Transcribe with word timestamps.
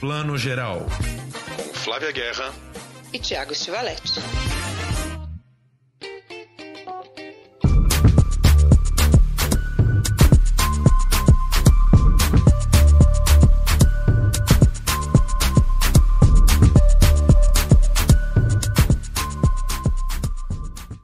Plano 0.00 0.38
Geral. 0.38 0.86
Com 1.56 1.74
Flávia 1.74 2.12
Guerra 2.12 2.54
e 3.12 3.18
Tiago 3.18 3.52
Stivaletti. 3.52 4.20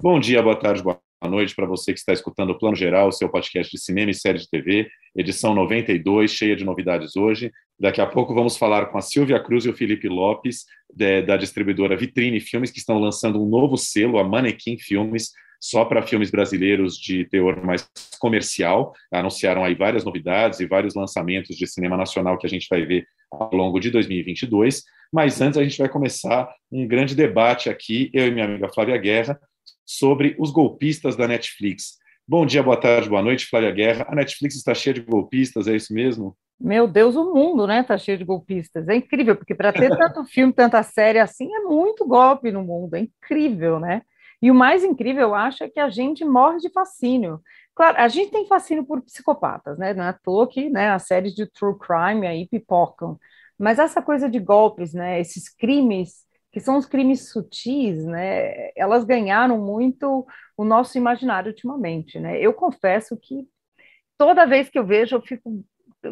Bom 0.00 0.20
dia, 0.20 0.40
boa 0.40 0.54
tarde, 0.54 0.82
boa 0.84 1.03
noite 1.28 1.54
para 1.54 1.66
você 1.66 1.92
que 1.92 1.98
está 1.98 2.12
escutando 2.12 2.50
o 2.50 2.58
Plano 2.58 2.76
Geral, 2.76 3.10
seu 3.12 3.28
podcast 3.28 3.70
de 3.70 3.82
cinema 3.82 4.10
e 4.10 4.14
série 4.14 4.38
de 4.38 4.48
TV, 4.48 4.88
edição 5.16 5.54
92, 5.54 6.30
cheia 6.30 6.56
de 6.56 6.64
novidades 6.64 7.16
hoje. 7.16 7.50
Daqui 7.78 8.00
a 8.00 8.06
pouco 8.06 8.34
vamos 8.34 8.56
falar 8.56 8.86
com 8.86 8.98
a 8.98 9.00
Silvia 9.00 9.40
Cruz 9.40 9.64
e 9.64 9.68
o 9.68 9.74
Felipe 9.74 10.08
Lopes, 10.08 10.64
de, 10.92 11.22
da 11.22 11.36
distribuidora 11.36 11.96
Vitrine 11.96 12.40
Filmes, 12.40 12.70
que 12.70 12.78
estão 12.78 12.98
lançando 12.98 13.42
um 13.42 13.48
novo 13.48 13.76
selo, 13.76 14.18
a 14.18 14.24
Manequim 14.24 14.78
Filmes, 14.78 15.30
só 15.60 15.84
para 15.84 16.02
filmes 16.02 16.30
brasileiros 16.30 16.96
de 16.96 17.24
teor 17.24 17.64
mais 17.64 17.88
comercial. 18.18 18.92
Anunciaram 19.12 19.64
aí 19.64 19.74
várias 19.74 20.04
novidades 20.04 20.60
e 20.60 20.66
vários 20.66 20.94
lançamentos 20.94 21.56
de 21.56 21.66
cinema 21.66 21.96
nacional 21.96 22.38
que 22.38 22.46
a 22.46 22.50
gente 22.50 22.66
vai 22.68 22.84
ver 22.84 23.06
ao 23.30 23.54
longo 23.54 23.80
de 23.80 23.90
2022. 23.90 24.82
Mas 25.12 25.40
antes 25.40 25.58
a 25.58 25.62
gente 25.62 25.78
vai 25.78 25.88
começar 25.88 26.48
um 26.70 26.86
grande 26.86 27.14
debate 27.14 27.70
aqui, 27.70 28.10
eu 28.12 28.26
e 28.26 28.30
minha 28.30 28.44
amiga 28.44 28.68
Flávia 28.68 28.96
Guerra, 28.98 29.38
sobre 29.84 30.34
os 30.38 30.50
golpistas 30.50 31.16
da 31.16 31.28
Netflix. 31.28 31.98
Bom 32.26 32.46
dia, 32.46 32.62
boa 32.62 32.80
tarde, 32.80 33.08
boa 33.08 33.22
noite, 33.22 33.46
Flávia 33.46 33.70
Guerra. 33.70 34.06
A 34.08 34.14
Netflix 34.14 34.54
está 34.54 34.74
cheia 34.74 34.94
de 34.94 35.02
golpistas, 35.02 35.68
é 35.68 35.76
isso 35.76 35.92
mesmo? 35.92 36.36
Meu 36.58 36.86
Deus, 36.86 37.16
o 37.16 37.34
mundo, 37.34 37.66
né, 37.66 37.80
está 37.80 37.98
cheio 37.98 38.16
de 38.16 38.24
golpistas. 38.24 38.88
É 38.88 38.96
incrível, 38.96 39.36
porque 39.36 39.54
para 39.54 39.72
ter 39.72 39.94
tanto 39.96 40.24
filme, 40.26 40.52
tanta 40.52 40.82
série 40.82 41.18
assim, 41.18 41.54
é 41.54 41.60
muito 41.60 42.06
golpe 42.06 42.50
no 42.50 42.62
mundo. 42.62 42.94
É 42.94 43.00
incrível, 43.00 43.78
né? 43.78 44.02
E 44.40 44.50
o 44.50 44.54
mais 44.54 44.84
incrível, 44.84 45.22
eu 45.22 45.34
acho, 45.34 45.64
é 45.64 45.68
que 45.68 45.80
a 45.80 45.90
gente 45.90 46.24
morre 46.24 46.58
de 46.58 46.70
fascínio. 46.70 47.40
Claro, 47.74 47.98
a 47.98 48.08
gente 48.08 48.30
tem 48.30 48.46
fascínio 48.46 48.84
por 48.84 49.02
psicopatas, 49.02 49.78
né? 49.78 49.92
Não 49.92 50.04
é 50.04 50.08
à 50.08 50.12
toa 50.12 50.48
que 50.48 50.70
né, 50.70 50.90
as 50.90 51.06
séries 51.06 51.34
de 51.34 51.46
true 51.46 51.76
crime 51.78 52.26
aí 52.26 52.46
pipocam. 52.46 53.18
Mas 53.58 53.78
essa 53.78 54.00
coisa 54.00 54.28
de 54.28 54.38
golpes, 54.38 54.94
né? 54.94 55.20
Esses 55.20 55.48
crimes 55.48 56.24
que 56.54 56.60
são 56.60 56.78
os 56.78 56.86
crimes 56.86 57.30
sutis, 57.30 58.04
né? 58.04 58.70
Elas 58.76 59.02
ganharam 59.02 59.58
muito 59.58 60.24
o 60.56 60.64
nosso 60.64 60.96
imaginário 60.96 61.50
ultimamente, 61.50 62.20
né? 62.20 62.40
Eu 62.40 62.54
confesso 62.54 63.16
que 63.20 63.44
toda 64.16 64.46
vez 64.46 64.68
que 64.68 64.78
eu 64.78 64.86
vejo 64.86 65.16
eu 65.16 65.20
fico 65.20 65.64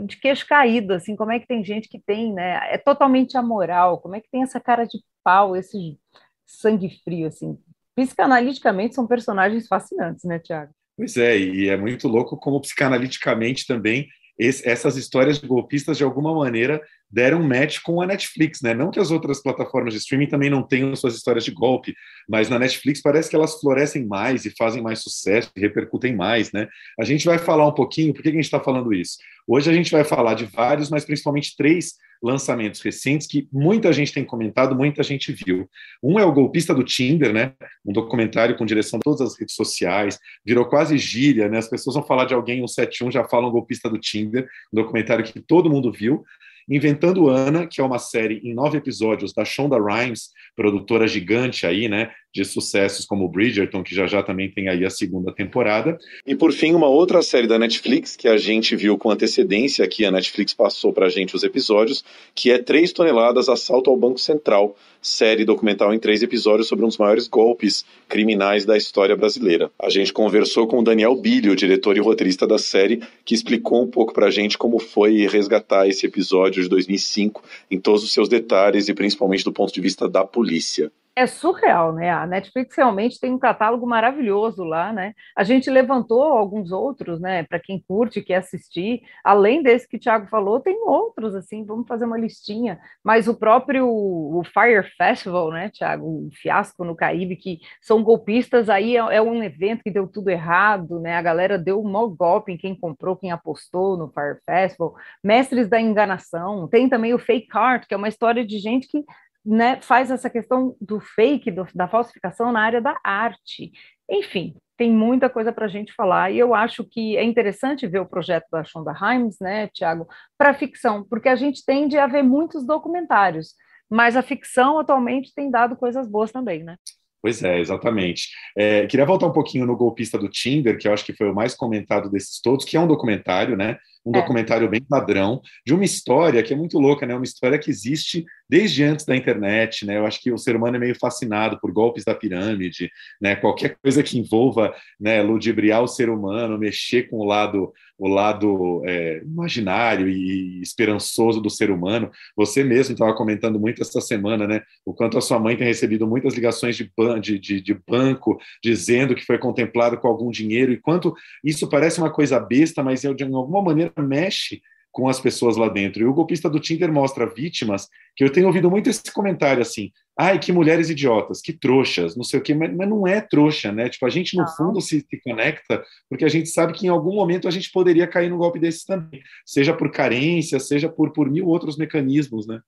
de 0.05 0.17
queixo 0.17 0.45
caído, 0.48 0.95
assim, 0.95 1.15
como 1.15 1.31
é 1.31 1.39
que 1.39 1.47
tem 1.47 1.63
gente 1.63 1.89
que 1.89 2.01
tem, 2.01 2.33
né? 2.35 2.59
É 2.73 2.77
totalmente 2.77 3.37
amoral, 3.37 4.01
como 4.01 4.17
é 4.17 4.20
que 4.20 4.29
tem 4.33 4.43
essa 4.43 4.59
cara 4.59 4.85
de 4.85 4.98
pau, 5.23 5.57
esse 5.57 5.97
sangue 6.45 6.91
frio, 7.05 7.29
assim. 7.29 7.57
Psicanaliticamente 7.95 8.97
são 8.97 9.07
personagens 9.07 9.69
fascinantes, 9.69 10.25
né, 10.25 10.41
Tiago? 10.41 10.73
Pois 10.97 11.17
é, 11.17 11.39
e 11.39 11.69
é 11.69 11.77
muito 11.77 12.09
louco 12.09 12.37
como 12.37 12.61
psicanaliticamente 12.61 13.65
também 13.65 14.09
esse, 14.43 14.69
essas 14.69 14.97
histórias 14.97 15.39
de 15.39 15.47
golpistas, 15.47 15.97
de 15.97 16.05
alguma 16.05 16.35
maneira, 16.35 16.81
deram 17.11 17.43
match 17.43 17.81
com 17.83 18.01
a 18.01 18.07
Netflix, 18.07 18.61
né? 18.62 18.75
Não 18.75 18.91
que 18.91 18.98
as 18.98 19.11
outras 19.11 19.43
plataformas 19.43 19.95
de 19.95 20.01
streaming 20.01 20.29
também 20.29 20.51
não 20.51 20.62
tenham 20.62 20.95
suas 20.97 21.15
histórias 21.15 21.45
de 21.45 21.51
golpe, 21.51 21.95
mas 22.29 22.48
na 22.48 22.59
Netflix 22.59 23.01
parece 23.01 23.31
que 23.31 23.37
elas 23.37 23.61
florescem 23.61 24.05
mais 24.05 24.45
e 24.45 24.55
fazem 24.57 24.83
mais 24.83 25.01
sucesso 25.01 25.51
e 25.57 25.61
repercutem 25.61 26.17
mais, 26.17 26.51
né? 26.53 26.69
A 26.98 27.05
gente 27.05 27.25
vai 27.25 27.39
falar 27.39 27.67
um 27.67 27.75
pouquinho, 27.75 28.13
por 28.13 28.23
que 28.23 28.31
a 28.31 28.33
gente 28.33 28.45
está 28.45 28.59
falando 28.59 28.93
isso? 28.93 29.19
Hoje 29.47 29.70
a 29.70 29.75
gente 29.75 29.91
vai 29.91 30.05
falar 30.05 30.35
de 30.35 30.47
vários, 30.47 30.91
mas 30.91 31.05
principalmente 31.05 31.57
três 31.57 31.95
lançamentos 32.23 32.81
recentes 32.81 33.27
que 33.27 33.48
muita 33.53 33.92
gente 33.92 34.12
tem 34.12 34.25
comentado, 34.25 34.77
muita 34.77 35.03
gente 35.03 35.33
viu. 35.33 35.69
Um 36.03 36.19
é 36.19 36.25
o 36.25 36.33
Golpista 36.33 36.75
do 36.75 36.84
Tinder, 36.84 37.33
né? 37.33 37.53
Um 37.84 37.92
documentário 37.92 38.56
com 38.56 38.64
direção 38.64 38.98
de 38.98 39.02
todas 39.02 39.20
as 39.20 39.39
redes 39.39 39.55
sociais, 39.55 40.19
virou 40.45 40.64
quase 40.67 40.97
gíria, 40.97 41.48
né? 41.48 41.58
As 41.58 41.69
pessoas 41.69 41.95
vão 41.95 42.05
falar 42.05 42.24
de 42.24 42.35
alguém 42.35 42.58
171 42.58 43.11
já 43.11 43.24
falam 43.24 43.51
Golpista 43.51 43.91
do 43.91 43.98
Tinder, 43.98 44.47
um 44.73 44.77
documentário 44.77 45.24
que 45.24 45.41
todo 45.41 45.70
mundo 45.70 45.91
viu. 45.91 46.24
Inventando 46.69 47.29
Ana, 47.29 47.67
que 47.67 47.80
é 47.80 47.85
uma 47.85 47.98
série 47.98 48.41
em 48.45 48.55
nove 48.55 48.79
episódios 48.79 49.33
da 49.33 49.45
Shonda 49.45 49.77
Rhimes, 49.77 50.30
produtora 50.55 51.08
gigante 51.08 51.67
aí, 51.67 51.89
né, 51.89 52.13
de 52.33 52.45
sucessos 52.45 53.05
como 53.05 53.29
Bridgerton, 53.29 53.83
que 53.83 53.95
já 53.95 54.07
já 54.07 54.23
também 54.23 54.51
tem 54.51 54.69
aí 54.69 54.85
a 54.85 54.91
segunda 54.91 55.33
temporada. 55.33 55.98
E 56.27 56.35
por 56.35 56.53
fim, 56.53 56.75
uma 56.75 56.89
outra 56.89 57.23
série 57.23 57.47
da 57.47 57.59
Netflix 57.59 58.17
que 58.17 58.27
a 58.27 58.37
gente 58.37 58.75
viu 58.75 58.97
com 58.97 59.11
antecedência, 59.11 59.87
que 59.87 60.05
a 60.05 60.11
Netflix 60.11 60.55
passou 60.55 60.92
pra 60.92 61.11
gente 61.11 61.37
os 61.37 61.42
episódios, 61.42 62.03
que 62.35 62.51
é 62.51 62.59
3 62.59 62.92
toneladas 62.92 63.48
Assalto 63.48 63.91
ao 63.91 63.97
Banco 63.97 64.19
Central, 64.19 64.75
série 65.01 65.45
documental 65.45 65.92
em 65.92 65.98
três 65.98 66.23
episódios 66.23 66.69
sobre 66.69 66.85
um 66.85 66.89
dos 66.89 66.97
maiores 66.97 67.29
golpes 67.29 67.85
criminais 68.09 68.65
da 68.65 68.77
história 68.77 69.17
brasileira. 69.17 69.71
A 69.79 69.91
gente 69.91 70.13
conversou 70.13 70.67
com 70.67 70.79
o 70.79 70.85
Daniel 70.85 71.15
Bilho, 71.17 71.57
diretor 71.57 71.97
e 71.97 72.01
roteirista 72.01 72.47
da 72.47 72.59
série, 72.59 73.03
que 73.25 73.35
explicou 73.35 73.83
um 73.83 73.89
pouco 73.89 74.15
pra 74.15 74.31
gente 74.31 74.57
como 74.57 74.79
foi 74.79 75.27
resgatar 75.27 75.89
esse 75.89 76.07
episódio 76.07 76.63
de 76.63 76.69
2005 76.69 77.42
em 77.71 77.79
todos 77.79 78.05
os 78.05 78.13
seus 78.13 78.29
detalhes 78.29 78.89
e 78.89 78.95
principalmente 78.95 79.45
do 79.45 79.53
ponto 79.53 79.73
de 79.73 79.81
vista 79.81 80.09
da 80.09 80.25
polícia. 80.25 80.91
É 81.14 81.27
surreal, 81.27 81.92
né? 81.92 82.11
A 82.11 82.27
Netflix 82.27 82.74
realmente 82.74 83.20
tem 83.20 83.30
um 83.30 83.39
catálogo 83.39 83.86
maravilhoso 83.86 84.64
lá, 84.64 84.95
né? 84.95 85.12
A 85.36 85.45
gente 85.45 85.68
levantou 85.68 86.23
alguns 86.23 86.73
outros, 86.73 87.20
né? 87.20 87.42
Para 87.42 87.61
quem 87.61 87.78
curte, 87.86 88.23
quer 88.23 88.36
assistir. 88.36 89.02
Além 89.23 89.62
desse 89.62 89.86
que 89.86 89.98
o 89.98 90.00
Thiago 90.00 90.27
falou, 90.28 90.58
tem 90.58 90.74
outros, 90.89 91.34
assim, 91.34 91.67
vamos 91.67 91.86
fazer 91.86 92.06
uma 92.06 92.17
listinha. 92.18 92.80
Mas 93.05 93.28
o 93.28 93.34
próprio 93.34 93.86
o 93.86 94.42
Fire 94.42 94.83
Festival, 94.96 95.50
né, 95.50 95.68
Thiago? 95.68 96.06
O 96.06 96.30
fiasco 96.33 96.83
no 96.83 96.96
Caribe, 96.96 97.36
que 97.36 97.61
são 97.83 98.02
golpistas, 98.02 98.70
aí 98.70 98.96
é, 98.96 99.17
é 99.17 99.20
um 99.20 99.42
evento 99.42 99.83
que 99.83 99.90
deu 99.90 100.08
tudo 100.08 100.30
errado, 100.30 100.98
né? 100.98 101.17
A 101.17 101.23
galera 101.23 101.58
deu 101.58 101.79
um 101.79 101.90
mau 101.90 102.08
golpe 102.08 102.52
em 102.52 102.56
quem 102.56 102.74
comprou, 102.74 103.17
quem 103.17 103.30
apostou 103.30 103.98
no 103.98 104.08
Fire 104.08 104.39
Festival. 104.46 104.94
Mestres 105.23 105.68
da 105.68 105.79
enganação. 105.79 106.67
Tem 106.68 106.89
também 106.89 107.12
o 107.12 107.18
Fake 107.18 107.48
Heart, 107.55 107.86
que 107.86 107.92
é 107.92 107.98
uma 107.98 108.08
história 108.08 108.46
de 108.46 108.58
gente 108.58 108.89
que 108.89 109.05
né, 109.45 109.80
faz 109.80 110.11
essa 110.11 110.30
questão 110.30 110.77
do 110.80 111.01
fake, 111.01 111.51
do, 111.51 111.67
da 111.75 111.89
falsificação 111.89 112.53
na 112.53 112.61
área 112.61 112.80
da 112.80 112.98
arte. 113.03 113.73
Enfim, 114.08 114.55
tem 114.77 114.91
muita 114.91 115.29
coisa 115.29 115.53
para 115.53 115.67
a 115.67 115.69
gente 115.69 115.92
falar, 115.92 116.30
e 116.30 116.39
eu 116.39 116.55
acho 116.55 116.85
que 116.85 117.17
é 117.17 117.23
interessante 117.23 117.86
ver 117.86 118.01
o 118.01 118.07
projeto 118.07 118.47
da 118.51 118.64
Shonda 118.64 118.92
Rhimes, 118.92 119.36
né, 119.41 119.69
Tiago, 119.69 120.08
para 120.36 120.55
ficção, 120.55 121.05
porque 121.08 121.29
a 121.29 121.36
gente 121.36 121.64
tende 121.64 121.98
a 121.98 122.07
ver 122.07 122.23
muitos 122.23 122.67
documentários, 122.67 123.55
mas 123.89 124.17
a 124.17 124.23
ficção 124.23 124.79
atualmente 124.79 125.35
tem 125.35 125.51
dado 125.51 125.77
coisas 125.77 126.09
boas 126.09 126.33
também, 126.33 126.64
né? 126.64 126.77
Pois 127.23 127.41
é, 127.45 127.61
exatamente. 127.61 128.31
É, 128.56 128.85
queria 128.88 129.06
voltar 129.06 129.26
um 129.26 129.32
pouquinho 129.32 129.64
no 129.64 129.76
golpista 129.76 130.19
do 130.19 130.29
Tinder, 130.29 130.76
que 130.76 130.88
eu 130.88 130.93
acho 130.93 131.05
que 131.05 131.14
foi 131.14 131.31
o 131.31 131.35
mais 131.35 131.55
comentado 131.55 132.11
desses 132.11 132.41
todos, 132.41 132.64
que 132.64 132.76
é 132.76 132.81
um 132.81 132.88
documentário, 132.88 133.56
né? 133.56 133.79
Um 134.05 134.11
é. 134.11 134.20
documentário 134.20 134.69
bem 134.69 134.82
padrão, 134.82 135.40
de 135.64 135.75
uma 135.75 135.85
história 135.85 136.43
que 136.43 136.52
é 136.52 136.56
muito 136.56 136.79
louca, 136.79 137.06
né? 137.06 137.14
Uma 137.14 137.25
história 137.25 137.58
que 137.58 137.70
existe 137.70 138.25
desde 138.52 138.85
antes 138.85 139.06
da 139.06 139.17
internet, 139.17 139.87
né? 139.87 139.96
Eu 139.96 140.05
acho 140.05 140.20
que 140.20 140.31
o 140.31 140.37
ser 140.37 140.55
humano 140.55 140.76
é 140.76 140.79
meio 140.79 140.94
fascinado 140.94 141.58
por 141.58 141.73
golpes 141.73 142.05
da 142.05 142.14
pirâmide, 142.14 142.91
né? 143.19 143.35
Qualquer 143.35 143.76
coisa 143.82 144.02
que 144.02 144.19
envolva, 144.19 144.75
né, 145.00 145.23
ludibriar 145.23 145.82
o 145.82 145.88
ser 145.88 146.11
humano, 146.11 146.58
mexer 146.58 147.08
com 147.08 147.17
o 147.17 147.25
lado, 147.25 147.73
o 147.96 148.08
lado 148.08 148.82
é, 148.85 149.23
imaginário 149.25 150.06
e 150.06 150.61
esperançoso 150.61 151.41
do 151.41 151.49
ser 151.49 151.70
humano. 151.70 152.11
Você 152.37 152.62
mesmo 152.62 152.93
estava 152.93 153.14
comentando 153.14 153.58
muito 153.58 153.81
essa 153.81 154.02
semana, 154.02 154.46
né? 154.46 154.61
O 154.85 154.93
quanto 154.93 155.17
a 155.17 155.23
sua 155.23 155.38
mãe 155.38 155.56
tem 155.56 155.67
recebido 155.67 156.06
muitas 156.06 156.35
ligações 156.35 156.76
de, 156.76 156.93
ban 156.94 157.19
de, 157.19 157.38
de, 157.38 157.58
de 157.58 157.75
banco 157.88 158.38
dizendo 158.62 159.14
que 159.14 159.25
foi 159.25 159.38
contemplado 159.38 159.96
com 159.96 160.08
algum 160.08 160.31
dinheiro 160.31 160.73
e 160.73 160.76
quanto 160.76 161.14
isso 161.43 161.67
parece 161.70 162.00
uma 162.00 162.11
coisa 162.11 162.38
besta, 162.38 162.82
mas 162.82 163.00
de 163.00 163.25
alguma 163.25 163.62
maneira 163.62 163.92
mexe 164.00 164.62
com 164.93 165.08
as 165.08 165.19
pessoas 165.19 165.56
lá 165.56 165.69
dentro. 165.69 166.03
E 166.03 166.05
o 166.05 166.12
golpista 166.12 166.49
do 166.49 166.61
Tinder 166.61 166.93
mostra 166.93 167.27
vítimas 167.27 167.89
que 168.15 168.23
eu 168.23 168.31
tenho 168.31 168.47
ouvido 168.47 168.71
muito 168.71 168.91
esse 168.91 169.11
comentário 169.12 169.62
assim: 169.62 169.91
ai, 170.17 170.39
que 170.39 170.53
mulheres 170.53 170.91
idiotas, 170.91 171.41
que 171.41 171.53
trouxas, 171.53 172.15
não 172.15 172.23
sei 172.23 172.39
o 172.39 172.43
quê, 172.43 172.55
mas, 172.55 172.75
mas 172.77 172.89
não 172.89 173.06
é 173.06 173.21
trouxa, 173.21 173.73
né? 173.73 173.89
Tipo, 173.89 174.06
a 174.06 174.11
gente 174.11 174.37
no 174.37 174.47
fundo 174.49 174.81
se, 174.81 175.00
se, 175.00 175.21
conecta 175.23 175.83
porque 176.09 176.25
a 176.25 176.29
gente 176.29 176.50
sabe 176.50 176.75
que 176.75 176.87
em 176.87 176.91
algum 176.91 177.15
momento 177.15 177.49
a 177.49 177.50
gente 177.50 177.73
poderia 177.73 178.06
cair 178.06 178.29
num 178.29 178.39
golpe 178.39 178.59
desses 178.59 178.85
também, 178.85 179.23
seja 179.47 179.75
por 179.75 179.91
carência, 179.91 180.61
seja 180.61 180.89
por, 180.89 181.12
por 181.12 181.31
mil 181.31 181.49
outros 181.49 181.77
mecanismos, 181.77 182.47
né? 182.47 182.61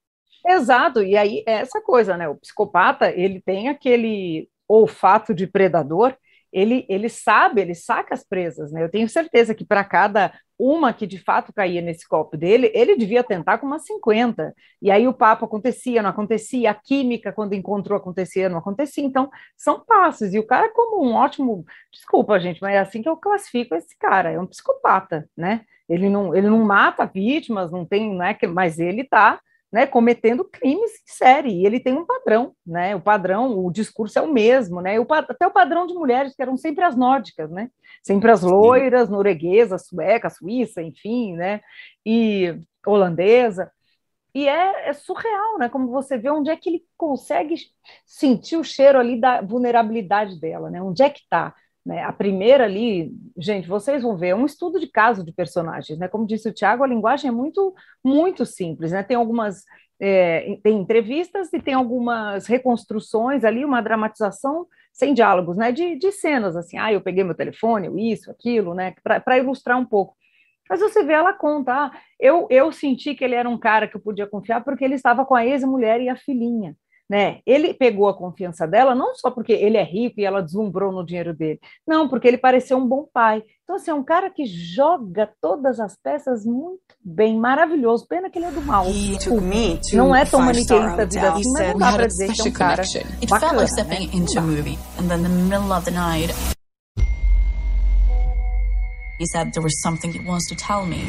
Exato, 0.46 1.02
e 1.02 1.16
aí 1.16 1.42
é 1.46 1.60
essa 1.60 1.80
coisa, 1.80 2.16
né? 2.16 2.28
O 2.28 2.36
psicopata, 2.36 3.10
ele 3.10 3.40
tem 3.40 3.68
aquele 3.68 4.48
olfato 4.68 5.34
de 5.34 5.46
predador 5.46 6.14
ele, 6.54 6.86
ele 6.88 7.08
sabe, 7.08 7.60
ele 7.60 7.74
saca 7.74 8.14
as 8.14 8.24
presas, 8.24 8.70
né? 8.70 8.84
Eu 8.84 8.88
tenho 8.88 9.08
certeza 9.08 9.54
que 9.54 9.64
para 9.64 9.82
cada 9.82 10.32
uma 10.56 10.92
que 10.92 11.04
de 11.04 11.18
fato 11.18 11.52
caía 11.52 11.82
nesse 11.82 12.06
copo 12.08 12.36
dele, 12.36 12.70
ele 12.72 12.96
devia 12.96 13.24
tentar 13.24 13.58
com 13.58 13.66
umas 13.66 13.84
50. 13.84 14.54
E 14.80 14.88
aí 14.88 15.08
o 15.08 15.12
papo 15.12 15.44
acontecia, 15.44 16.00
não 16.00 16.10
acontecia, 16.10 16.70
a 16.70 16.74
química, 16.74 17.32
quando 17.32 17.54
encontrou, 17.54 17.98
acontecia, 17.98 18.48
não 18.48 18.58
acontecia. 18.58 19.04
Então, 19.04 19.28
são 19.56 19.84
passos. 19.84 20.32
E 20.32 20.38
o 20.38 20.46
cara, 20.46 20.72
como 20.72 21.04
um 21.04 21.14
ótimo. 21.14 21.64
Desculpa, 21.92 22.38
gente, 22.38 22.62
mas 22.62 22.74
é 22.74 22.78
assim 22.78 23.02
que 23.02 23.08
eu 23.08 23.16
classifico 23.16 23.74
esse 23.74 23.98
cara: 23.98 24.30
é 24.30 24.38
um 24.38 24.46
psicopata, 24.46 25.28
né? 25.36 25.62
Ele 25.88 26.08
não, 26.08 26.34
ele 26.34 26.48
não 26.48 26.64
mata 26.64 27.04
vítimas, 27.04 27.72
não 27.72 27.84
tem, 27.84 28.14
né? 28.14 28.36
Mas 28.48 28.78
ele 28.78 29.02
está 29.02 29.40
né, 29.74 29.88
cometendo 29.88 30.44
crimes 30.44 30.92
em 30.92 31.12
série, 31.12 31.50
e 31.50 31.66
ele 31.66 31.80
tem 31.80 31.94
um 31.94 32.06
padrão, 32.06 32.54
né, 32.64 32.94
o 32.94 33.00
padrão, 33.00 33.58
o 33.58 33.72
discurso 33.72 34.16
é 34.20 34.22
o 34.22 34.32
mesmo, 34.32 34.80
né, 34.80 35.00
o, 35.00 35.06
até 35.10 35.44
o 35.48 35.50
padrão 35.50 35.84
de 35.84 35.94
mulheres, 35.94 36.32
que 36.32 36.40
eram 36.40 36.56
sempre 36.56 36.84
as 36.84 36.94
nórdicas, 36.94 37.50
né, 37.50 37.68
sempre 38.00 38.30
as 38.30 38.42
loiras, 38.42 39.08
norueguesa, 39.10 39.76
sueca, 39.76 40.30
suíça, 40.30 40.80
enfim, 40.80 41.34
né, 41.34 41.60
e 42.06 42.56
holandesa, 42.86 43.68
e 44.32 44.48
é, 44.48 44.90
é, 44.90 44.92
surreal, 44.92 45.58
né? 45.58 45.68
Como 45.68 45.92
você 45.92 46.18
vê 46.18 46.28
onde 46.28 46.50
é 46.50 46.56
que 46.56 46.68
ele 46.68 46.82
consegue 46.96 47.54
sentir 48.04 48.56
o 48.56 48.64
cheiro 48.64 48.98
ali 48.98 49.20
da 49.20 49.40
vulnerabilidade 49.40 50.40
dela, 50.40 50.70
né? 50.70 50.82
Onde 50.82 51.04
é 51.04 51.10
que 51.10 51.20
está? 51.20 51.54
Né? 51.84 52.02
A 52.02 52.12
primeira 52.12 52.64
ali, 52.64 53.12
gente, 53.36 53.68
vocês 53.68 54.02
vão 54.02 54.16
ver, 54.16 54.28
é 54.28 54.34
um 54.34 54.46
estudo 54.46 54.80
de 54.80 54.86
caso 54.86 55.22
de 55.24 55.32
personagens, 55.32 55.98
né? 55.98 56.08
Como 56.08 56.26
disse 56.26 56.48
o 56.48 56.52
Tiago, 56.52 56.82
a 56.82 56.86
linguagem 56.86 57.28
é 57.28 57.32
muito, 57.32 57.74
muito 58.02 58.46
simples, 58.46 58.92
né? 58.92 59.02
Tem 59.02 59.16
algumas 59.16 59.64
é, 60.00 60.58
tem 60.62 60.78
entrevistas 60.78 61.52
e 61.52 61.60
tem 61.60 61.74
algumas 61.74 62.46
reconstruções 62.46 63.44
ali, 63.44 63.64
uma 63.64 63.82
dramatização 63.82 64.66
sem 64.92 65.12
diálogos, 65.12 65.56
né? 65.56 65.72
De, 65.72 65.96
de 65.96 66.10
cenas 66.10 66.56
assim, 66.56 66.78
ah, 66.78 66.92
eu 66.92 67.02
peguei 67.02 67.22
meu 67.22 67.34
telefone, 67.34 68.12
isso, 68.12 68.30
aquilo, 68.30 68.74
né? 68.74 68.94
Para 69.02 69.38
ilustrar 69.38 69.78
um 69.78 69.84
pouco. 69.84 70.16
Mas 70.68 70.80
você 70.80 71.04
vê, 71.04 71.12
ela 71.12 71.34
conta, 71.34 71.72
ah, 71.74 71.90
eu, 72.18 72.46
eu 72.50 72.72
senti 72.72 73.14
que 73.14 73.22
ele 73.22 73.34
era 73.34 73.48
um 73.48 73.58
cara 73.58 73.86
que 73.86 73.96
eu 73.96 74.00
podia 74.00 74.26
confiar 74.26 74.64
porque 74.64 74.84
ele 74.84 74.94
estava 74.94 75.26
com 75.26 75.34
a 75.34 75.44
ex-mulher 75.44 76.00
e 76.00 76.08
a 76.08 76.16
filhinha 76.16 76.74
né? 77.08 77.40
Ele 77.46 77.74
pegou 77.74 78.08
a 78.08 78.16
confiança 78.16 78.66
dela 78.66 78.94
não 78.94 79.14
só 79.14 79.30
porque 79.30 79.52
ele 79.52 79.76
é 79.76 79.82
rico 79.82 80.20
e 80.20 80.24
ela 80.24 80.42
deslumbrou 80.42 80.90
no 80.92 81.04
dinheiro 81.04 81.34
dele, 81.34 81.60
não, 81.86 82.08
porque 82.08 82.26
ele 82.28 82.38
pareceu 82.38 82.78
um 82.78 82.86
bom 82.86 83.06
pai. 83.12 83.42
Então, 83.62 83.76
assim, 83.76 83.90
é 83.90 83.94
um 83.94 84.04
cara 84.04 84.28
que 84.28 84.44
joga 84.44 85.30
todas 85.40 85.80
as 85.80 85.96
peças 85.96 86.44
muito 86.44 86.80
bem, 87.02 87.38
maravilhoso. 87.38 88.06
Pena 88.06 88.28
que 88.28 88.38
ele 88.38 88.46
é 88.46 88.50
do 88.50 88.60
mal. 88.60 88.84
Não 89.92 90.14
é 90.14 90.24
tão 90.26 90.40
maniqueísta 90.40 91.02
a 91.02 91.04
vida 91.06 91.32
assim, 91.32 91.52
mas 91.52 91.68
não 91.68 91.78
dá 91.78 91.92
pra 91.92 92.06
dizer 92.06 92.32
que 92.32 92.40
é 92.42 92.44
um 92.44 92.52
cara 92.52 92.82
bacana, 93.28 93.62
né? 93.62 93.68
He 99.16 99.26
said 99.26 99.52
there 99.52 99.62
was 99.62 99.80
something 99.80 100.12
he 100.12 100.18
wants 100.18 100.48
to 100.48 100.56
tell 100.56 100.84
me. 100.84 101.04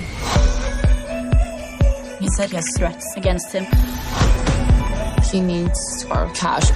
He 2.20 2.30
said 2.38 2.52
he 2.52 2.56
has 2.56 2.72
threats 2.78 3.04
against 3.18 3.52
him. 3.52 3.66
He 5.32 5.42
needs 5.42 6.06
our 6.06 6.30
cash. 6.34 6.72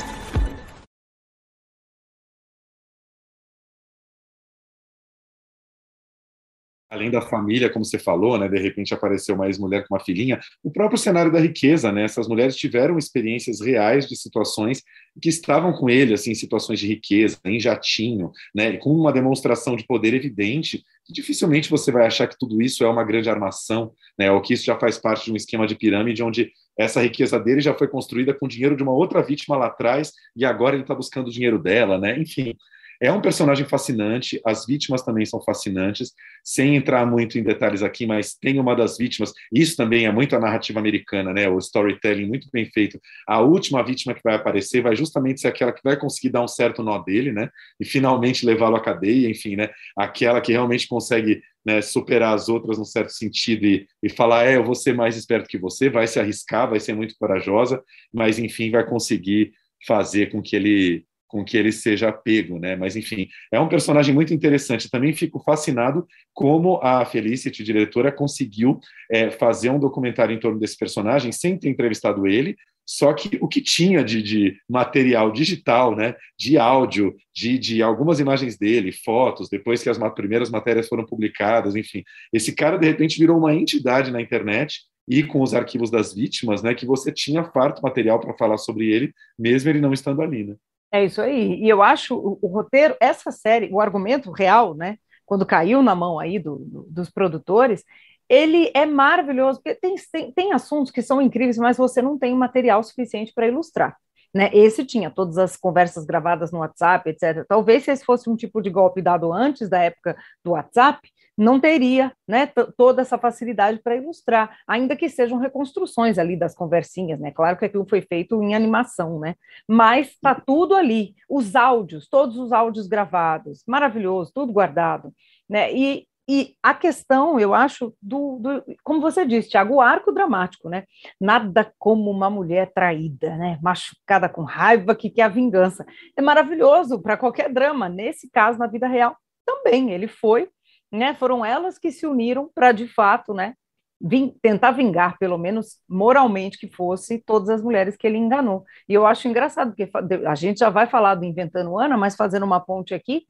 além 6.90 7.12
da 7.12 7.22
família, 7.22 7.70
como 7.70 7.86
você 7.86 8.00
falou, 8.00 8.38
né, 8.38 8.48
de 8.48 8.60
repente 8.60 8.94
apareceu 8.94 9.36
uma 9.36 9.46
ex-mulher 9.46 9.88
com 9.88 9.94
uma 9.94 10.04
filhinha, 10.04 10.40
o 10.64 10.72
próprio 10.72 10.98
cenário 10.98 11.32
da 11.32 11.40
riqueza, 11.40 11.92
né, 11.92 12.04
essas 12.04 12.28
mulheres 12.28 12.56
tiveram 12.56 12.98
experiências 12.98 13.62
reais 13.62 14.08
de 14.08 14.16
situações 14.18 14.82
que 15.22 15.30
estavam 15.30 15.72
com 15.72 15.90
ele, 15.90 16.14
assim, 16.14 16.34
situações 16.34 16.80
de 16.80 16.88
riqueza, 16.88 17.38
em 17.46 17.60
jatinho, 17.60 18.32
né, 18.56 18.78
com 18.78 18.92
uma 18.92 19.14
demonstração 19.14 19.76
de 19.76 19.86
poder 19.86 20.14
evidente, 20.14 20.84
dificilmente 21.08 21.70
você 21.70 21.92
vai 21.92 22.06
achar 22.06 22.28
que 22.28 22.38
tudo 22.38 22.62
isso 22.62 22.84
é 22.84 22.90
uma 22.90 23.04
grande 23.04 23.30
armação, 23.30 23.92
né, 24.18 24.32
ou 24.32 24.42
que 24.42 24.54
isso 24.54 24.66
já 24.66 24.78
faz 24.78 24.98
parte 24.98 25.26
de 25.26 25.32
um 25.32 25.36
esquema 25.36 25.68
de 25.68 25.76
pirâmide 25.76 26.24
onde 26.24 26.52
essa 26.80 27.02
riqueza 27.02 27.38
dele 27.38 27.60
já 27.60 27.74
foi 27.74 27.90
construída 27.90 28.34
com 28.34 28.48
dinheiro 28.48 28.76
de 28.76 28.82
uma 28.82 28.94
outra 28.94 29.22
vítima 29.22 29.58
lá 29.58 29.68
atrás 29.68 30.14
e 30.34 30.46
agora 30.46 30.76
ele 30.76 30.84
está 30.84 30.96
buscando 30.96 31.28
o 31.28 31.32
dinheiro 31.32 31.60
dela, 31.60 32.00
né, 32.00 32.18
enfim, 32.18 32.56
é 33.02 33.12
um 33.12 33.22
personagem 33.22 33.66
fascinante, 33.66 34.42
as 34.46 34.66
vítimas 34.66 35.02
também 35.02 35.26
são 35.26 35.42
fascinantes, 35.42 36.14
sem 36.44 36.76
entrar 36.76 37.06
muito 37.06 37.40
em 37.40 37.44
detalhes 37.44 37.82
aqui, 37.82 38.06
mas 38.06 38.36
tem 38.36 38.60
uma 38.60 38.76
das 38.76 38.98
vítimas, 38.98 39.34
isso 39.54 39.78
também 39.78 40.06
é 40.06 40.12
muito 40.12 40.36
a 40.36 40.40
narrativa 40.40 40.80
americana, 40.80 41.34
né? 41.34 41.48
O 41.48 41.58
storytelling 41.58 42.28
muito 42.28 42.50
bem 42.52 42.66
feito. 42.66 43.00
A 43.28 43.40
última 43.40 43.84
vítima 43.84 44.14
que 44.14 44.22
vai 44.24 44.36
aparecer 44.36 44.82
vai 44.82 44.96
justamente 44.96 45.40
ser 45.42 45.48
aquela 45.48 45.72
que 45.72 45.84
vai 45.84 45.98
conseguir 45.98 46.30
dar 46.30 46.44
um 46.44 46.48
certo 46.48 46.84
nó 46.84 47.00
dele, 47.00 47.32
né? 47.32 47.50
E 47.80 47.86
finalmente 47.86 48.46
levá-lo 48.46 48.76
à 48.76 48.82
cadeia, 48.82 49.30
enfim, 49.30 49.56
né? 49.56 49.70
Aquela 49.98 50.42
que 50.42 50.52
realmente 50.52 50.88
consegue 50.88 51.42
né, 51.66 51.82
superar 51.82 52.34
as 52.34 52.50
outras 52.50 52.78
num 52.78 52.86
certo 52.86 53.12
sentido 53.12 53.66
e, 53.66 53.88
e 54.02 54.10
falar, 54.10 54.46
é, 54.46 54.56
eu 54.56 54.64
vou 54.64 54.76
ser 54.76 54.94
mais 54.94 55.16
esperto 55.16 55.48
que 55.48 55.58
você, 55.58 55.90
vai 55.90 56.08
se 56.08 56.20
arriscar, 56.20 56.70
vai 56.70 56.80
ser 56.80 56.94
muito 56.94 57.16
corajosa, 57.18 57.84
mas 58.14 58.40
enfim, 58.40 58.72
vai 58.72 58.86
conseguir 58.86 59.52
fazer 59.86 60.32
com 60.32 60.42
que 60.42 60.56
ele 60.56 61.06
com 61.30 61.46
que 61.46 61.56
ele 61.56 61.72
seja 61.72 62.12
pego, 62.12 62.60
né? 62.60 62.76
Mas 62.76 62.96
enfim, 62.96 63.30
é 63.52 63.60
um 63.60 63.70
personagem 63.70 64.14
muito 64.14 64.34
interessante. 64.34 64.90
Também 64.90 65.14
fico 65.14 65.40
fascinado 65.40 66.06
como 66.34 66.80
a 66.82 67.06
Felicity, 67.06 67.64
diretora, 67.64 68.12
conseguiu 68.12 68.80
é, 69.10 69.30
fazer 69.30 69.70
um 69.70 69.80
documentário 69.80 70.36
em 70.36 70.40
torno 70.40 70.60
desse 70.60 70.76
personagem 70.76 71.32
sem 71.32 71.56
ter 71.56 71.70
entrevistado 71.70 72.28
ele. 72.28 72.58
Só 72.84 73.14
que 73.14 73.38
o 73.40 73.48
que 73.48 73.62
tinha 73.62 74.04
de, 74.04 74.24
de 74.24 74.58
material 74.68 75.32
digital, 75.32 75.96
né, 75.96 76.16
de 76.36 76.58
áudio, 76.58 77.16
de, 77.32 77.60
de 77.60 77.84
algumas 77.84 78.20
imagens 78.20 78.58
dele, 78.58 78.92
fotos, 78.92 79.48
depois 79.48 79.84
que 79.84 79.90
as 79.90 80.00
primeiras 80.16 80.50
matérias 80.50 80.88
foram 80.88 81.06
publicadas, 81.06 81.76
enfim, 81.76 82.04
esse 82.34 82.52
cara 82.52 82.80
de 82.80 82.88
repente 82.88 83.20
virou 83.20 83.38
uma 83.38 83.54
entidade 83.54 84.10
na 84.10 84.20
internet 84.20 84.80
e 85.08 85.22
com 85.22 85.44
os 85.44 85.54
arquivos 85.54 85.92
das 85.92 86.16
vítimas, 86.16 86.64
né, 86.64 86.74
que 86.74 86.88
você 86.88 87.12
tinha 87.12 87.44
farto 87.44 87.84
material 87.84 88.20
para 88.20 88.34
falar 88.34 88.58
sobre 88.58 88.88
ele, 88.90 89.14
mesmo 89.38 89.70
ele 89.70 89.80
não 89.80 89.94
estando 89.94 90.24
ali, 90.24 90.44
né? 90.44 90.56
É 90.92 91.06
isso 91.06 91.22
aí. 91.22 91.56
E 91.62 91.70
eu 91.70 91.84
acho 91.84 92.16
o, 92.16 92.40
o, 92.42 92.48
roteiro, 92.48 92.96
essa 93.00 93.32
série, 93.32 93.70
o 93.72 93.80
argumento 93.80 94.32
real, 94.32 94.74
né? 94.74 94.98
Quando 95.26 95.46
caiu 95.46 95.84
na 95.84 95.94
mão 95.94 96.20
aí 96.20 96.40
do, 96.40 96.58
do, 96.58 96.88
dos 96.90 97.10
produtores, 97.10 97.84
ele 98.28 98.72
é 98.74 98.86
maravilhoso, 98.86 99.62
porque 99.62 99.80
tem, 99.80 99.96
tem, 100.12 100.32
tem 100.32 100.54
assuntos 100.54 100.92
que 100.92 101.02
são 101.02 101.22
incríveis, 101.22 101.58
mas 101.58 101.78
você 101.78 102.02
não 102.02 102.18
tem 102.18 102.36
material 102.36 102.84
suficiente 102.84 103.32
para 103.34 103.48
ilustrar. 103.48 103.98
Né? 104.34 104.50
Esse 104.54 104.86
tinha 104.86 105.10
todas 105.10 105.38
as 105.38 105.58
conversas 105.58 106.06
gravadas 106.06 106.52
no 106.52 106.60
WhatsApp, 106.60 107.10
etc. 107.10 107.46
Talvez 107.48 107.84
se 107.84 107.92
esse 107.92 108.06
fosse 108.06 108.30
um 108.30 108.36
tipo 108.36 108.62
de 108.62 108.70
golpe 108.70 109.02
dado 109.02 109.34
antes 109.34 109.68
da 109.70 109.80
época 109.80 110.16
do 110.44 110.52
WhatsApp, 110.52 111.00
não 111.40 111.58
teria 111.58 112.12
né, 112.28 112.52
toda 112.78 113.02
essa 113.02 113.18
facilidade 113.18 113.80
para 113.82 113.96
ilustrar, 113.96 114.60
ainda 114.68 114.94
que 114.94 115.08
sejam 115.08 115.38
reconstruções 115.38 116.20
ali 116.20 116.36
das 116.36 116.54
conversinhas, 116.54 117.18
né? 117.18 117.32
Claro 117.32 117.58
que 117.58 117.64
aquilo 117.64 117.88
foi 117.88 118.02
feito 118.02 118.44
em 118.44 118.54
animação, 118.54 119.20
né? 119.20 119.36
Mas 119.66 120.10
está 120.10 120.36
tudo 120.36 120.76
ali, 120.76 121.16
os 121.30 121.56
áudios, 121.56 122.10
todos 122.10 122.38
os 122.38 122.52
áudios 122.52 122.88
gravados, 122.88 123.64
maravilhoso, 123.66 124.34
tudo 124.36 124.52
guardado, 124.52 125.14
né? 125.50 125.74
E, 125.74 126.06
e 126.28 126.56
a 126.62 126.74
questão, 126.74 127.40
eu 127.40 127.54
acho, 127.54 127.96
do, 128.02 128.38
do, 128.40 128.64
como 128.84 129.00
você 129.00 129.26
disse, 129.26 129.50
Tiago, 129.50 129.76
o 129.76 129.82
arco 129.82 130.12
dramático, 130.12 130.68
né? 130.68 130.84
Nada 131.22 131.74
como 131.80 132.12
uma 132.12 132.30
mulher 132.30 132.70
traída, 132.74 133.38
né? 133.38 133.58
Machucada 133.64 134.28
com 134.28 134.44
raiva 134.44 134.94
que 134.94 135.10
quer 135.10 135.24
a 135.24 135.30
vingança. 135.30 135.86
É 136.18 136.22
maravilhoso 136.22 137.02
para 137.02 137.16
qualquer 137.16 137.50
drama. 137.52 137.88
Nesse 137.88 138.30
caso, 138.30 138.60
na 138.60 138.68
vida 138.68 138.88
real, 138.88 139.16
também. 139.46 139.92
Ele 139.92 140.08
foi 140.08 140.50
né, 140.92 141.14
foram 141.16 141.46
elas 141.46 141.78
que 141.78 141.92
se 141.92 142.06
uniram 142.06 142.50
para, 142.54 142.72
de 142.72 142.88
fato, 142.88 143.34
né, 143.34 143.54
vim, 144.02 144.34
tentar 144.42 144.72
vingar, 144.72 145.18
pelo 145.18 145.38
menos 145.38 145.78
moralmente 145.88 146.58
que 146.58 146.68
fosse, 146.68 147.20
todas 147.20 147.50
as 147.50 147.62
mulheres 147.62 147.98
que 147.98 148.08
ele 148.08 148.18
enganou. 148.18 148.64
E 148.88 148.94
eu 148.94 149.06
acho 149.06 149.28
engraçado, 149.28 149.76
porque 149.76 149.90
a 150.26 150.36
gente 150.36 150.60
já 150.60 150.70
vai 150.70 150.88
falar 150.88 151.16
do 151.16 151.26
Inventando 151.26 151.78
Ana, 151.78 151.98
mas 151.98 152.16
fazendo 152.16 152.44
uma 152.44 152.60
ponte 152.60 152.94
aqui, 152.94 153.24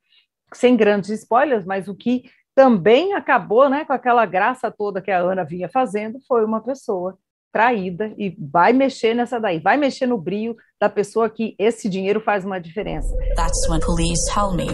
sem 0.54 0.75
grandes 0.75 1.10
spoilers, 1.10 1.66
mas 1.66 1.88
o 1.88 1.96
que 1.96 2.24
também 2.56 3.13
acabou 3.13 3.70
né, 3.70 3.86
com 3.86 3.94
aquela 3.94 4.25
graça 4.25 4.70
toda 4.70 5.01
que 5.01 5.12
a 5.12 5.20
Ana 5.20 5.44
vinha 5.44 5.70
fazendo 5.70 6.20
foi 6.28 6.44
uma 6.44 6.62
pessoa 6.62 7.18
traída 7.51 8.13
e 8.18 8.36
vai 8.38 8.74
mexer 8.74 9.16
nessa 9.16 9.39
daí, 9.39 9.60
vai 9.60 9.75
mexer 9.75 10.06
no 10.06 10.18
brilho 10.18 10.56
da 10.80 10.89
pessoa 10.89 11.30
que 11.30 11.56
esse 11.58 11.89
dinheiro 11.89 12.22
faz 12.22 12.46
uma 12.46 12.60
diferença. 12.60 13.16
That's 13.36 13.68
when 13.70 13.80
police 13.80 14.22
tell 14.32 14.51
me 14.51 14.68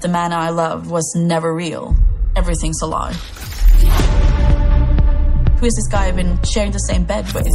the 0.00 0.08
man 0.08 0.32
I 0.32 0.50
love 0.50 0.90
was 0.90 1.14
never 1.16 1.54
real. 1.54 1.94
Everything's 2.36 2.80
a 2.82 2.86
lie. 2.86 3.12
Who 5.58 5.66
is 5.66 5.74
this 5.74 5.88
guy 5.88 6.06
I've 6.08 6.16
been 6.16 6.38
sharing 6.42 6.70
the 6.70 6.78
same 6.78 7.04
bed 7.04 7.24
with? 7.32 7.52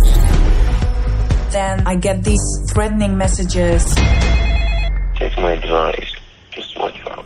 Then 1.51 1.85
I 1.85 1.95
get 1.95 2.23
these 2.23 2.41
threatening 2.73 3.17
messages. 3.17 3.85
Take 5.15 5.37
my 5.37 5.53
advice. 5.53 6.11
Just 6.51 6.77
watch 6.79 6.99
out. 7.07 7.25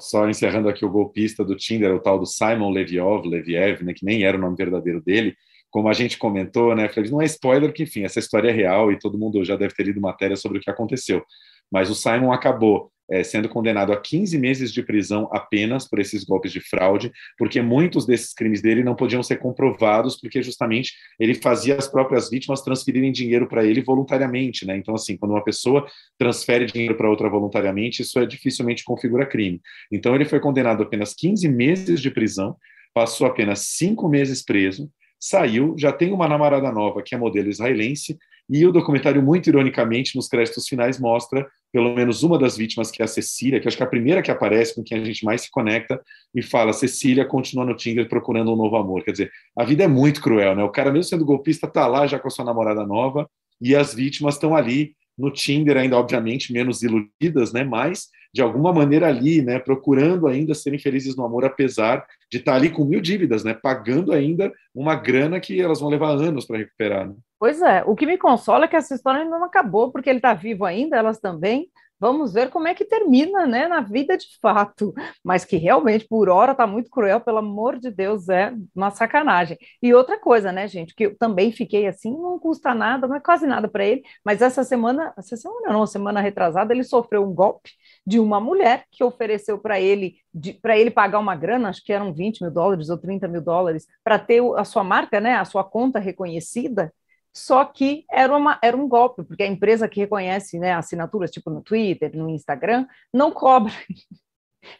Só 0.00 0.28
encerrando 0.28 0.68
aqui 0.68 0.84
o 0.84 0.90
golpista 0.90 1.44
do 1.44 1.56
Tinder, 1.56 1.94
o 1.94 2.00
tal 2.00 2.18
do 2.18 2.26
Simon 2.26 2.70
Leviov, 2.70 3.26
Leviev, 3.26 3.82
né, 3.84 3.92
que 3.94 4.04
nem 4.04 4.24
era 4.24 4.36
o 4.36 4.40
nome 4.40 4.56
verdadeiro 4.56 5.00
dele, 5.00 5.36
como 5.70 5.88
a 5.88 5.92
gente 5.92 6.18
comentou, 6.18 6.74
né, 6.74 6.88
Felipe, 6.88 7.12
não 7.12 7.22
é 7.22 7.26
spoiler, 7.26 7.72
que 7.72 7.84
enfim, 7.84 8.02
essa 8.04 8.18
história 8.18 8.48
é 8.48 8.52
real 8.52 8.90
e 8.92 8.98
todo 8.98 9.18
mundo 9.18 9.44
já 9.44 9.56
deve 9.56 9.74
ter 9.74 9.84
lido 9.84 10.00
matéria 10.00 10.36
sobre 10.36 10.58
o 10.58 10.60
que 10.60 10.70
aconteceu. 10.70 11.24
Mas 11.70 11.88
o 11.88 11.94
Simon 11.94 12.32
acabou 12.32 12.90
é, 13.10 13.24
sendo 13.24 13.48
condenado 13.48 13.92
a 13.92 14.00
15 14.00 14.38
meses 14.38 14.72
de 14.72 14.82
prisão 14.82 15.28
apenas 15.32 15.88
por 15.88 15.98
esses 15.98 16.22
golpes 16.22 16.52
de 16.52 16.60
fraude, 16.60 17.10
porque 17.36 17.60
muitos 17.60 18.06
desses 18.06 18.32
crimes 18.32 18.62
dele 18.62 18.84
não 18.84 18.94
podiam 18.94 19.22
ser 19.22 19.36
comprovados, 19.36 20.18
porque 20.18 20.42
justamente 20.42 20.92
ele 21.18 21.34
fazia 21.34 21.76
as 21.76 21.88
próprias 21.88 22.30
vítimas 22.30 22.62
transferirem 22.62 23.10
dinheiro 23.10 23.48
para 23.48 23.64
ele 23.64 23.82
voluntariamente, 23.82 24.64
né? 24.64 24.76
Então, 24.76 24.94
assim, 24.94 25.16
quando 25.16 25.32
uma 25.32 25.42
pessoa 25.42 25.86
transfere 26.16 26.66
dinheiro 26.66 26.96
para 26.96 27.10
outra 27.10 27.28
voluntariamente, 27.28 28.02
isso 28.02 28.18
é 28.20 28.24
dificilmente 28.24 28.84
configura 28.84 29.26
crime. 29.26 29.60
Então, 29.90 30.14
ele 30.14 30.24
foi 30.24 30.38
condenado 30.38 30.82
a 30.82 30.86
apenas 30.86 31.12
15 31.12 31.48
meses 31.48 32.00
de 32.00 32.10
prisão, 32.10 32.56
passou 32.94 33.26
apenas 33.26 33.60
cinco 33.60 34.08
meses 34.08 34.44
preso, 34.44 34.90
saiu, 35.20 35.74
já 35.78 35.92
tem 35.92 36.12
uma 36.12 36.26
namorada 36.26 36.72
nova, 36.72 37.02
que 37.02 37.14
é 37.14 37.18
modelo 37.18 37.50
israelense, 37.50 38.18
e 38.48 38.66
o 38.66 38.72
documentário, 38.72 39.22
muito 39.22 39.48
ironicamente, 39.48 40.16
nos 40.16 40.26
créditos 40.26 40.66
finais, 40.66 40.98
mostra 40.98 41.46
pelo 41.72 41.94
menos 41.94 42.24
uma 42.24 42.36
das 42.36 42.56
vítimas, 42.56 42.90
que 42.90 43.00
é 43.00 43.04
a 43.04 43.08
Cecília, 43.08 43.60
que 43.60 43.68
acho 43.68 43.76
que 43.76 43.82
é 43.82 43.86
a 43.86 43.88
primeira 43.88 44.22
que 44.22 44.30
aparece, 44.30 44.74
com 44.74 44.82
quem 44.82 45.00
a 45.00 45.04
gente 45.04 45.24
mais 45.24 45.42
se 45.42 45.50
conecta, 45.52 46.02
e 46.34 46.42
fala: 46.42 46.72
Cecília 46.72 47.24
continua 47.24 47.64
no 47.64 47.76
Tinder 47.76 48.08
procurando 48.08 48.52
um 48.52 48.56
novo 48.56 48.76
amor. 48.76 49.04
Quer 49.04 49.12
dizer, 49.12 49.30
a 49.56 49.62
vida 49.62 49.84
é 49.84 49.88
muito 49.88 50.20
cruel, 50.20 50.56
né? 50.56 50.64
O 50.64 50.70
cara, 50.70 50.90
mesmo 50.90 51.04
sendo 51.04 51.24
golpista, 51.24 51.68
tá 51.68 51.86
lá 51.86 52.08
já 52.08 52.18
com 52.18 52.26
a 52.26 52.30
sua 52.30 52.44
namorada 52.44 52.84
nova, 52.84 53.30
e 53.60 53.76
as 53.76 53.94
vítimas 53.94 54.34
estão 54.34 54.56
ali 54.56 54.94
no 55.16 55.30
Tinder, 55.30 55.76
ainda, 55.76 55.96
obviamente, 55.96 56.52
menos 56.52 56.82
iludidas, 56.82 57.52
né? 57.52 57.62
Mas 57.62 58.08
de 58.32 58.42
alguma 58.42 58.72
maneira 58.72 59.08
ali, 59.08 59.42
né, 59.42 59.58
procurando 59.58 60.26
ainda 60.26 60.54
serem 60.54 60.78
felizes 60.78 61.16
no 61.16 61.24
amor, 61.24 61.44
apesar 61.44 62.06
de 62.30 62.38
estar 62.38 62.54
ali 62.54 62.70
com 62.70 62.84
mil 62.84 63.00
dívidas, 63.00 63.42
né, 63.42 63.54
pagando 63.54 64.12
ainda 64.12 64.52
uma 64.74 64.94
grana 64.94 65.40
que 65.40 65.60
elas 65.60 65.80
vão 65.80 65.88
levar 65.90 66.10
anos 66.10 66.46
para 66.46 66.58
recuperar. 66.58 67.08
Né? 67.08 67.14
Pois 67.38 67.60
é, 67.60 67.82
o 67.86 67.96
que 67.96 68.06
me 68.06 68.16
consola 68.16 68.66
é 68.66 68.68
que 68.68 68.76
essa 68.76 68.94
história 68.94 69.22
ainda 69.22 69.38
não 69.38 69.46
acabou, 69.46 69.90
porque 69.90 70.08
ele 70.08 70.18
está 70.18 70.32
vivo 70.34 70.64
ainda, 70.64 70.96
elas 70.96 71.18
também, 71.18 71.68
Vamos 72.00 72.32
ver 72.32 72.48
como 72.48 72.66
é 72.66 72.74
que 72.74 72.84
termina, 72.84 73.46
né, 73.46 73.68
na 73.68 73.80
vida 73.82 74.16
de 74.16 74.26
fato. 74.40 74.94
Mas 75.22 75.44
que 75.44 75.56
realmente, 75.56 76.06
por 76.08 76.30
hora, 76.30 76.52
está 76.52 76.66
muito 76.66 76.90
cruel, 76.90 77.20
pelo 77.20 77.38
amor 77.38 77.78
de 77.78 77.90
Deus, 77.90 78.28
é 78.28 78.54
uma 78.74 78.90
sacanagem. 78.90 79.58
E 79.82 79.92
outra 79.92 80.18
coisa, 80.18 80.50
né, 80.50 80.66
gente, 80.66 80.94
que 80.94 81.06
eu 81.06 81.18
também 81.18 81.52
fiquei 81.52 81.86
assim, 81.86 82.10
não 82.10 82.38
custa 82.38 82.74
nada, 82.74 83.06
não 83.06 83.16
é 83.16 83.20
quase 83.20 83.46
nada 83.46 83.68
para 83.68 83.84
ele, 83.84 84.02
mas 84.24 84.40
essa 84.40 84.64
semana, 84.64 85.12
essa 85.16 85.36
semana 85.36 85.72
não, 85.72 85.86
semana 85.86 86.20
retrasada, 86.20 86.72
ele 86.72 86.84
sofreu 86.84 87.22
um 87.22 87.34
golpe 87.34 87.70
de 88.06 88.18
uma 88.18 88.40
mulher 88.40 88.84
que 88.90 89.04
ofereceu 89.04 89.58
para 89.58 89.78
ele, 89.78 90.16
para 90.62 90.78
ele 90.78 90.90
pagar 90.90 91.18
uma 91.18 91.36
grana, 91.36 91.68
acho 91.68 91.84
que 91.84 91.92
eram 91.92 92.14
20 92.14 92.40
mil 92.42 92.50
dólares 92.50 92.88
ou 92.88 92.96
30 92.96 93.28
mil 93.28 93.42
dólares, 93.42 93.86
para 94.02 94.18
ter 94.18 94.40
a 94.56 94.64
sua 94.64 94.82
marca, 94.82 95.20
né, 95.20 95.34
a 95.34 95.44
sua 95.44 95.64
conta 95.64 95.98
reconhecida, 95.98 96.92
só 97.32 97.64
que 97.64 98.04
era, 98.10 98.36
uma, 98.36 98.58
era 98.62 98.76
um 98.76 98.88
golpe, 98.88 99.22
porque 99.22 99.42
a 99.42 99.46
empresa 99.46 99.88
que 99.88 100.00
reconhece 100.00 100.58
né, 100.58 100.72
assinaturas, 100.72 101.30
tipo 101.30 101.50
no 101.50 101.62
Twitter, 101.62 102.16
no 102.16 102.28
Instagram, 102.28 102.86
não 103.12 103.30
cobra. 103.30 103.72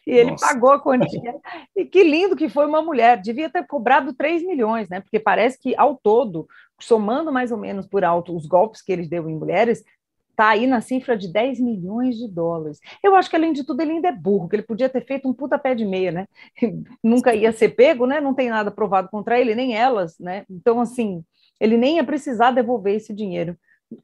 E 0.05 0.11
ele 0.11 0.31
Nossa. 0.31 0.47
pagou 0.47 0.71
a 0.71 0.79
quantia. 0.79 1.35
E 1.75 1.85
que 1.85 2.03
lindo 2.03 2.35
que 2.35 2.47
foi 2.47 2.67
uma 2.67 2.83
mulher. 2.83 3.19
Devia 3.19 3.49
ter 3.49 3.65
cobrado 3.65 4.13
3 4.13 4.43
milhões, 4.43 4.87
né? 4.87 5.01
Porque 5.01 5.19
parece 5.19 5.59
que, 5.59 5.75
ao 5.75 5.95
todo, 5.95 6.47
somando 6.79 7.31
mais 7.31 7.51
ou 7.51 7.57
menos 7.57 7.87
por 7.87 8.03
alto 8.03 8.35
os 8.35 8.45
golpes 8.45 8.81
que 8.81 8.91
ele 8.91 9.07
deu 9.07 9.27
em 9.27 9.35
mulheres, 9.35 9.83
está 10.29 10.49
aí 10.49 10.65
na 10.65 10.81
cifra 10.81 11.17
de 11.17 11.31
10 11.31 11.59
milhões 11.59 12.17
de 12.17 12.27
dólares. 12.27 12.79
Eu 13.03 13.15
acho 13.15 13.29
que, 13.29 13.35
além 13.35 13.53
de 13.53 13.63
tudo, 13.63 13.81
ele 13.81 13.93
ainda 13.93 14.09
é 14.09 14.11
burro, 14.11 14.47
que 14.47 14.55
ele 14.55 14.63
podia 14.63 14.89
ter 14.89 15.05
feito 15.05 15.27
um 15.27 15.33
puta 15.33 15.57
pé 15.57 15.75
de 15.75 15.85
meia, 15.85 16.11
né? 16.11 16.27
Nunca 17.03 17.33
ia 17.33 17.51
ser 17.51 17.69
pego, 17.69 18.05
né? 18.05 18.19
Não 18.21 18.33
tem 18.33 18.49
nada 18.49 18.71
provado 18.71 19.09
contra 19.09 19.39
ele, 19.39 19.55
nem 19.55 19.75
elas, 19.75 20.17
né? 20.19 20.45
Então, 20.49 20.79
assim, 20.79 21.23
ele 21.61 21.77
nem 21.77 21.97
ia 21.97 22.03
precisar 22.03 22.49
devolver 22.49 22.95
esse 22.95 23.13
dinheiro. 23.13 23.55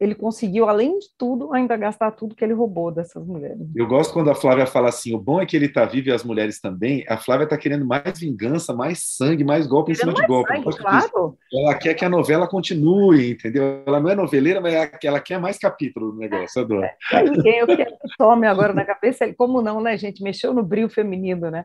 Ele 0.01 0.13
conseguiu, 0.13 0.67
além 0.67 0.99
de 0.99 1.07
tudo, 1.17 1.53
ainda 1.53 1.77
gastar 1.77 2.11
tudo 2.11 2.35
que 2.35 2.43
ele 2.43 2.53
roubou 2.53 2.91
dessas 2.91 3.25
mulheres. 3.25 3.65
Eu 3.73 3.87
gosto 3.87 4.13
quando 4.13 4.29
a 4.29 4.35
Flávia 4.35 4.65
fala 4.65 4.89
assim: 4.89 5.15
o 5.15 5.17
bom 5.17 5.41
é 5.41 5.45
que 5.45 5.55
ele 5.55 5.67
está 5.67 5.85
vivo 5.85 6.09
e 6.09 6.11
as 6.11 6.25
mulheres 6.25 6.59
também. 6.59 7.05
A 7.07 7.17
Flávia 7.17 7.45
está 7.45 7.57
querendo 7.57 7.85
mais 7.85 8.19
vingança, 8.19 8.75
mais 8.75 8.99
sangue, 9.15 9.45
mais 9.45 9.65
golpe 9.65 9.93
querendo 9.93 10.11
em 10.11 10.15
cima 10.15 10.21
de 10.21 10.27
golpe. 10.27 10.53
Sangue, 10.53 10.77
claro. 10.77 11.37
Ela 11.53 11.73
quer 11.75 11.93
que 11.93 12.03
a 12.03 12.09
novela 12.09 12.47
continue, 12.47 13.31
entendeu? 13.31 13.81
Ela 13.87 14.01
não 14.01 14.09
é 14.09 14.15
noveleira, 14.15 14.59
mas 14.59 14.73
ela 15.01 15.21
quer 15.21 15.39
mais 15.39 15.57
capítulo 15.57 16.11
do 16.11 16.17
negócio. 16.19 16.61
Adoro. 16.61 16.83
É, 16.83 17.61
eu 17.61 17.65
quero 17.65 17.91
que 17.97 18.17
tome 18.17 18.45
agora 18.45 18.73
na 18.73 18.83
cabeça, 18.83 19.33
como 19.35 19.61
não, 19.61 19.81
né, 19.81 19.97
gente? 19.97 20.21
Mexeu 20.21 20.53
no 20.53 20.63
brilho 20.63 20.89
feminino, 20.89 21.49
né? 21.49 21.63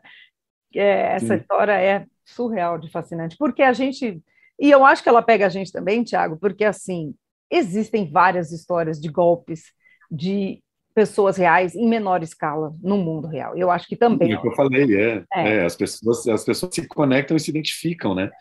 É, 0.73 1.15
essa 1.15 1.35
Sim. 1.35 1.41
história 1.41 1.73
é 1.73 2.05
surreal 2.23 2.79
de 2.79 2.89
fascinante, 2.89 3.35
porque 3.37 3.61
a 3.61 3.73
gente 3.73 4.23
e 4.63 4.71
eu 4.71 4.85
acho 4.85 5.03
que 5.03 5.09
ela 5.09 5.21
pega 5.21 5.45
a 5.45 5.49
gente 5.49 5.73
também, 5.73 6.05
Tiago, 6.05 6.37
porque 6.37 6.63
assim, 6.63 7.13
existem 7.51 8.09
várias 8.09 8.53
histórias 8.53 8.97
de 8.97 9.09
golpes 9.09 9.73
de 10.09 10.63
pessoas 10.95 11.35
reais 11.35 11.75
em 11.75 11.85
menor 11.85 12.23
escala 12.23 12.73
no 12.81 12.97
mundo 12.97 13.27
real. 13.27 13.57
Eu 13.57 13.69
acho 13.69 13.85
que 13.89 13.97
também. 13.97 14.31
É 14.31 14.37
o 14.37 14.41
que 14.41 14.47
eu 14.47 14.55
falei, 14.55 14.95
é, 14.95 15.23
é. 15.33 15.55
é, 15.55 15.65
as, 15.65 15.75
pessoas, 15.75 16.25
as 16.29 16.45
pessoas 16.45 16.73
se 16.73 16.87
conectam 16.87 17.35
e 17.35 17.41
se 17.41 17.49
identificam, 17.49 18.15
né? 18.15 18.31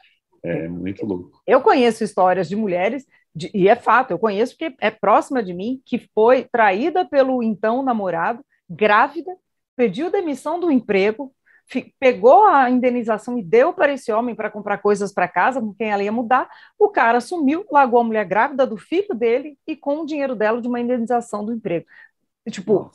É 0.45 0.69
muito 0.69 1.05
louco. 1.05 1.43
Eu 1.45 1.61
conheço 1.61 2.05
histórias 2.05 2.49
de 2.49 2.55
mulheres, 2.55 3.05
de, 3.35 3.50
e 3.52 3.69
é 3.69 3.75
fato, 3.75 4.12
eu 4.12 4.19
conheço 4.19 4.57
porque 4.57 4.76
é 4.81 4.93
próxima 4.93 5.43
de 5.43 5.52
mim, 5.52 5.83
que 5.85 6.09
foi 6.14 6.47
traída 6.52 7.05
pelo 7.05 7.43
então 7.43 7.83
namorado, 7.83 8.45
grávida, 8.71 9.33
pediu 9.75 10.09
demissão 10.09 10.61
do 10.61 10.71
emprego, 10.71 11.35
pegou 11.81 12.45
a 12.45 12.69
indenização 12.69 13.38
e 13.38 13.43
deu 13.43 13.73
para 13.73 13.93
esse 13.93 14.12
homem 14.12 14.35
para 14.35 14.50
comprar 14.50 14.79
coisas 14.79 15.12
para 15.12 15.29
casa, 15.29 15.61
com 15.61 15.73
quem 15.73 15.91
ela 15.91 16.02
ia 16.02 16.12
mudar, 16.12 16.49
o 16.79 16.88
cara 16.88 17.21
sumiu, 17.21 17.64
largou 17.71 18.00
a 18.00 18.05
mulher 18.05 18.26
grávida 18.26 18.67
do 18.67 18.76
filho 18.76 19.14
dele 19.14 19.57
e 19.67 19.75
com 19.75 20.00
o 20.00 20.07
dinheiro 20.07 20.35
dela 20.35 20.61
de 20.61 20.69
uma 20.69 20.81
indenização 20.81 21.45
do 21.45 21.52
emprego. 21.52 21.87
Tipo, 22.50 22.91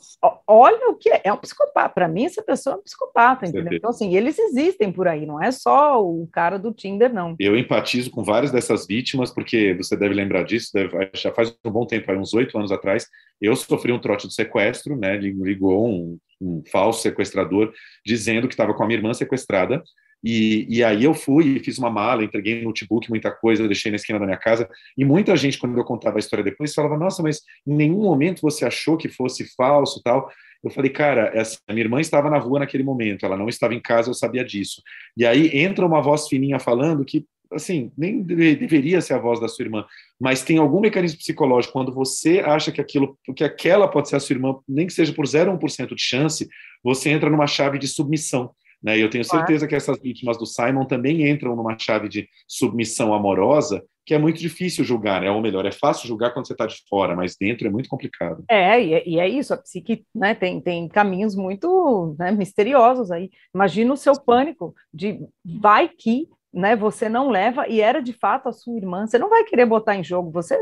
olha 0.46 0.90
o 0.90 0.94
que 0.94 1.08
é, 1.08 1.22
é 1.24 1.32
um 1.32 1.38
psicopata. 1.38 1.88
Para 1.88 2.06
mim, 2.06 2.26
essa 2.26 2.42
pessoa 2.42 2.76
é 2.76 2.78
um 2.78 2.82
psicopata, 2.82 3.46
entendeu? 3.46 3.72
Então, 3.72 3.88
assim, 3.88 4.14
eles 4.14 4.38
existem 4.38 4.92
por 4.92 5.08
aí, 5.08 5.24
não 5.24 5.42
é 5.42 5.50
só 5.50 6.04
o 6.04 6.28
cara 6.30 6.58
do 6.58 6.70
Tinder, 6.70 7.12
não. 7.12 7.34
Eu 7.38 7.56
empatizo 7.56 8.10
com 8.10 8.22
várias 8.22 8.52
dessas 8.52 8.86
vítimas, 8.86 9.30
porque 9.30 9.72
você 9.72 9.96
deve 9.96 10.14
lembrar 10.14 10.42
disso, 10.42 10.70
deve, 10.74 11.10
já 11.14 11.32
faz 11.32 11.56
um 11.64 11.70
bom 11.70 11.86
tempo, 11.86 12.12
uns 12.12 12.34
oito 12.34 12.58
anos 12.58 12.70
atrás, 12.70 13.06
eu 13.40 13.56
sofri 13.56 13.90
um 13.90 13.98
trote 13.98 14.28
de 14.28 14.34
sequestro, 14.34 14.94
né? 14.96 15.16
Ligou 15.16 15.88
um, 15.88 16.18
um 16.40 16.62
falso 16.70 17.02
sequestrador 17.02 17.72
dizendo 18.04 18.48
que 18.48 18.54
estava 18.54 18.74
com 18.74 18.82
a 18.82 18.86
minha 18.86 18.98
irmã 18.98 19.12
sequestrada 19.12 19.82
e, 20.22 20.66
e, 20.68 20.82
aí 20.82 21.04
eu 21.04 21.14
fui 21.14 21.56
e 21.56 21.60
fiz 21.60 21.78
uma 21.78 21.90
mala, 21.90 22.24
entreguei 22.24 22.62
notebook, 22.62 23.08
muita 23.08 23.30
coisa, 23.30 23.68
deixei 23.68 23.90
na 23.90 23.96
esquina 23.96 24.18
da 24.18 24.24
minha 24.24 24.36
casa. 24.36 24.68
E 24.96 25.04
muita 25.04 25.36
gente, 25.36 25.58
quando 25.58 25.78
eu 25.78 25.84
contava 25.84 26.16
a 26.16 26.18
história 26.18 26.44
depois, 26.44 26.74
falava: 26.74 26.96
Nossa, 26.96 27.22
mas 27.22 27.42
em 27.66 27.74
nenhum 27.74 28.02
momento 28.02 28.42
você 28.42 28.64
achou 28.64 28.96
que 28.96 29.08
fosse 29.08 29.44
falso 29.54 30.02
tal. 30.02 30.28
Eu 30.62 30.70
falei, 30.70 30.90
cara, 30.90 31.30
essa, 31.34 31.56
minha 31.70 31.82
irmã 31.82 32.00
estava 32.00 32.28
na 32.28 32.36
rua 32.36 32.58
naquele 32.58 32.82
momento, 32.82 33.24
ela 33.24 33.36
não 33.36 33.48
estava 33.48 33.74
em 33.74 33.80
casa, 33.80 34.10
eu 34.10 34.14
sabia 34.14 34.44
disso. 34.44 34.82
E 35.16 35.24
aí 35.24 35.56
entra 35.56 35.86
uma 35.86 36.02
voz 36.02 36.26
fininha 36.26 36.58
falando 36.58 37.04
que, 37.04 37.24
assim, 37.52 37.90
nem 37.96 38.22
deveria 38.22 39.00
ser 39.00 39.14
a 39.14 39.18
voz 39.18 39.40
da 39.40 39.48
sua 39.48 39.64
irmã, 39.64 39.84
mas 40.20 40.42
tem 40.42 40.58
algum 40.58 40.80
mecanismo 40.80 41.18
psicológico, 41.18 41.72
quando 41.72 41.92
você 41.92 42.40
acha 42.40 42.70
que 42.70 42.80
aquilo, 42.80 43.18
que 43.34 43.44
aquela 43.44 43.88
pode 43.88 44.08
ser 44.08 44.16
a 44.16 44.20
sua 44.20 44.34
irmã, 44.34 44.56
nem 44.68 44.86
que 44.86 44.92
seja 44.92 45.12
por 45.12 45.24
0,1% 45.24 45.94
de 45.94 46.02
chance, 46.02 46.48
você 46.82 47.10
entra 47.10 47.30
numa 47.30 47.46
chave 47.46 47.78
de 47.78 47.88
submissão. 47.88 48.50
Né? 48.82 48.98
E 48.98 49.00
eu 49.00 49.10
tenho 49.10 49.24
certeza 49.24 49.66
que 49.66 49.74
essas 49.74 50.00
vítimas 50.00 50.38
do 50.38 50.46
Simon 50.46 50.84
também 50.84 51.28
entram 51.28 51.56
numa 51.56 51.76
chave 51.78 52.08
de 52.08 52.28
submissão 52.46 53.12
amorosa, 53.12 53.84
que 54.06 54.14
é 54.14 54.18
muito 54.18 54.40
difícil 54.40 54.84
julgar, 54.84 55.20
né? 55.20 55.30
ou 55.30 55.40
melhor, 55.40 55.66
é 55.66 55.72
fácil 55.72 56.08
julgar 56.08 56.32
quando 56.32 56.46
você 56.46 56.54
está 56.54 56.64
de 56.64 56.76
fora, 56.88 57.14
mas 57.14 57.36
dentro 57.38 57.66
é 57.66 57.70
muito 57.70 57.88
complicado. 57.88 58.44
É, 58.48 58.82
e 58.82 58.94
é, 58.94 59.08
e 59.08 59.20
é 59.20 59.28
isso, 59.28 59.52
a 59.52 59.56
psique 59.56 60.04
né, 60.14 60.34
tem, 60.34 60.60
tem 60.60 60.88
caminhos 60.88 61.34
muito 61.34 62.14
né, 62.18 62.30
misteriosos 62.30 63.10
aí. 63.10 63.30
Imagina 63.54 63.92
o 63.92 63.96
seu 63.96 64.18
pânico 64.18 64.74
de 64.94 65.18
vai 65.44 65.88
que 65.88 66.28
né, 66.58 66.74
você 66.74 67.08
não 67.08 67.30
leva, 67.30 67.68
e 67.68 67.80
era 67.80 68.02
de 68.02 68.12
fato 68.12 68.48
a 68.48 68.52
sua 68.52 68.76
irmã, 68.76 69.06
você 69.06 69.16
não 69.16 69.28
vai 69.30 69.44
querer 69.44 69.64
botar 69.64 69.94
em 69.94 70.02
jogo, 70.02 70.32
você 70.32 70.58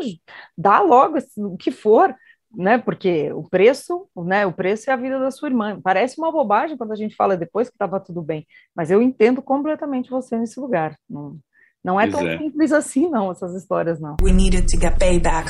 dá 0.56 0.78
logo 0.80 1.16
o 1.38 1.56
que 1.56 1.70
for, 1.70 2.14
né? 2.54 2.76
Porque 2.76 3.32
o 3.32 3.42
preço, 3.42 4.06
né? 4.14 4.44
O 4.44 4.52
preço 4.52 4.90
é 4.90 4.92
a 4.92 4.96
vida 4.96 5.18
da 5.18 5.30
sua 5.30 5.48
irmã. 5.48 5.80
Parece 5.82 6.18
uma 6.18 6.30
bobagem 6.30 6.76
quando 6.76 6.92
a 6.92 6.96
gente 6.96 7.16
fala 7.16 7.34
depois 7.34 7.70
que 7.70 7.74
estava 7.74 7.98
tudo 7.98 8.20
bem, 8.20 8.46
mas 8.74 8.90
eu 8.90 9.00
entendo 9.00 9.40
completamente 9.40 10.10
você 10.10 10.36
nesse 10.36 10.60
lugar. 10.60 10.94
Não, 11.08 11.38
não 11.82 11.98
é 11.98 12.06
tão 12.10 12.28
é. 12.28 12.36
simples 12.36 12.72
assim, 12.72 13.08
não, 13.08 13.30
essas 13.30 13.54
histórias, 13.54 13.98
não. 13.98 14.16
We 14.22 14.32
needed 14.32 14.70
to 14.70 14.78
get 14.78 14.98
payback. 14.98 15.48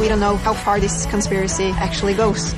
We 0.00 0.08
don't 0.08 0.20
know 0.20 0.36
how 0.36 0.54
far 0.54 0.80
this 0.80 1.04
conspiracy 1.06 1.70
actually 1.82 2.14
goes. 2.14 2.54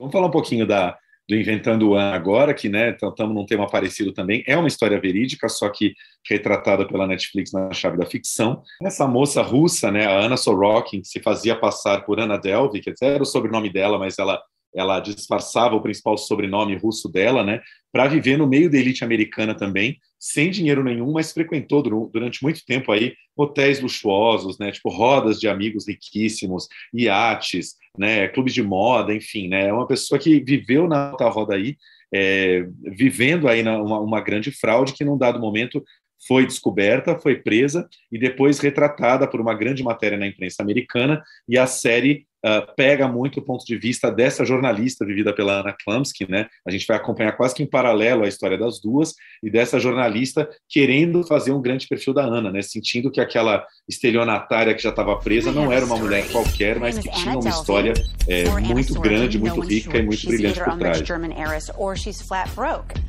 Vamos 0.00 0.14
falar 0.14 0.28
um 0.28 0.30
pouquinho 0.30 0.66
da, 0.66 0.96
do 1.28 1.36
Inventando 1.36 1.90
o 1.90 1.94
An 1.94 2.12
agora, 2.12 2.54
que 2.54 2.70
né, 2.70 2.90
estamos 2.90 3.34
num 3.34 3.44
tema 3.44 3.66
parecido 3.68 4.14
também. 4.14 4.42
É 4.46 4.56
uma 4.56 4.66
história 4.66 4.98
verídica, 4.98 5.46
só 5.46 5.68
que 5.68 5.92
retratada 6.26 6.88
pela 6.88 7.06
Netflix 7.06 7.52
na 7.52 7.70
chave 7.70 7.98
da 7.98 8.06
ficção. 8.06 8.62
Essa 8.82 9.06
moça 9.06 9.42
russa, 9.42 9.92
né, 9.92 10.06
a 10.06 10.18
Anna 10.18 10.38
Sorokin, 10.38 11.02
que 11.02 11.06
se 11.06 11.20
fazia 11.20 11.54
passar 11.54 12.06
por 12.06 12.18
Anna 12.18 12.38
Delvey, 12.38 12.80
que 12.80 12.94
era 13.02 13.22
o 13.22 13.26
sobrenome 13.26 13.70
dela, 13.70 13.98
mas 13.98 14.18
ela 14.18 14.40
ela 14.72 15.00
disfarçava 15.00 15.74
o 15.74 15.82
principal 15.82 16.16
sobrenome 16.16 16.76
russo 16.76 17.10
dela, 17.10 17.42
né, 17.42 17.60
para 17.92 18.06
viver 18.06 18.38
no 18.38 18.46
meio 18.46 18.70
da 18.70 18.78
elite 18.78 19.02
americana 19.02 19.52
também, 19.52 19.98
sem 20.20 20.50
dinheiro 20.50 20.84
nenhum, 20.84 21.12
mas 21.12 21.32
frequentou 21.32 21.82
durante 21.82 22.42
muito 22.42 22.64
tempo 22.66 22.92
aí 22.92 23.14
hotéis 23.34 23.80
luxuosos, 23.80 24.58
né, 24.58 24.70
tipo 24.70 24.90
rodas 24.90 25.40
de 25.40 25.48
amigos 25.48 25.88
riquíssimos, 25.88 26.68
iates, 26.92 27.76
né, 27.98 28.28
clubes 28.28 28.52
de 28.52 28.62
moda, 28.62 29.14
enfim, 29.14 29.48
né, 29.48 29.68
é 29.68 29.72
uma 29.72 29.86
pessoa 29.86 30.18
que 30.18 30.38
viveu 30.40 30.86
na 30.86 31.10
alta 31.10 31.26
roda 31.30 31.54
aí, 31.54 31.76
é, 32.12 32.66
vivendo 32.82 33.48
aí 33.48 33.62
na, 33.62 33.78
uma, 33.78 33.98
uma 33.98 34.20
grande 34.20 34.50
fraude 34.50 34.92
que 34.92 35.04
num 35.04 35.16
dado 35.16 35.40
momento 35.40 35.82
foi 36.28 36.44
descoberta, 36.44 37.18
foi 37.18 37.36
presa 37.36 37.88
e 38.12 38.18
depois 38.18 38.58
retratada 38.58 39.26
por 39.26 39.40
uma 39.40 39.54
grande 39.54 39.82
matéria 39.82 40.18
na 40.18 40.26
imprensa 40.26 40.62
americana 40.62 41.22
e 41.48 41.56
a 41.56 41.66
série 41.66 42.26
uh, 42.44 42.74
pega 42.76 43.08
muito 43.08 43.40
o 43.40 43.42
ponto 43.42 43.64
de 43.64 43.76
vista 43.76 44.10
dessa 44.10 44.44
jornalista 44.44 45.04
vivida 45.04 45.34
pela 45.34 45.60
Anna 45.60 45.74
Klumsky, 45.84 46.30
né? 46.30 46.46
A 46.66 46.70
gente 46.70 46.86
vai 46.86 46.96
acompanhar 46.96 47.32
quase 47.32 47.54
que 47.54 47.62
em 47.62 47.66
paralelo 47.66 48.24
a 48.24 48.28
história 48.28 48.58
das 48.58 48.80
duas 48.80 49.14
e 49.42 49.50
dessa 49.50 49.78
jornalista 49.78 50.48
querendo 50.68 51.24
fazer 51.24 51.52
um 51.52 51.60
grande 51.60 51.86
perfil 51.86 52.14
da 52.14 52.24
Ana, 52.24 52.50
né? 52.50 52.62
Sentindo 52.62 53.10
que 53.10 53.20
aquela 53.20 53.64
estelionatária 53.88 54.74
que 54.74 54.82
já 54.82 54.90
estava 54.90 55.16
presa 55.18 55.52
não 55.52 55.72
era 55.72 55.84
uma 55.84 55.96
mulher 55.96 56.26
qualquer, 56.30 56.78
mas 56.78 56.98
que 56.98 57.10
tinha 57.10 57.38
uma 57.38 57.50
história 57.50 57.92
é, 58.28 58.44
muito 58.60 59.00
grande, 59.00 59.38
muito 59.38 59.60
rica 59.60 59.98
e 59.98 60.02
muito 60.02 60.26
brilhante 60.26 60.60
por 60.60 60.78
trás. 60.78 61.02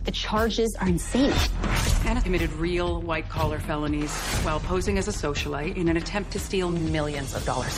The 0.04 0.12
charges 0.12 0.76
are 0.76 0.90
insane. 0.90 1.32
Anna 2.06 2.22
committed 2.22 2.52
real 2.54 3.02
white-collar 3.02 3.60
felonies 3.60 4.12
while 4.44 4.60
posing 4.60 4.98
as 4.98 5.08
a 5.08 5.12
socialite 5.12 5.78
in 5.78 5.90
an 5.90 5.98
attempt 5.98 6.32
to 6.32 6.40
steal 6.40 6.70
millions 6.72 7.36
of 7.36 7.46
dollars. 7.46 7.78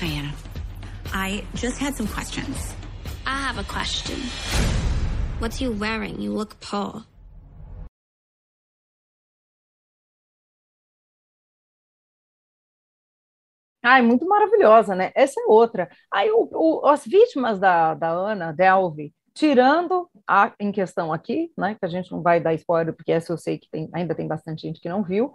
Hi, 0.00 0.06
Anna. 0.06 0.32
I 1.12 1.44
just 1.54 1.78
had 1.78 1.94
some 1.94 2.08
questions. 2.08 2.74
I 3.26 3.36
have 3.36 3.58
a 3.58 3.64
question. 3.64 4.16
What's 5.40 5.60
you 5.60 5.72
wearing? 5.72 6.22
You 6.22 6.32
look 6.32 6.58
poor. 6.58 7.04
Ai, 13.84 14.00
muito 14.00 14.26
maravilhosa, 14.26 14.94
né? 14.94 15.12
Essa 15.14 15.38
é 15.38 15.44
outra. 15.46 15.90
Aí 16.10 16.30
o, 16.30 16.48
o, 16.50 16.86
as 16.86 17.04
vítimas 17.04 17.58
da, 17.58 17.92
da 17.92 18.08
Ana 18.08 18.52
Delve, 18.54 19.12
tirando 19.34 20.08
a 20.26 20.54
em 20.58 20.72
questão 20.72 21.12
aqui, 21.12 21.52
né? 21.58 21.74
Que 21.78 21.84
a 21.84 21.88
gente 21.88 22.10
não 22.10 22.22
vai 22.22 22.40
dar 22.40 22.54
spoiler, 22.54 22.96
porque 22.96 23.12
essa 23.12 23.34
eu 23.34 23.36
sei 23.36 23.58
que 23.58 23.68
tem, 23.70 23.90
ainda 23.92 24.14
tem 24.14 24.26
bastante 24.26 24.62
gente 24.62 24.80
que 24.80 24.88
não 24.88 25.02
viu, 25.02 25.30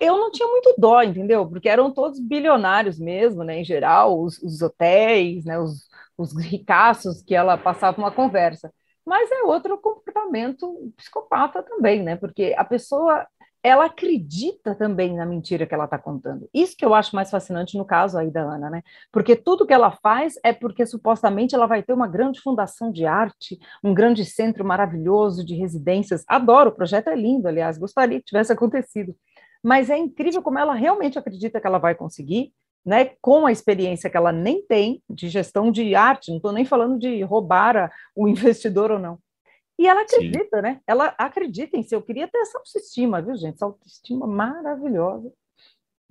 eu 0.00 0.16
não 0.18 0.30
tinha 0.30 0.48
muito 0.48 0.74
dó, 0.78 1.02
entendeu? 1.02 1.46
Porque 1.48 1.68
eram 1.68 1.92
todos 1.92 2.20
bilionários 2.20 2.98
mesmo, 2.98 3.42
né? 3.44 3.60
Em 3.60 3.64
geral, 3.64 4.20
os, 4.20 4.38
os 4.42 4.62
hotéis, 4.62 5.44
né? 5.44 5.58
Os, 5.58 5.88
os 6.16 6.36
ricaços 6.36 7.22
que 7.22 7.34
ela 7.34 7.58
passava 7.58 7.98
uma 7.98 8.10
conversa. 8.10 8.72
Mas 9.04 9.30
é 9.30 9.42
outro 9.44 9.78
comportamento 9.78 10.92
psicopata 10.96 11.62
também, 11.62 12.02
né? 12.02 12.16
Porque 12.16 12.54
a 12.56 12.64
pessoa 12.64 13.26
ela 13.62 13.86
acredita 13.86 14.76
também 14.76 15.14
na 15.16 15.26
mentira 15.26 15.66
que 15.66 15.74
ela 15.74 15.86
está 15.86 15.98
contando. 15.98 16.48
Isso 16.54 16.76
que 16.76 16.84
eu 16.84 16.94
acho 16.94 17.16
mais 17.16 17.30
fascinante 17.30 17.76
no 17.76 17.84
caso 17.84 18.16
aí 18.16 18.30
da 18.30 18.42
Ana, 18.42 18.70
né? 18.70 18.82
Porque 19.10 19.34
tudo 19.34 19.66
que 19.66 19.72
ela 19.72 19.90
faz 19.90 20.34
é 20.44 20.52
porque 20.52 20.86
supostamente 20.86 21.54
ela 21.54 21.66
vai 21.66 21.82
ter 21.82 21.92
uma 21.92 22.06
grande 22.06 22.40
fundação 22.40 22.92
de 22.92 23.04
arte, 23.04 23.58
um 23.82 23.92
grande 23.92 24.24
centro 24.24 24.64
maravilhoso 24.64 25.44
de 25.44 25.56
residências. 25.56 26.24
Adoro, 26.28 26.70
o 26.70 26.74
projeto 26.76 27.08
é 27.08 27.16
lindo, 27.16 27.48
aliás, 27.48 27.76
gostaria 27.76 28.20
que 28.20 28.26
tivesse 28.26 28.52
acontecido 28.52 29.16
mas 29.66 29.90
é 29.90 29.98
incrível 29.98 30.40
como 30.40 30.60
ela 30.60 30.74
realmente 30.74 31.18
acredita 31.18 31.60
que 31.60 31.66
ela 31.66 31.78
vai 31.78 31.92
conseguir, 31.92 32.52
né, 32.84 33.16
com 33.20 33.46
a 33.46 33.50
experiência 33.50 34.08
que 34.08 34.16
ela 34.16 34.30
nem 34.30 34.64
tem 34.64 35.02
de 35.10 35.28
gestão 35.28 35.72
de 35.72 35.92
arte, 35.96 36.28
não 36.28 36.36
estou 36.36 36.52
nem 36.52 36.64
falando 36.64 36.96
de 36.96 37.20
roubar 37.24 37.76
a, 37.76 37.90
o 38.14 38.28
investidor 38.30 38.92
ou 38.92 38.98
não. 39.00 39.18
E 39.76 39.88
ela 39.88 40.02
acredita, 40.02 40.58
Sim. 40.58 40.62
né? 40.62 40.80
Ela 40.86 41.06
acredita 41.18 41.76
em 41.76 41.82
si. 41.82 41.96
Eu 41.96 42.00
queria 42.00 42.28
ter 42.28 42.38
essa 42.38 42.58
autoestima, 42.58 43.20
viu, 43.20 43.36
gente? 43.36 43.56
Essa 43.56 43.64
autoestima 43.64 44.24
maravilhosa. 44.24 45.32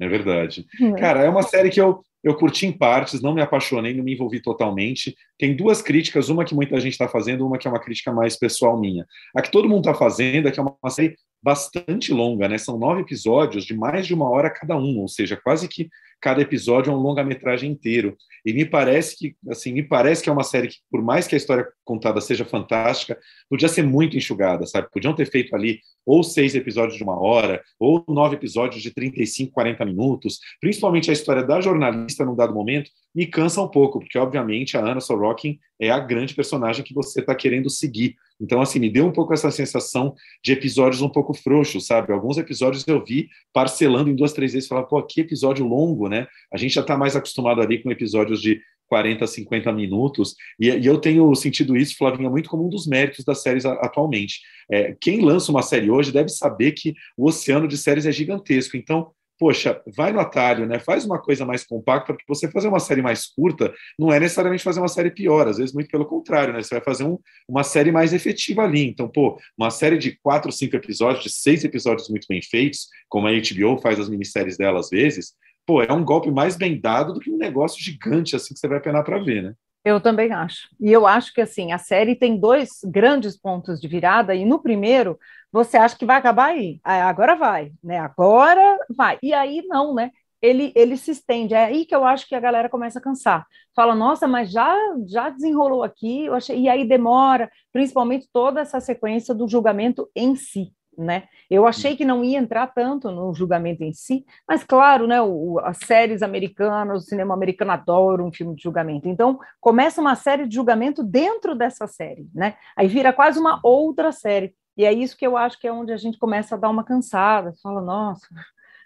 É 0.01 0.07
verdade. 0.07 0.67
É. 0.81 0.91
Cara, 0.99 1.21
é 1.21 1.29
uma 1.29 1.41
série 1.41 1.69
que 1.69 1.79
eu, 1.79 2.03
eu 2.21 2.35
curti 2.35 2.67
em 2.67 2.77
partes, 2.77 3.21
não 3.21 3.33
me 3.33 3.41
apaixonei, 3.41 3.93
não 3.93 4.03
me 4.03 4.13
envolvi 4.13 4.41
totalmente. 4.41 5.15
Tem 5.39 5.55
duas 5.55 5.81
críticas, 5.81 6.27
uma 6.27 6.43
que 6.43 6.53
muita 6.53 6.77
gente 6.81 6.91
está 6.91 7.07
fazendo, 7.07 7.47
uma 7.47 7.57
que 7.57 7.67
é 7.67 7.71
uma 7.71 7.79
crítica 7.79 8.11
mais 8.11 8.35
pessoal 8.35 8.77
minha. 8.77 9.05
A 9.33 9.41
que 9.41 9.49
todo 9.49 9.69
mundo 9.69 9.87
está 9.87 9.93
fazendo 9.93 10.49
é 10.49 10.51
que 10.51 10.59
é 10.59 10.63
uma 10.63 10.89
série 10.89 11.15
bastante 11.45 12.11
longa, 12.11 12.49
né? 12.49 12.57
São 12.57 12.79
nove 12.79 13.01
episódios 13.01 13.65
de 13.65 13.75
mais 13.77 14.07
de 14.07 14.15
uma 14.15 14.27
hora 14.27 14.49
cada 14.49 14.75
um, 14.75 15.01
ou 15.01 15.07
seja, 15.07 15.37
quase 15.37 15.67
que 15.67 15.89
cada 16.19 16.41
episódio 16.41 16.91
é 16.91 16.95
um 16.95 16.99
longa-metragem 16.99 17.69
inteiro. 17.69 18.17
E 18.43 18.51
me 18.51 18.65
parece 18.65 19.15
que, 19.15 19.35
assim, 19.47 19.71
me 19.71 19.83
parece 19.83 20.23
que 20.23 20.29
é 20.29 20.33
uma 20.33 20.43
série 20.43 20.69
que, 20.69 20.77
por 20.89 21.03
mais 21.03 21.27
que 21.27 21.35
a 21.35 21.37
história 21.37 21.67
contada 21.83 22.19
seja 22.19 22.43
fantástica, 22.43 23.19
podia 23.47 23.67
ser 23.67 23.83
muito 23.83 24.17
enxugada, 24.17 24.65
sabe? 24.65 24.89
Podiam 24.91 25.13
ter 25.13 25.29
feito 25.29 25.55
ali 25.55 25.81
ou 26.03 26.23
seis 26.23 26.55
episódios 26.55 26.97
de 26.97 27.03
uma 27.03 27.19
hora, 27.19 27.61
ou 27.79 28.03
nove 28.07 28.37
episódios 28.37 28.81
de 28.81 28.91
35, 28.91 29.51
40 29.51 29.85
minutos. 29.85 30.39
Principalmente 30.59 31.11
a 31.11 31.13
história 31.13 31.43
da 31.43 31.61
jornalista 31.61 32.25
num 32.25 32.35
dado 32.35 32.55
momento 32.55 32.89
me 33.13 33.27
cansa 33.27 33.61
um 33.61 33.67
pouco, 33.67 33.99
porque 33.99 34.17
obviamente 34.17 34.75
a 34.77 34.81
Anna 34.81 35.01
Sorokin 35.01 35.59
é 35.79 35.91
a 35.91 35.99
grande 35.99 36.33
personagem 36.33 36.83
que 36.83 36.93
você 36.93 37.19
está 37.19 37.35
querendo 37.35 37.69
seguir. 37.69 38.15
Então, 38.39 38.61
assim, 38.61 38.79
me 38.79 38.89
deu 38.89 39.05
um 39.05 39.11
pouco 39.11 39.33
essa 39.33 39.49
sensação 39.49 40.13
de 40.43 40.51
episódios 40.51 41.01
um 41.01 41.09
pouco 41.09 41.33
frouxos, 41.33 41.87
sabe? 41.87 42.11
Alguns 42.11 42.37
episódios 42.37 42.85
eu 42.87 43.03
vi 43.03 43.29
parcelando 43.53 44.09
em 44.09 44.15
duas, 44.15 44.33
três 44.33 44.53
vezes, 44.53 44.67
falar, 44.67 44.83
pô, 44.83 45.01
que 45.03 45.21
episódio 45.21 45.65
longo, 45.65 46.09
né? 46.09 46.27
A 46.51 46.57
gente 46.57 46.73
já 46.73 46.81
está 46.81 46.97
mais 46.97 47.15
acostumado 47.15 47.61
ali 47.61 47.81
com 47.81 47.91
episódios 47.91 48.41
de 48.41 48.61
40, 48.87 49.25
50 49.25 49.71
minutos, 49.71 50.35
e, 50.59 50.69
e, 50.69 50.85
eu 50.85 50.99
tenho 50.99 51.33
sentido 51.35 51.75
isso, 51.75 51.97
Flavinha, 51.97 52.29
muito 52.29 52.49
como 52.49 52.65
um 52.65 52.69
dos 52.69 52.85
méritos 52.85 53.25
das 53.25 53.41
séries 53.41 53.65
atualmente. 53.65 54.41
É, 54.69 54.95
quem 55.01 55.21
lança 55.21 55.51
uma 55.51 55.63
série 55.63 55.89
hoje 55.89 56.11
deve 56.11 56.29
saber 56.29 56.73
que 56.73 56.93
o 57.17 57.27
oceano 57.27 57.67
de 57.67 57.77
séries 57.77 58.05
é 58.05 58.11
gigantesco, 58.11 58.77
então 58.77 59.11
poxa, 59.37 59.81
vai 59.95 60.11
no 60.11 60.19
atalho, 60.19 60.65
né? 60.65 60.79
Faz 60.79 61.05
uma 61.05 61.19
coisa 61.19 61.45
mais 61.45 61.65
compacta, 61.65 62.13
porque 62.13 62.25
você 62.27 62.49
fazer 62.49 62.67
uma 62.67 62.79
série 62.79 63.01
mais 63.01 63.25
curta 63.25 63.73
não 63.97 64.11
é 64.11 64.19
necessariamente 64.19 64.63
fazer 64.63 64.79
uma 64.79 64.87
série 64.87 65.11
pior, 65.11 65.47
às 65.47 65.57
vezes 65.57 65.73
muito 65.73 65.89
pelo 65.89 66.05
contrário, 66.05 66.53
né? 66.53 66.61
Você 66.61 66.75
vai 66.75 66.83
fazer 66.83 67.03
um, 67.03 67.17
uma 67.47 67.63
série 67.63 67.91
mais 67.91 68.13
efetiva 68.13 68.63
ali. 68.63 68.87
Então, 68.87 69.07
pô, 69.07 69.39
uma 69.57 69.69
série 69.69 69.97
de 69.97 70.17
quatro, 70.21 70.51
cinco 70.51 70.75
episódios, 70.75 71.23
de 71.23 71.29
seis 71.29 71.63
episódios 71.63 72.09
muito 72.09 72.27
bem 72.27 72.41
feitos, 72.41 72.87
como 73.09 73.27
a 73.27 73.31
HBO 73.31 73.79
faz 73.81 73.99
as 73.99 74.09
minisséries 74.09 74.57
dela 74.57 74.79
às 74.79 74.89
vezes, 74.89 75.33
pô, 75.65 75.81
é 75.81 75.91
um 75.91 76.03
golpe 76.03 76.31
mais 76.31 76.55
bem 76.55 76.79
dado 76.79 77.13
do 77.13 77.19
que 77.19 77.31
um 77.31 77.37
negócio 77.37 77.83
gigante 77.83 78.35
assim 78.35 78.53
que 78.53 78.59
você 78.59 78.67
vai 78.67 78.79
penar 78.79 79.03
para 79.03 79.19
ver, 79.19 79.43
né? 79.43 79.53
Eu 79.85 80.01
também 80.01 80.33
acho. 80.33 80.67
E 80.79 80.91
eu 80.91 81.05
acho 81.05 81.31
que 81.31 81.39
assim, 81.39 81.71
a 81.71 81.77
série 81.77 82.15
tem 82.15 82.39
dois 82.39 82.79
grandes 82.83 83.37
pontos 83.37 83.79
de 83.79 83.87
virada, 83.87 84.33
e 84.33 84.43
no 84.43 84.59
primeiro, 84.59 85.19
você 85.55 85.77
acha 85.77 85.97
que 85.97 86.05
vai 86.05 86.17
acabar 86.17 86.47
aí. 86.47 86.81
Agora 86.83 87.35
vai, 87.35 87.71
né? 87.81 87.97
Agora 87.97 88.77
vai. 88.95 89.17
E 89.23 89.33
aí 89.33 89.63
não, 89.67 89.93
né? 89.93 90.11
Ele, 90.41 90.73
ele 90.75 90.97
se 90.97 91.11
estende. 91.11 91.53
É 91.53 91.63
aí 91.65 91.85
que 91.85 91.95
eu 91.95 92.03
acho 92.03 92.27
que 92.27 92.35
a 92.35 92.39
galera 92.41 92.67
começa 92.69 92.99
a 92.99 93.01
cansar. 93.01 93.47
Fala, 93.73 93.95
nossa, 93.95 94.27
mas 94.27 94.51
já 94.51 94.75
já 95.07 95.29
desenrolou 95.29 95.81
aqui, 95.81 96.25
eu 96.25 96.35
achei, 96.35 96.59
e 96.59 96.67
aí 96.69 96.85
demora, 96.85 97.49
principalmente 97.71 98.27
toda 98.33 98.59
essa 98.59 98.81
sequência 98.81 99.33
do 99.33 99.47
julgamento 99.47 100.09
em 100.13 100.35
si 100.35 100.73
né? 100.97 101.23
Eu 101.49 101.67
achei 101.67 101.95
que 101.95 102.05
não 102.05 102.23
ia 102.23 102.37
entrar 102.37 102.67
tanto 102.67 103.11
no 103.11 103.33
julgamento 103.33 103.83
em 103.83 103.93
si, 103.93 104.25
mas 104.47 104.63
claro, 104.63 105.07
né? 105.07 105.21
O, 105.21 105.59
as 105.59 105.77
séries 105.85 106.21
americanas, 106.21 107.03
o 107.03 107.05
cinema 107.05 107.33
americano 107.33 107.71
adora 107.71 108.23
um 108.23 108.31
filme 108.31 108.55
de 108.55 108.63
julgamento. 108.63 109.07
Então 109.07 109.39
começa 109.59 110.01
uma 110.01 110.15
série 110.15 110.47
de 110.47 110.55
julgamento 110.55 111.03
dentro 111.03 111.55
dessa 111.55 111.87
série, 111.87 112.27
né? 112.33 112.55
Aí 112.75 112.87
vira 112.87 113.13
quase 113.13 113.39
uma 113.39 113.59
outra 113.63 114.11
série. 114.11 114.53
E 114.77 114.85
é 114.85 114.93
isso 114.93 115.17
que 115.17 115.25
eu 115.25 115.37
acho 115.37 115.59
que 115.59 115.67
é 115.67 115.71
onde 115.71 115.91
a 115.91 115.97
gente 115.97 116.17
começa 116.17 116.55
a 116.55 116.57
dar 116.57 116.69
uma 116.69 116.83
cansada. 116.83 117.53
Fala, 117.61 117.81
nossa, 117.81 118.27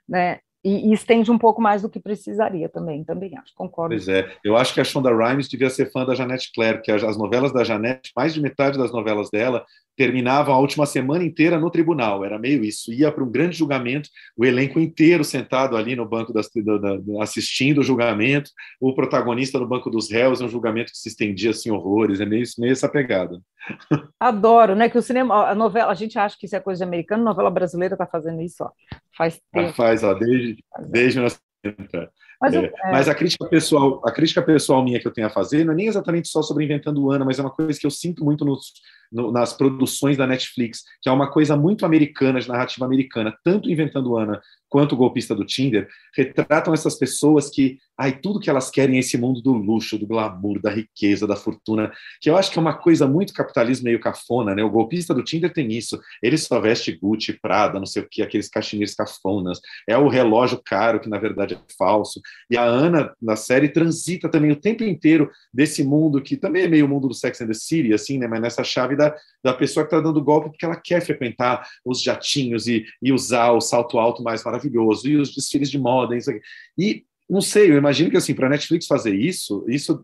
né? 0.07 0.39
E, 0.63 0.89
e, 0.89 0.93
estende 0.93 1.31
um 1.31 1.37
pouco 1.37 1.61
mais 1.61 1.81
do 1.81 1.89
que 1.89 2.01
precisaria 2.01 2.67
também, 2.67 3.01
também 3.05 3.37
acho, 3.37 3.53
concordo. 3.55 3.95
Pois 3.95 4.09
é, 4.09 4.29
eu 4.43 4.57
acho 4.57 4.73
que 4.73 4.81
a 4.81 4.83
Shonda 4.83 5.09
Rhimes 5.09 5.47
devia 5.47 5.69
ser 5.69 5.89
fã 5.89 6.05
da 6.05 6.13
Janete 6.13 6.51
Claire, 6.53 6.81
que 6.81 6.91
as 6.91 7.17
novelas 7.17 7.53
da 7.53 7.63
Janete, 7.63 8.11
mais 8.13 8.33
de 8.33 8.41
metade 8.41 8.77
das 8.77 8.91
novelas 8.91 9.29
dela, 9.29 9.65
terminavam 9.99 10.55
a 10.55 10.57
última 10.57 10.85
semana 10.85 11.25
inteira 11.25 11.59
no 11.59 11.69
tribunal, 11.69 12.23
era 12.23 12.39
meio 12.39 12.63
isso, 12.63 12.89
ia 12.89 13.11
para 13.11 13.21
um 13.21 13.29
grande 13.29 13.57
julgamento, 13.57 14.07
o 14.37 14.45
elenco 14.45 14.79
inteiro 14.79 15.25
sentado 15.25 15.75
ali 15.75 15.93
no 15.93 16.07
banco 16.07 16.31
das, 16.31 16.49
da, 16.55 16.77
da, 16.77 16.97
assistindo 17.21 17.79
o 17.79 17.83
julgamento, 17.83 18.49
o 18.79 18.95
protagonista 18.95 19.59
no 19.59 19.67
banco 19.67 19.89
dos 19.89 20.09
réus, 20.09 20.39
é 20.39 20.45
um 20.45 20.47
julgamento 20.47 20.93
que 20.93 20.97
se 20.97 21.09
estendia 21.09 21.49
assim 21.49 21.69
horrores, 21.69 22.21
é 22.21 22.25
meio, 22.25 22.45
meio 22.57 22.71
essa 22.71 22.87
pegada. 22.87 23.41
Adoro, 24.17 24.73
né, 24.73 24.87
que 24.87 24.97
o 24.97 25.01
cinema, 25.01 25.49
a 25.49 25.53
novela, 25.53 25.91
a 25.91 25.95
gente 25.95 26.17
acha 26.17 26.37
que 26.39 26.45
isso 26.45 26.55
é 26.55 26.61
coisa 26.61 26.77
de 26.77 26.87
americano, 26.87 27.21
novela 27.21 27.51
brasileira 27.51 27.95
está 27.95 28.07
fazendo 28.07 28.41
isso, 28.41 28.63
ó, 28.63 28.71
faz 29.17 29.41
tempo. 29.51 29.67
Ah, 29.71 29.73
faz, 29.73 30.01
ó, 30.01 30.13
desde, 30.13 30.63
desde 30.87 31.19
mas, 31.19 32.53
é, 32.53 32.57
é. 32.57 32.71
mas, 32.89 33.09
a 33.09 33.13
crítica 33.13 33.45
pessoal, 33.49 34.01
a 34.05 34.13
crítica 34.13 34.41
pessoal 34.41 34.81
minha 34.81 34.97
que 34.97 35.05
eu 35.05 35.11
tenho 35.11 35.27
a 35.27 35.29
fazer 35.29 35.65
não 35.65 35.73
é 35.73 35.75
nem 35.75 35.87
exatamente 35.87 36.29
só 36.29 36.41
sobre 36.41 36.63
inventando 36.63 37.11
Ana, 37.11 37.25
mas 37.25 37.37
é 37.37 37.41
uma 37.41 37.51
coisa 37.51 37.77
que 37.77 37.85
eu 37.85 37.91
sinto 37.91 38.23
muito 38.23 38.45
nos, 38.45 38.71
no, 39.11 39.31
nas 39.31 39.53
produções 39.53 40.17
da 40.17 40.27
Netflix, 40.27 40.83
que 41.01 41.09
é 41.09 41.11
uma 41.11 41.31
coisa 41.31 41.55
muito 41.55 41.85
americana, 41.85 42.39
de 42.39 42.47
narrativa 42.47 42.85
americana, 42.85 43.35
tanto 43.43 43.69
Inventando 43.69 44.17
Ana 44.17 44.41
quanto 44.69 44.93
o 44.93 44.97
golpista 44.97 45.35
do 45.35 45.43
Tinder, 45.43 45.87
retratam 46.15 46.73
essas 46.73 46.95
pessoas 46.95 47.49
que, 47.49 47.79
ai, 47.97 48.17
tudo 48.19 48.39
que 48.39 48.49
elas 48.49 48.69
querem 48.69 48.97
é 48.97 48.99
esse 48.99 49.17
mundo 49.17 49.41
do 49.41 49.51
luxo, 49.51 49.97
do 49.97 50.05
glamour, 50.05 50.61
da 50.61 50.69
riqueza, 50.69 51.25
da 51.25 51.35
fortuna, 51.35 51.91
que 52.21 52.29
eu 52.29 52.37
acho 52.37 52.51
que 52.51 52.59
é 52.59 52.61
uma 52.61 52.77
coisa 52.77 53.07
muito 53.07 53.33
capitalismo 53.33 53.85
meio 53.85 53.99
cafona, 53.99 54.53
né? 54.53 54.63
O 54.63 54.69
golpista 54.69 55.13
do 55.13 55.23
Tinder 55.23 55.51
tem 55.51 55.71
isso. 55.71 55.99
Ele 56.21 56.37
só 56.37 56.59
veste 56.61 56.91
Gucci, 56.91 57.33
Prada, 57.33 57.79
não 57.79 57.85
sei 57.85 58.03
o 58.03 58.07
que, 58.07 58.21
aqueles 58.21 58.47
cachemires 58.47 58.93
cafonas. 58.93 59.59
É 59.87 59.97
o 59.97 60.07
relógio 60.07 60.61
caro, 60.63 60.99
que 60.99 61.09
na 61.09 61.17
verdade 61.17 61.55
é 61.55 61.59
falso. 61.77 62.21
E 62.49 62.55
a 62.55 62.63
Ana, 62.63 63.11
na 63.19 63.35
série, 63.35 63.69
transita 63.69 64.29
também 64.29 64.51
o 64.51 64.55
tempo 64.55 64.83
inteiro 64.83 65.31
desse 65.51 65.83
mundo, 65.83 66.21
que 66.21 66.37
também 66.37 66.63
é 66.63 66.67
meio 66.67 66.87
mundo 66.87 67.07
do 67.07 67.13
Sex 67.13 67.41
and 67.41 67.47
the 67.47 67.53
City, 67.53 67.93
assim, 67.93 68.19
né? 68.19 68.27
Mas 68.27 68.41
nessa 68.41 68.63
chave 68.63 68.95
da, 68.99 69.15
da 69.43 69.53
pessoa 69.53 69.85
que 69.85 69.95
está 69.95 70.05
dando 70.05 70.23
golpe 70.23 70.49
porque 70.49 70.65
ela 70.65 70.75
quer 70.75 71.01
frequentar 71.01 71.65
os 71.85 72.01
jatinhos 72.01 72.67
e, 72.67 72.85
e 73.01 73.11
usar 73.11 73.51
o 73.51 73.61
salto 73.61 73.97
alto 73.97 74.21
mais 74.21 74.43
maravilhoso 74.43 75.07
e 75.07 75.15
os 75.15 75.33
desfiles 75.33 75.71
de 75.71 75.79
moda, 75.79 76.15
isso 76.15 76.29
aqui. 76.29 76.41
E 76.77 77.03
não 77.29 77.41
sei, 77.41 77.71
eu 77.71 77.77
imagino 77.77 78.09
que 78.11 78.17
assim, 78.17 78.33
para 78.33 78.47
a 78.47 78.49
Netflix 78.49 78.85
fazer 78.87 79.15
isso, 79.15 79.63
isso 79.67 80.03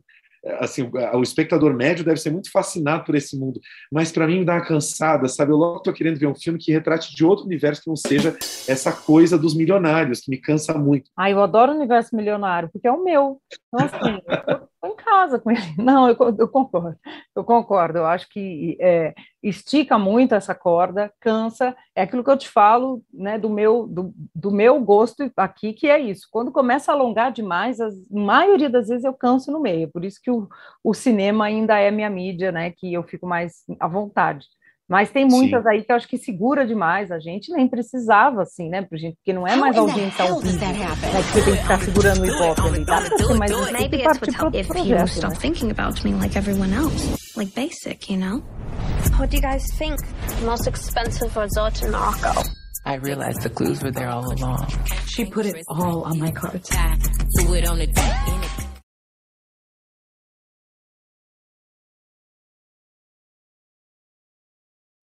assim, 0.59 0.89
o 1.13 1.23
espectador 1.23 1.73
médio 1.73 2.05
deve 2.05 2.19
ser 2.19 2.29
muito 2.29 2.51
fascinado 2.51 3.03
por 3.03 3.15
esse 3.15 3.37
mundo, 3.37 3.59
mas 3.91 4.11
para 4.11 4.27
mim 4.27 4.45
dá 4.45 4.53
uma 4.53 4.65
cansada, 4.65 5.27
sabe? 5.27 5.51
Eu 5.51 5.57
logo 5.57 5.77
estou 5.77 5.93
querendo 5.93 6.19
ver 6.19 6.27
um 6.27 6.35
filme 6.35 6.59
que 6.59 6.71
retrate 6.71 7.15
de 7.15 7.25
outro 7.25 7.45
universo 7.45 7.81
que 7.81 7.89
não 7.89 7.95
seja 7.95 8.37
essa 8.67 8.91
coisa 8.91 9.37
dos 9.37 9.55
milionários, 9.55 10.21
que 10.21 10.29
me 10.29 10.37
cansa 10.37 10.73
muito. 10.75 11.09
Ah, 11.17 11.29
eu 11.29 11.41
adoro 11.41 11.71
o 11.71 11.75
universo 11.75 12.15
milionário, 12.15 12.69
porque 12.71 12.87
é 12.87 12.91
o 12.91 13.03
meu. 13.03 13.41
Então, 13.73 13.85
assim, 13.87 14.21
em 14.85 14.95
casa 14.95 15.39
com 15.39 15.51
ele. 15.51 15.61
Não, 15.77 16.07
eu, 16.09 16.17
eu 16.37 16.47
concordo, 16.47 16.97
eu 17.35 17.43
concordo. 17.43 17.99
Eu 17.99 18.05
acho 18.05 18.27
que 18.29 18.77
é, 18.79 19.13
estica 19.41 19.97
muito 19.97 20.35
essa 20.35 20.53
corda, 20.55 21.11
cansa. 21.19 21.75
É 21.95 22.03
aquilo 22.03 22.23
que 22.23 22.29
eu 22.29 22.37
te 22.37 22.49
falo, 22.49 23.03
né, 23.13 23.37
do 23.37 23.49
meu, 23.49 23.87
do, 23.87 24.13
do 24.33 24.51
meu 24.51 24.79
gosto 24.81 25.31
aqui, 25.37 25.73
que 25.73 25.87
é 25.87 25.99
isso. 25.99 26.27
Quando 26.31 26.51
começa 26.51 26.91
a 26.91 26.95
alongar 26.95 27.31
demais, 27.31 27.79
a 27.79 27.89
maioria 28.09 28.69
das 28.69 28.87
vezes 28.87 29.03
eu 29.03 29.13
canso 29.13 29.51
no 29.51 29.59
meio. 29.59 29.89
Por 29.91 30.03
isso 30.05 30.19
que 30.21 30.31
o, 30.31 30.47
o 30.83 30.93
cinema 30.93 31.45
ainda 31.45 31.77
é 31.79 31.91
minha 31.91 32.09
mídia, 32.09 32.51
né, 32.51 32.71
que 32.71 32.93
eu 32.93 33.03
fico 33.03 33.25
mais 33.27 33.63
à 33.79 33.87
vontade. 33.87 34.45
Mas 34.87 35.09
tem 35.09 35.25
muitas 35.25 35.63
Sim. 35.63 35.69
aí 35.69 35.83
que 35.83 35.91
eu 35.91 35.95
acho 35.95 36.07
que 36.07 36.17
segura 36.17 36.65
demais 36.65 37.11
a 37.11 37.17
gente, 37.17 37.51
nem 37.51 37.67
precisava, 37.67 38.43
assim, 38.43 38.69
né, 38.69 38.87
gente, 38.93 39.15
porque 39.15 39.33
não 39.33 39.47
é 39.47 39.55
mais 39.55 39.75
audiência 39.75 40.29
ao 40.29 40.39
vivo, 40.39 40.57
né, 40.59 40.73
que 40.73 41.23
você 41.23 41.41
tem 41.41 41.55
que 41.55 41.61
ficar 41.61 41.79
segurando 41.79 42.21
o 42.21 42.25
ibope 42.25 42.61
ali, 42.61 42.85
tá? 42.85 43.01
Pra 43.01 43.17
ser 43.17 43.33
mais 43.33 43.51
it's 43.51 44.21
would 44.21 44.35
help 44.37 44.55
if 44.55 44.67
projeto, 44.67 45.27
né? 45.27 45.35
thinking 45.39 45.71
about 45.71 46.03
me 46.03 46.13
like 46.13 46.37
everyone 46.37 46.71
else, 46.71 47.35
like 47.35 47.51
basic, 47.55 48.11
you 48.11 48.19
know? 48.19 48.43
What 49.17 49.31
do 49.31 49.37
you 49.37 49.41
guys 49.41 49.65
think? 49.77 49.99
The 50.39 50.45
most 50.45 50.67
expensive 50.67 51.35
resort 51.35 51.81
in 51.81 51.91
Morocco. 51.91 52.43
I 52.85 52.97
realized 52.97 53.41
the 53.41 53.49
clues 53.49 53.81
were 53.81 53.91
there 53.91 54.09
all 54.09 54.31
along. 54.31 54.67
She 55.07 55.25
put 55.25 55.47
it 55.47 55.55
all 55.67 56.03
on 56.03 56.19
my 56.19 56.31
cards. 56.31 56.69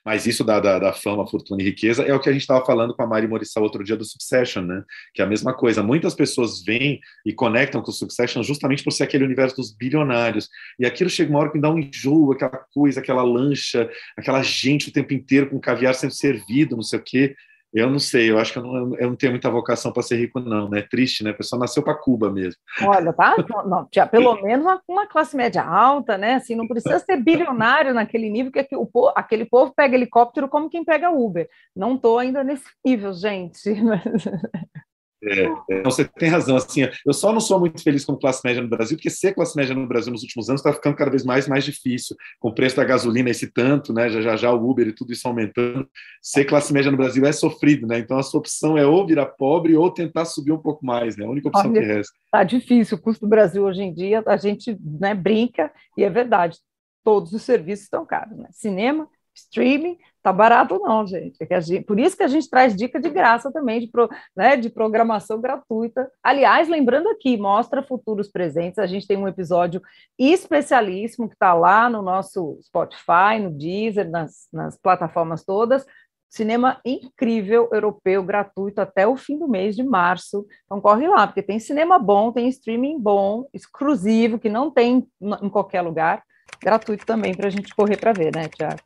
Mas 0.05 0.27
isso 0.27 0.43
da, 0.43 0.59
da, 0.59 0.79
da, 0.79 0.93
fama, 0.93 1.27
fortuna 1.27 1.62
e 1.62 1.65
riqueza 1.65 2.03
é 2.03 2.12
o 2.12 2.19
que 2.19 2.29
a 2.29 2.33
gente 2.33 2.43
estava 2.43 2.65
falando 2.65 2.95
com 2.95 3.03
a 3.03 3.07
Mari 3.07 3.29
Morissal 3.29 3.62
outro 3.62 3.85
dia 3.85 3.97
do 3.97 4.05
Succession, 4.05 4.62
né? 4.62 4.83
Que 5.15 5.23
é 5.23 5.25
a 5.25 5.29
mesma 5.29 5.55
coisa. 5.55 5.83
Muitas 5.83 6.15
pessoas 6.15 6.62
vêm 6.65 7.01
e 7.25 7.33
conectam 7.33 7.81
com 7.81 7.91
o 7.91 7.95
Succession 7.95 8.43
justamente 8.43 8.83
por 8.83 8.93
ser 8.93 9.05
aquele 9.05 9.25
universo 9.25 9.57
dos 9.57 9.73
bilionários. 9.73 10.49
E 10.79 10.85
aquilo 10.85 11.09
chega 11.09 11.31
uma 11.31 11.38
hora 11.38 11.51
que 11.51 11.57
me 11.57 11.62
dá 11.62 11.71
um 11.71 11.79
enjoo, 11.79 12.33
aquela 12.33 12.59
coisa, 12.75 13.01
aquela 13.01 13.23
lancha, 13.23 13.88
aquela 14.17 14.43
gente 14.43 14.88
o 14.88 14.93
tempo 14.93 15.15
inteiro 15.15 15.51
com 15.51 15.61
caviar 15.61 15.95
sendo 15.95 16.12
servido, 16.12 16.75
não 16.75 16.83
sei 16.83 16.99
o 16.99 17.03
quê. 17.03 17.37
Eu 17.72 17.88
não 17.88 17.98
sei, 17.98 18.30
eu 18.30 18.38
acho 18.38 18.52
que 18.52 18.58
eu 18.58 18.62
não, 18.62 18.96
eu 18.96 19.08
não 19.08 19.16
tenho 19.16 19.32
muita 19.32 19.50
vocação 19.50 19.92
para 19.92 20.02
ser 20.02 20.16
rico, 20.16 20.38
não, 20.40 20.68
né? 20.68 20.82
Triste, 20.82 21.24
né? 21.24 21.30
A 21.30 21.35
pessoa 21.35 21.58
nasceu 21.58 21.82
para 21.82 21.94
Cuba 21.94 22.30
mesmo. 22.30 22.61
Olha, 22.82 23.12
tá? 23.12 23.35
Não, 23.64 23.88
já, 23.92 24.06
pelo 24.06 24.42
menos 24.42 24.64
uma, 24.64 24.82
uma, 24.87 25.06
classe 25.06 25.37
média 25.37 25.62
alta, 25.62 26.18
né? 26.18 26.35
Assim, 26.35 26.54
não 26.54 26.66
precisa 26.66 26.98
ser 26.98 27.16
bilionário 27.16 27.94
naquele 27.94 28.28
nível, 28.28 28.52
que 28.52 28.66
o, 28.76 28.88
aquele 29.14 29.44
povo 29.44 29.72
pega 29.74 29.94
helicóptero 29.94 30.48
como 30.48 30.68
quem 30.68 30.85
pega 30.85 31.11
Uber. 31.11 31.48
Não 31.74 31.94
estou 31.94 32.18
ainda 32.18 32.44
nesse 32.44 32.64
nível, 32.85 33.12
gente. 33.14 33.62
É, 35.24 35.48
é, 35.70 35.82
você 35.82 36.04
tem 36.04 36.28
razão. 36.28 36.56
Assim, 36.56 36.88
eu 37.06 37.12
só 37.12 37.32
não 37.32 37.40
sou 37.40 37.61
muito 37.61 37.82
feliz 37.82 38.04
como 38.04 38.18
classe 38.18 38.40
média 38.44 38.61
no 38.61 38.68
Brasil, 38.68 38.96
porque 38.96 39.11
ser 39.11 39.32
classe 39.32 39.56
média 39.56 39.74
no 39.74 39.87
Brasil 39.87 40.12
nos 40.12 40.22
últimos 40.22 40.48
anos 40.48 40.61
está 40.61 40.72
ficando 40.72 40.96
cada 40.96 41.11
vez 41.11 41.24
mais 41.24 41.46
mais 41.46 41.64
difícil, 41.64 42.16
com 42.40 42.48
o 42.48 42.54
preço 42.54 42.76
da 42.76 42.85
gasolina 42.85 43.30
esse 43.30 43.46
tanto, 43.52 43.92
né? 43.92 44.08
Já, 44.11 44.20
já 44.20 44.37
já 44.37 44.52
o 44.52 44.68
Uber 44.68 44.88
e 44.88 44.92
tudo 44.92 45.12
isso 45.12 45.28
aumentando. 45.28 45.88
Ser 46.20 46.44
classe 46.44 46.72
média 46.72 46.90
no 46.90 46.96
Brasil 46.96 47.24
é 47.24 47.32
sofrido, 47.32 47.87
né? 47.87 47.98
Então 47.98 48.18
a 48.18 48.22
sua 48.22 48.40
opção 48.40 48.76
é 48.76 48.85
ou 48.85 49.06
virar 49.06 49.26
pobre 49.26 49.76
ou 49.76 49.90
tentar 49.90 50.24
subir 50.24 50.52
um 50.52 50.58
pouco 50.58 50.85
mais, 50.85 51.16
né? 51.16 51.24
A 51.24 51.30
única 51.30 51.48
opção 51.48 51.70
Olha, 51.70 51.80
que 51.80 51.87
resta. 51.87 52.12
Tá 52.30 52.42
difícil 52.42 52.98
o 52.98 53.00
custo 53.00 53.24
do 53.24 53.30
Brasil 53.30 53.62
hoje 53.64 53.82
em 53.82 53.94
dia. 53.94 54.22
A 54.26 54.37
gente 54.37 54.76
né, 55.00 55.14
brinca 55.14 55.72
e 55.96 56.02
é 56.02 56.11
verdade. 56.11 56.58
Todos 57.04 57.32
os 57.32 57.42
serviços 57.42 57.85
estão 57.85 58.06
caros, 58.06 58.37
né? 58.38 58.48
Cinema, 58.52 59.08
streaming, 59.35 59.99
tá 60.23 60.33
barato 60.33 60.79
não, 60.79 61.07
gente. 61.07 61.37
É 61.40 61.61
gente. 61.61 61.85
Por 61.85 61.99
isso 61.99 62.16
que 62.16 62.23
a 62.23 62.29
gente 62.29 62.49
traz 62.49 62.77
dica 62.77 63.01
de 63.01 63.11
graça 63.11 63.51
também, 63.51 63.81
de, 63.81 63.88
pro, 63.88 64.09
né, 64.37 64.57
de 64.57 64.71
programação 64.71 65.40
gratuita. 65.40 66.11
Aliás, 66.23 66.68
lembrando 66.68 67.09
aqui, 67.09 67.37
mostra 67.37 67.83
futuros 67.83 68.29
presentes, 68.29 68.79
a 68.79 68.87
gente 68.87 69.07
tem 69.07 69.16
um 69.16 69.29
episódio 69.29 69.83
especialíssimo 70.18 71.29
que 71.29 71.35
está 71.35 71.55
lá 71.55 71.88
no 71.90 72.03
nosso 72.03 72.59
Spotify, 72.62 73.38
no 73.40 73.51
Deezer, 73.51 74.11
nas, 74.11 74.49
nas 74.53 74.79
plataformas 74.79 75.45
todas, 75.45 75.85
cinema 76.29 76.81
incrível 76.85 77.68
europeu 77.73 78.23
gratuito 78.23 78.81
até 78.81 79.07
o 79.07 79.16
fim 79.16 79.38
do 79.38 79.49
mês 79.49 79.77
de 79.77 79.83
março. 79.83 80.47
Então 80.64 80.81
corre 80.81 81.07
lá, 81.07 81.27
porque 81.27 81.42
tem 81.42 81.59
cinema 81.59 81.99
bom, 81.99 82.33
tem 82.33 82.49
streaming 82.49 82.99
bom, 82.99 83.47
exclusivo, 83.53 84.38
que 84.38 84.49
não 84.49 84.71
tem 84.71 85.07
em 85.21 85.49
qualquer 85.51 85.83
lugar 85.83 86.23
gratuito 86.61 87.07
também 87.07 87.35
para 87.35 87.49
a 87.49 87.51
gente 87.51 87.75
correr 87.75 87.97
para 87.97 88.12
ver, 88.12 88.35
né, 88.35 88.49
Tiago? 88.49 88.81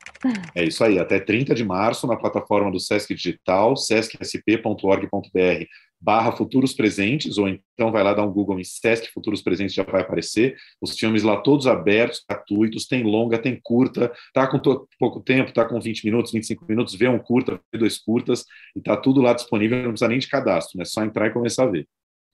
É 0.55 0.65
isso 0.65 0.83
aí, 0.85 0.99
até 0.99 1.19
30 1.19 1.55
de 1.55 1.65
março 1.65 2.07
na 2.07 2.17
plataforma 2.17 2.71
do 2.71 2.81
Sesc 2.81 3.15
Digital, 3.15 3.77
sescsp.org.br 3.77 5.67
barra 6.01 6.33
Futuros 6.33 6.75
Presentes, 6.75 7.39
ou 7.39 7.49
então 7.49 7.91
vai 7.91 8.03
lá 8.03 8.13
dar 8.13 8.25
um 8.25 8.33
Google 8.33 8.61
em 8.61 8.65
Sesc 8.65 9.11
Futuros 9.13 9.43
Presentes, 9.43 9.75
já 9.75 9.83
vai 9.83 10.03
aparecer. 10.03 10.57
Os 10.81 10.97
filmes 10.99 11.23
lá 11.23 11.39
todos 11.39 11.67
abertos, 11.67 12.23
gratuitos, 12.29 12.87
tem 12.87 13.03
longa, 13.03 13.39
tem 13.39 13.59
curta, 13.63 14.13
tá 14.33 14.47
com 14.47 14.61
pouco 14.99 15.21
tempo, 15.21 15.53
tá 15.53 15.65
com 15.65 15.81
20 15.81 16.05
minutos, 16.05 16.33
25 16.33 16.65
minutos, 16.69 16.95
vê 16.95 17.09
um 17.09 17.19
curta, 17.19 17.61
vê 17.73 17.79
dois 17.79 17.99
curtas, 17.99 18.45
e 18.75 18.81
tá 18.81 18.97
tudo 18.97 19.21
lá 19.21 19.33
disponível, 19.33 19.79
não 19.79 19.91
precisa 19.91 20.09
nem 20.09 20.19
de 20.19 20.29
cadastro, 20.29 20.79
né? 20.79 20.85
Só 20.85 21.03
entrar 21.03 21.29
e 21.29 21.33
começar 21.33 21.65
a 21.65 21.71
ver. 21.71 21.89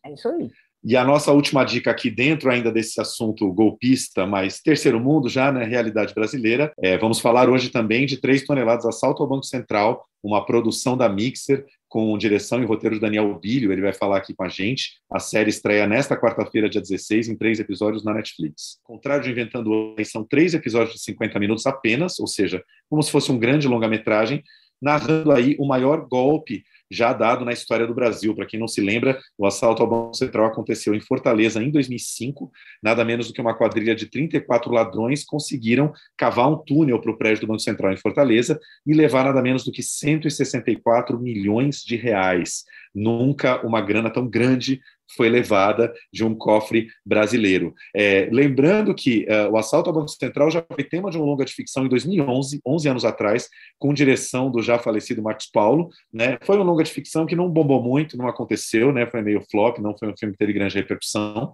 É 0.05 0.13
isso 0.13 0.29
aí. 0.29 0.51
E 0.85 0.97
a 0.97 1.05
nossa 1.05 1.31
última 1.31 1.65
dica 1.65 1.91
aqui 1.91 2.11
dentro 2.11 2.51
ainda 2.51 2.73
desse 2.73 3.01
assunto 3.01 3.51
golpista, 3.53 4.27
mas 4.27 4.61
terceiro 4.61 4.99
mundo 4.99 5.29
já 5.29 5.53
na 5.53 5.61
né, 5.61 5.65
realidade 5.65 6.13
brasileira, 6.13 6.73
é, 6.83 6.99
vamos 6.99 7.21
falar 7.21 7.49
hoje 7.49 7.71
também 7.71 8.05
de 8.05 8.21
3 8.21 8.45
toneladas 8.45 8.85
assalto 8.85 9.23
ao 9.23 9.29
Banco 9.29 9.45
Central, 9.45 10.05
uma 10.23 10.45
produção 10.45 10.97
da 10.97 11.09
Mixer 11.09 11.65
com 11.89 12.17
direção 12.17 12.63
e 12.63 12.65
roteiro 12.65 12.95
de 12.95 13.01
Daniel 13.03 13.39
Bilho, 13.39 13.71
ele 13.71 13.83
vai 13.83 13.93
falar 13.93 14.17
aqui 14.17 14.35
com 14.35 14.43
a 14.43 14.49
gente. 14.49 14.93
A 15.13 15.19
série 15.19 15.51
estreia 15.51 15.87
nesta 15.87 16.17
quarta-feira, 16.17 16.69
dia 16.69 16.81
16, 16.81 17.29
em 17.29 17.37
três 17.37 17.61
episódios 17.61 18.03
na 18.03 18.15
Netflix. 18.15 18.79
Ao 18.89 18.95
contrário 18.95 19.23
de 19.23 19.31
Inventando 19.31 19.71
Hoje, 19.71 20.09
são 20.09 20.25
três 20.25 20.55
episódios 20.55 20.95
de 20.95 21.03
50 21.03 21.39
minutos 21.39 21.67
apenas, 21.67 22.19
ou 22.19 22.27
seja, 22.27 22.65
como 22.89 23.03
se 23.03 23.11
fosse 23.11 23.31
um 23.31 23.39
grande 23.39 23.69
longa-metragem, 23.69 24.43
narrando 24.83 25.31
aí 25.31 25.57
o 25.61 25.67
maior 25.67 26.09
golpe 26.09 26.65
já 26.91 27.13
dado 27.13 27.45
na 27.45 27.53
história 27.53 27.87
do 27.87 27.95
Brasil. 27.95 28.35
Para 28.35 28.45
quem 28.45 28.61
não 28.61 28.69
se 28.69 28.81
lembra, 28.81 29.19
o 29.39 29.47
assalto 29.47 29.83
ao 29.83 29.89
Banco 29.89 30.15
Central 30.15 30.47
aconteceu 30.47 30.95
em 30.95 31.01
Fortaleza 31.01 31.63
em 31.63 31.71
2005. 31.71 32.53
Nada 32.83 33.03
menos 33.05 33.29
do 33.29 33.33
que 33.33 33.41
uma 33.41 33.57
quadrilha 33.57 33.95
de 33.95 34.07
34 34.07 34.71
ladrões 34.71 35.25
conseguiram 35.25 35.93
cavar 36.19 36.51
um 36.51 36.57
túnel 36.57 37.01
para 37.01 37.11
o 37.11 37.17
prédio 37.17 37.43
do 37.43 37.47
Banco 37.47 37.61
Central 37.61 37.93
em 37.93 37.97
Fortaleza 37.97 38.61
e 38.87 38.93
levar 38.93 39.25
nada 39.25 39.41
menos 39.41 39.65
do 39.65 39.73
que 39.73 39.83
164 39.83 41.19
milhões 41.19 41.83
de 41.83 41.97
reais. 41.97 42.65
Nunca 42.95 43.67
uma 43.67 43.81
grana 43.81 44.11
tão 44.11 44.29
grande 44.29 44.81
foi 45.17 45.29
levada 45.29 45.93
de 46.13 46.25
um 46.25 46.35
cofre 46.35 46.89
brasileiro. 47.05 47.75
É, 47.95 48.29
lembrando 48.31 48.95
que 48.95 49.27
uh, 49.29 49.51
o 49.51 49.57
assalto 49.57 49.91
ao 49.91 49.95
Banco 49.95 50.09
Central 50.09 50.51
já 50.51 50.63
foi 50.63 50.85
tema 50.85 51.11
de 51.11 51.19
um 51.19 51.25
longa 51.25 51.45
de 51.45 51.53
ficção 51.53 51.85
em 51.85 51.89
2011, 51.89 52.61
11 52.67 52.89
anos 52.89 53.05
atrás, 53.05 53.49
com 53.79 53.93
direção 53.93 54.51
do 54.51 54.63
já 54.63 54.79
falecido 54.79 55.23
Marcos 55.23 55.47
Paulo. 55.47 55.91
Né? 56.13 56.39
Foi 56.43 56.59
um 56.59 56.63
longa 56.63 56.85
de 56.85 56.91
ficção 56.91 57.27
que 57.27 57.37
não 57.37 57.49
bombou 57.49 57.83
muito, 57.83 58.17
não 58.17 58.29
aconteceu, 58.29 58.93
né? 58.93 59.07
foi 59.07 59.23
meio 59.23 59.43
flop, 59.51 59.79
não 59.79 59.97
foi 59.97 60.09
um 60.09 60.17
filme 60.17 60.33
que 60.33 60.39
teve 60.39 60.53
grande 60.53 60.75
repercussão. 60.75 61.53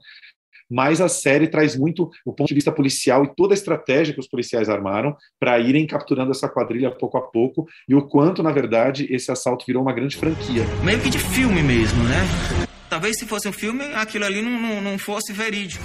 Mas 0.70 1.00
a 1.00 1.08
série 1.08 1.48
traz 1.48 1.74
muito 1.74 2.10
o 2.24 2.32
ponto 2.32 2.48
de 2.48 2.54
vista 2.54 2.70
policial 2.70 3.24
e 3.24 3.34
toda 3.34 3.54
a 3.54 3.56
estratégia 3.56 4.12
que 4.12 4.20
os 4.20 4.28
policiais 4.28 4.68
armaram 4.68 5.16
para 5.40 5.58
irem 5.58 5.86
capturando 5.86 6.30
essa 6.30 6.48
quadrilha 6.48 6.90
pouco 6.90 7.16
a 7.16 7.22
pouco 7.22 7.66
e 7.88 7.94
o 7.94 8.06
quanto, 8.06 8.42
na 8.42 8.52
verdade, 8.52 9.06
esse 9.10 9.30
assalto 9.30 9.64
virou 9.66 9.82
uma 9.82 9.92
grande 9.92 10.16
franquia. 10.16 10.64
Meio 10.84 11.00
que 11.00 11.08
de 11.08 11.18
filme 11.18 11.62
mesmo, 11.62 12.02
né? 12.04 12.67
Talvez 12.98 13.16
se 13.16 13.26
fosse 13.26 13.48
um 13.48 13.52
filme, 13.52 13.84
aquilo 13.94 14.24
ali 14.24 14.42
não, 14.42 14.60
não, 14.60 14.80
não 14.80 14.98
fosse 14.98 15.32
verídico. 15.32 15.84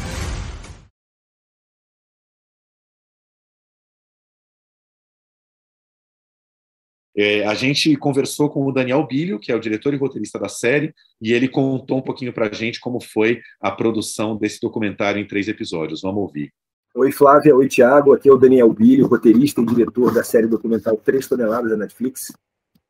É, 7.15 7.45
a 7.45 7.53
gente 7.53 7.95
conversou 7.97 8.49
com 8.49 8.65
o 8.65 8.71
Daniel 8.71 9.05
Bilho, 9.05 9.39
que 9.39 9.51
é 9.51 9.55
o 9.55 9.59
diretor 9.59 9.93
e 9.93 9.97
roteirista 9.97 10.39
da 10.39 10.49
série, 10.49 10.91
e 11.21 11.31
ele 11.31 11.47
contou 11.47 11.99
um 11.99 12.01
pouquinho 12.01 12.33
para 12.33 12.47
a 12.47 12.51
gente 12.51 12.79
como 12.79 12.99
foi 12.99 13.43
a 13.61 13.69
produção 13.69 14.35
desse 14.35 14.59
documentário 14.59 15.21
em 15.21 15.27
três 15.27 15.47
episódios. 15.47 16.01
Vamos 16.01 16.23
ouvir. 16.23 16.51
Oi, 16.95 17.11
Flávia. 17.11 17.55
Oi, 17.55 17.67
Tiago. 17.67 18.13
Aqui 18.13 18.27
é 18.27 18.33
o 18.33 18.39
Daniel 18.39 18.73
Bilho, 18.73 19.05
roteirista 19.05 19.61
e 19.61 19.65
diretor 19.67 20.11
da 20.11 20.23
série 20.23 20.47
documental 20.47 20.97
Três 20.97 21.27
Toneladas 21.27 21.69
da 21.69 21.77
Netflix. 21.77 22.33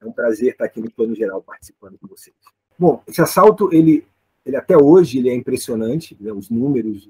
É 0.01 0.05
um 0.05 0.13
prazer 0.13 0.53
estar 0.53 0.63
aqui 0.63 0.79
no 0.79 0.89
Plano 0.89 1.13
Geral 1.13 1.43
participando 1.43 1.97
com 1.99 2.07
vocês. 2.07 2.33
Bom, 2.79 3.03
esse 3.05 3.21
assalto, 3.21 3.69
ele, 3.71 4.05
ele 4.45 4.57
até 4.57 4.77
hoje 4.77 5.19
ele 5.19 5.29
é 5.29 5.35
impressionante, 5.35 6.17
né? 6.19 6.31
os 6.31 6.49
números, 6.49 7.07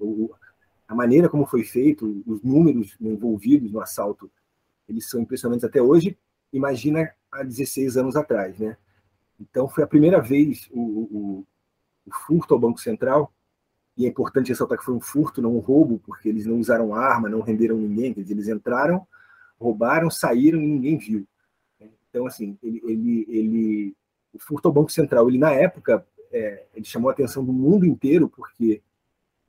a 0.87 0.93
maneira 0.95 1.29
como 1.29 1.45
foi 1.45 1.63
feito, 1.63 2.23
os 2.25 2.41
números 2.43 2.95
envolvidos 2.99 3.71
no 3.71 3.81
assalto, 3.81 4.31
eles 4.87 5.09
são 5.09 5.21
impressionantes 5.21 5.63
até 5.63 5.81
hoje, 5.81 6.17
imagina 6.51 7.11
há 7.31 7.43
16 7.43 7.97
anos 7.97 8.15
atrás, 8.15 8.59
né? 8.59 8.77
Então 9.39 9.67
foi 9.67 9.83
a 9.83 9.87
primeira 9.87 10.21
vez 10.21 10.69
o, 10.71 10.79
o, 10.81 11.47
o 12.05 12.13
furto 12.25 12.53
ao 12.53 12.59
Banco 12.59 12.79
Central, 12.79 13.33
e 13.97 14.05
é 14.05 14.09
importante 14.09 14.49
ressaltar 14.49 14.77
que 14.77 14.85
foi 14.85 14.93
um 14.93 14.99
furto, 14.99 15.41
não 15.41 15.55
um 15.55 15.59
roubo, 15.59 15.99
porque 15.99 16.27
eles 16.27 16.45
não 16.45 16.59
usaram 16.59 16.95
arma, 16.95 17.29
não 17.29 17.41
renderam 17.41 17.77
ninguém, 17.77 18.13
eles 18.17 18.47
entraram, 18.47 19.07
roubaram, 19.59 20.09
saíram 20.09 20.61
e 20.61 20.67
ninguém 20.67 20.97
viu. 20.97 21.27
Então, 22.09 22.25
assim, 22.25 22.57
ele, 22.61 22.81
ele, 22.85 23.25
ele 23.29 23.95
o 24.33 24.39
furto 24.39 24.67
ao 24.67 24.73
Banco 24.73 24.91
Central, 24.91 25.29
ele 25.29 25.37
na 25.37 25.51
época, 25.51 26.05
é, 26.33 26.65
ele 26.73 26.83
chamou 26.83 27.09
a 27.09 27.13
atenção 27.13 27.45
do 27.45 27.53
mundo 27.53 27.85
inteiro, 27.85 28.27
porque 28.27 28.81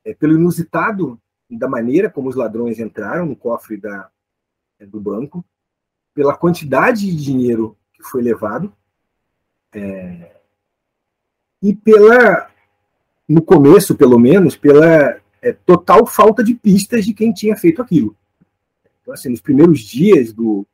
é, 0.04 0.14
pelo 0.14 0.34
inusitado 0.34 1.18
da 1.50 1.68
maneira 1.68 2.10
como 2.10 2.28
os 2.28 2.36
ladrões 2.36 2.78
entraram 2.78 3.26
no 3.26 3.34
cofre 3.34 3.76
da, 3.76 4.10
é, 4.78 4.84
do 4.84 5.00
banco, 5.00 5.44
pela 6.12 6.36
quantidade 6.36 7.06
de 7.06 7.16
dinheiro 7.16 7.76
que 7.92 8.02
foi 8.02 8.22
levado 8.22 8.72
é, 9.72 10.36
e 11.62 11.74
pela, 11.74 12.50
no 13.26 13.42
começo, 13.42 13.94
pelo 13.94 14.18
menos, 14.18 14.56
pela 14.56 15.20
é, 15.40 15.52
total 15.52 16.06
falta 16.06 16.44
de 16.44 16.54
pistas 16.54 17.04
de 17.04 17.14
quem 17.14 17.32
tinha 17.32 17.56
feito 17.56 17.80
aquilo. 17.80 18.16
Então, 19.00 19.14
assim, 19.14 19.30
nos 19.30 19.40
primeiros 19.40 19.80
dias 19.80 20.32
do, 20.32 20.66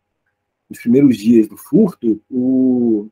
nos 0.69 0.79
primeiros 0.81 1.17
dias 1.17 1.49
do 1.49 1.57
furto, 1.57 2.21
o, 2.29 3.09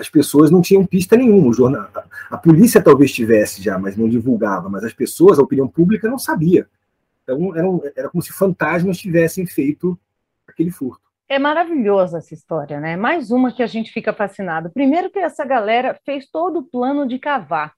as 0.00 0.08
pessoas 0.08 0.50
não 0.50 0.62
tinham 0.62 0.86
pista 0.86 1.16
nenhuma. 1.16 1.52
Jornal, 1.52 1.88
a, 2.30 2.38
polícia 2.38 2.82
talvez 2.82 3.12
tivesse 3.12 3.62
já, 3.62 3.78
mas 3.78 3.96
não 3.96 4.08
divulgava. 4.08 4.68
Mas 4.68 4.82
as 4.82 4.94
pessoas, 4.94 5.38
a 5.38 5.42
opinião 5.42 5.68
pública, 5.68 6.08
não 6.08 6.18
sabia. 6.18 6.66
Então, 7.22 7.54
era, 7.54 7.92
era 7.94 8.08
como 8.08 8.22
se 8.22 8.32
fantasmas 8.32 8.98
tivessem 8.98 9.46
feito 9.46 9.98
aquele 10.48 10.70
furto. 10.70 11.02
É 11.28 11.38
maravilhosa 11.38 12.18
essa 12.18 12.34
história, 12.34 12.80
né? 12.80 12.96
Mais 12.96 13.30
uma 13.30 13.52
que 13.52 13.62
a 13.62 13.66
gente 13.66 13.92
fica 13.92 14.12
fascinado. 14.12 14.70
Primeiro 14.70 15.10
que 15.10 15.18
essa 15.18 15.44
galera 15.44 15.96
fez 16.04 16.26
todo 16.26 16.60
o 16.60 16.64
plano 16.64 17.06
de 17.06 17.18
cavar. 17.18 17.74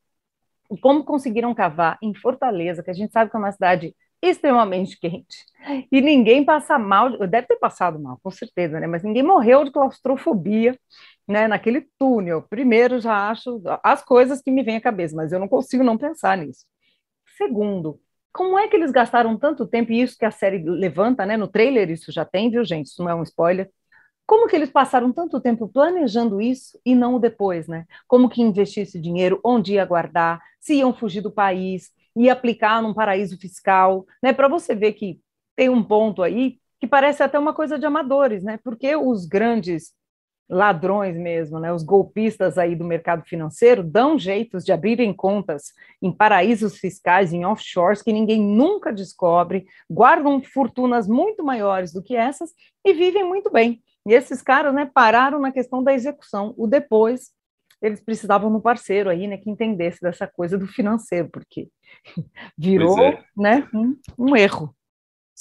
E 0.71 0.79
como 0.79 1.05
conseguiram 1.05 1.55
cavar 1.55 1.99
em 2.01 2.15
Fortaleza, 2.15 2.83
que 2.83 2.91
a 2.91 2.95
gente 2.95 3.13
sabe 3.13 3.31
que 3.31 3.37
é 3.37 3.39
uma 3.39 3.53
cidade 3.53 3.95
extremamente 4.23 4.99
quente, 4.99 5.45
e 5.91 6.01
ninguém 6.01 6.45
passa 6.45 6.79
mal, 6.79 7.19
deve 7.27 7.49
ter 7.49 7.57
passado 7.57 7.99
mal, 7.99 8.19
com 8.23 8.31
certeza, 8.31 8.79
né? 8.79 8.87
Mas 8.87 9.03
ninguém 9.03 9.23
morreu 9.23 9.65
de 9.65 9.73
claustrofobia, 9.73 10.79
né? 11.27 11.49
Naquele 11.49 11.89
túnel. 11.99 12.43
Primeiro, 12.43 13.01
já 13.01 13.31
acho 13.31 13.61
as 13.83 14.05
coisas 14.05 14.41
que 14.41 14.51
me 14.51 14.63
vêm 14.63 14.77
à 14.77 14.81
cabeça, 14.81 15.17
mas 15.17 15.33
eu 15.33 15.41
não 15.41 15.49
consigo 15.49 15.83
não 15.83 15.99
pensar 15.99 16.37
nisso. 16.39 16.65
Segundo, 17.37 18.01
como 18.33 18.59
é 18.59 18.69
que 18.69 18.77
eles 18.77 18.93
gastaram 18.93 19.37
tanto 19.37 19.67
tempo, 19.67 19.93
e 19.93 20.01
isso 20.03 20.17
que 20.17 20.25
a 20.25 20.31
série 20.31 20.63
levanta, 20.63 21.27
né? 21.27 21.37
No 21.37 21.49
trailer 21.49 21.91
isso 21.91 22.13
já 22.13 22.25
tem, 22.25 22.51
viu, 22.51 22.65
gente? 22.65 22.87
Isso 22.87 23.03
não 23.03 23.11
é 23.11 23.15
um 23.15 23.23
spoiler. 23.23 23.71
Como 24.27 24.49
que 24.49 24.57
eles 24.57 24.71
passaram 24.71 25.13
tanto 25.13 25.41
tempo 25.41 25.69
planejando 25.69 26.41
isso 26.41 26.79
e 26.87 26.95
não 26.95 27.17
o 27.17 27.19
depois, 27.19 27.67
né? 27.67 27.87
Como 28.07 28.29
que 28.29 28.41
investir 28.41 28.85
esse 28.85 29.01
dinheiro, 29.01 29.41
onde 29.45 29.75
ia 29.75 29.85
guardar, 29.85 30.41
se 30.61 30.75
iam 30.77 30.95
fugir 30.95 31.21
do 31.21 31.33
país, 31.33 31.91
ia 32.17 32.33
aplicar 32.33 32.83
num 32.83 32.95
paraíso 32.95 33.39
fiscal, 33.39 34.07
né? 34.23 34.33
Para 34.33 34.49
você 34.49 34.75
ver 34.75 34.93
que 34.93 35.21
tem 35.57 35.69
um 35.69 35.83
ponto 35.83 36.23
aí 36.23 36.59
que 36.81 36.87
parece 36.87 37.23
até 37.23 37.39
uma 37.39 37.55
coisa 37.55 37.79
de 37.79 37.87
amadores, 37.87 38.43
né? 38.43 38.59
Porque 38.63 38.97
os 38.97 39.27
grandes 39.27 39.93
ladrões 40.49 41.17
mesmo, 41.17 41.59
né? 41.59 41.73
Os 41.73 41.83
golpistas 41.83 42.59
aí 42.59 42.77
do 42.77 42.85
mercado 42.85 43.25
financeiro 43.25 43.83
dão 43.83 44.19
jeitos 44.19 44.65
de 44.65 44.73
abrirem 44.73 45.13
contas 45.13 45.73
em 46.01 46.13
paraísos 46.13 46.77
fiscais, 46.77 47.33
em 47.33 47.45
offshores 47.45 48.03
que 48.03 48.13
ninguém 48.13 48.41
nunca 48.41 48.93
descobre, 48.93 49.65
guardam 49.89 50.43
fortunas 50.43 51.09
muito 51.09 51.43
maiores 51.43 51.93
do 51.93 52.03
que 52.03 52.17
essas 52.17 52.51
e 52.85 52.93
vivem 52.93 53.25
muito 53.25 53.51
bem. 53.51 53.83
E 54.07 54.13
esses 54.13 54.43
caras, 54.43 54.75
né, 54.75 54.91
pararam 54.93 55.39
na 55.39 55.53
questão 55.53 55.83
da 55.83 55.95
execução. 55.95 56.53
O 56.57 56.67
depois 56.67 57.31
eles 57.83 58.01
precisavam 58.01 58.51
de 58.51 58.57
um 58.57 58.61
parceiro 58.61 59.11
aí, 59.11 59.27
né, 59.27 59.37
que 59.37 59.51
entendesse 59.51 60.01
dessa 60.01 60.27
coisa 60.27 60.57
do 60.57 60.67
financeiro, 60.67 61.29
porque 61.31 61.69
virou, 62.57 62.99
é. 63.01 63.23
né, 63.37 63.69
um, 63.75 63.97
um 64.17 64.37
erro. 64.37 64.75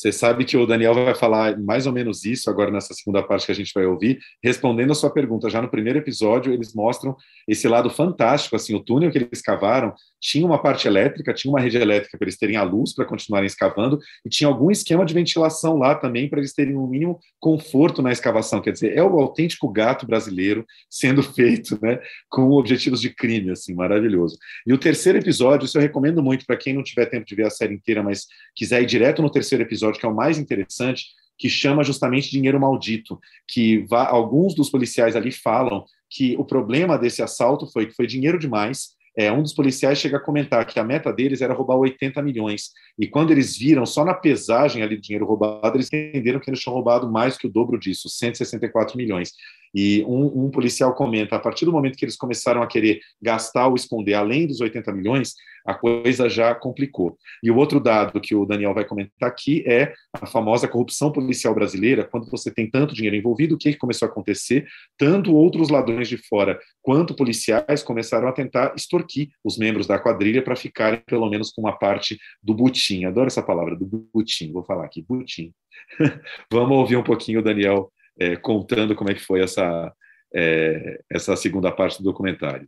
Você 0.01 0.11
sabe 0.11 0.45
que 0.45 0.57
o 0.57 0.65
Daniel 0.65 0.95
vai 0.95 1.13
falar 1.13 1.59
mais 1.59 1.85
ou 1.85 1.93
menos 1.93 2.25
isso 2.25 2.49
agora 2.49 2.71
nessa 2.71 2.91
segunda 2.91 3.21
parte 3.21 3.45
que 3.45 3.51
a 3.51 3.55
gente 3.55 3.71
vai 3.71 3.85
ouvir, 3.85 4.17
respondendo 4.43 4.89
a 4.89 4.95
sua 4.95 5.11
pergunta. 5.11 5.47
Já 5.47 5.61
no 5.61 5.69
primeiro 5.69 5.99
episódio, 5.99 6.51
eles 6.51 6.73
mostram 6.73 7.15
esse 7.47 7.67
lado 7.67 7.87
fantástico, 7.87 8.55
assim, 8.55 8.73
o 8.73 8.79
túnel 8.79 9.11
que 9.11 9.19
eles 9.19 9.43
cavaram 9.43 9.93
tinha 10.19 10.43
uma 10.43 10.59
parte 10.59 10.87
elétrica, 10.87 11.33
tinha 11.33 11.51
uma 11.51 11.59
rede 11.59 11.77
elétrica 11.77 12.17
para 12.17 12.25
eles 12.25 12.37
terem 12.37 12.55
a 12.55 12.63
luz 12.63 12.95
para 12.95 13.05
continuarem 13.05 13.45
escavando 13.45 13.99
e 14.25 14.29
tinha 14.29 14.47
algum 14.47 14.71
esquema 14.71 15.05
de 15.05 15.13
ventilação 15.13 15.77
lá 15.77 15.93
também 15.93 16.27
para 16.27 16.39
eles 16.39 16.53
terem 16.53 16.75
um 16.75 16.87
mínimo 16.87 17.19
conforto 17.39 18.01
na 18.01 18.11
escavação. 18.11 18.59
Quer 18.59 18.71
dizer, 18.71 18.97
é 18.97 19.03
o 19.03 19.19
autêntico 19.19 19.67
gato 19.67 20.07
brasileiro 20.07 20.65
sendo 20.89 21.21
feito, 21.21 21.77
né, 21.81 21.99
com 22.27 22.49
objetivos 22.51 23.01
de 23.01 23.09
crime, 23.09 23.51
assim, 23.51 23.73
maravilhoso. 23.73 24.37
E 24.65 24.73
o 24.73 24.77
terceiro 24.77 25.19
episódio, 25.19 25.65
isso 25.65 25.77
eu 25.77 25.81
recomendo 25.81 26.23
muito 26.23 26.45
para 26.45 26.57
quem 26.57 26.73
não 26.73 26.83
tiver 26.83 27.07
tempo 27.07 27.25
de 27.25 27.35
ver 27.35 27.45
a 27.45 27.51
série 27.51 27.75
inteira, 27.75 28.01
mas 28.01 28.25
quiser 28.55 28.81
ir 28.81 28.85
direto 28.85 29.21
no 29.21 29.29
terceiro 29.29 29.63
episódio, 29.63 29.90
que 29.99 30.05
é 30.05 30.09
o 30.09 30.15
mais 30.15 30.37
interessante, 30.37 31.05
que 31.37 31.49
chama 31.49 31.83
justamente 31.83 32.29
dinheiro 32.29 32.59
maldito, 32.59 33.19
que 33.47 33.85
alguns 33.89 34.53
dos 34.53 34.69
policiais 34.69 35.15
ali 35.15 35.31
falam 35.31 35.83
que 36.09 36.35
o 36.37 36.45
problema 36.45 36.97
desse 36.97 37.21
assalto 37.21 37.65
foi 37.71 37.87
que 37.87 37.95
foi 37.95 38.05
dinheiro 38.05 38.37
demais 38.37 38.95
é, 39.17 39.31
um 39.31 39.41
dos 39.41 39.53
policiais 39.53 39.97
chega 39.97 40.17
a 40.17 40.21
comentar 40.21 40.65
que 40.65 40.79
a 40.79 40.83
meta 40.83 41.11
deles 41.11 41.41
era 41.41 41.53
roubar 41.53 41.75
80 41.75 42.21
milhões. 42.21 42.71
E 42.97 43.07
quando 43.07 43.31
eles 43.31 43.57
viram, 43.57 43.85
só 43.85 44.05
na 44.05 44.13
pesagem 44.13 44.81
ali 44.81 44.95
do 44.95 45.01
dinheiro 45.01 45.25
roubado, 45.25 45.75
eles 45.75 45.87
entenderam 45.91 46.39
que 46.39 46.49
eles 46.49 46.61
tinham 46.61 46.73
roubado 46.73 47.11
mais 47.11 47.37
que 47.37 47.45
o 47.45 47.49
dobro 47.49 47.77
disso, 47.77 48.07
164 48.07 48.97
milhões. 48.97 49.33
E 49.73 50.03
um, 50.05 50.45
um, 50.45 50.51
policial 50.51 50.93
comenta: 50.93 51.35
a 51.35 51.39
partir 51.39 51.65
do 51.65 51.71
momento 51.71 51.97
que 51.97 52.05
eles 52.05 52.17
começaram 52.17 52.61
a 52.61 52.67
querer 52.67 52.99
gastar 53.21 53.67
ou 53.67 53.75
esconder 53.75 54.13
além 54.13 54.47
dos 54.47 54.59
80 54.59 54.91
milhões, 54.91 55.33
a 55.65 55.73
coisa 55.73 56.29
já 56.29 56.53
complicou. 56.55 57.17
E 57.43 57.51
o 57.51 57.57
outro 57.57 57.79
dado 57.79 58.19
que 58.19 58.35
o 58.35 58.45
Daniel 58.45 58.73
vai 58.73 58.85
comentar 58.85 59.29
aqui 59.29 59.63
é 59.67 59.93
a 60.13 60.25
famosa 60.25 60.67
corrupção 60.67 61.11
policial 61.11 61.53
brasileira. 61.53 62.03
Quando 62.03 62.29
você 62.29 62.51
tem 62.51 62.69
tanto 62.69 62.95
dinheiro 62.95 63.15
envolvido, 63.15 63.55
o 63.55 63.57
que 63.57 63.75
começou 63.75 64.07
a 64.07 64.11
acontecer? 64.11 64.67
Tanto 64.97 65.35
outros 65.35 65.69
ladrões 65.69 66.07
de 66.07 66.17
fora 66.17 66.59
quanto 66.81 67.15
policiais 67.15 67.83
começaram 67.83 68.27
a 68.27 68.31
tentar 68.31 68.73
extorquir 68.75 69.29
os 69.43 69.57
membros 69.57 69.87
da 69.87 69.99
quadrilha 69.99 70.43
para 70.43 70.55
ficarem, 70.55 71.01
pelo 71.05 71.29
menos, 71.29 71.51
com 71.51 71.61
uma 71.61 71.77
parte 71.77 72.17
do 72.41 72.53
butim. 72.53 73.05
Adoro 73.05 73.27
essa 73.27 73.43
palavra, 73.43 73.75
do 73.75 73.85
butim. 74.13 74.51
Vou 74.51 74.63
falar 74.63 74.85
aqui, 74.85 75.01
butim. 75.01 75.53
Vamos 76.51 76.77
ouvir 76.77 76.97
um 76.97 77.03
pouquinho 77.03 77.39
o 77.39 77.43
Daniel 77.43 77.91
é, 78.19 78.35
contando 78.35 78.95
como 78.95 79.09
é 79.09 79.13
que 79.13 79.25
foi 79.25 79.41
essa, 79.41 79.93
é, 80.33 81.01
essa 81.09 81.35
segunda 81.35 81.71
parte 81.71 81.97
do 81.97 82.03
documentário. 82.03 82.67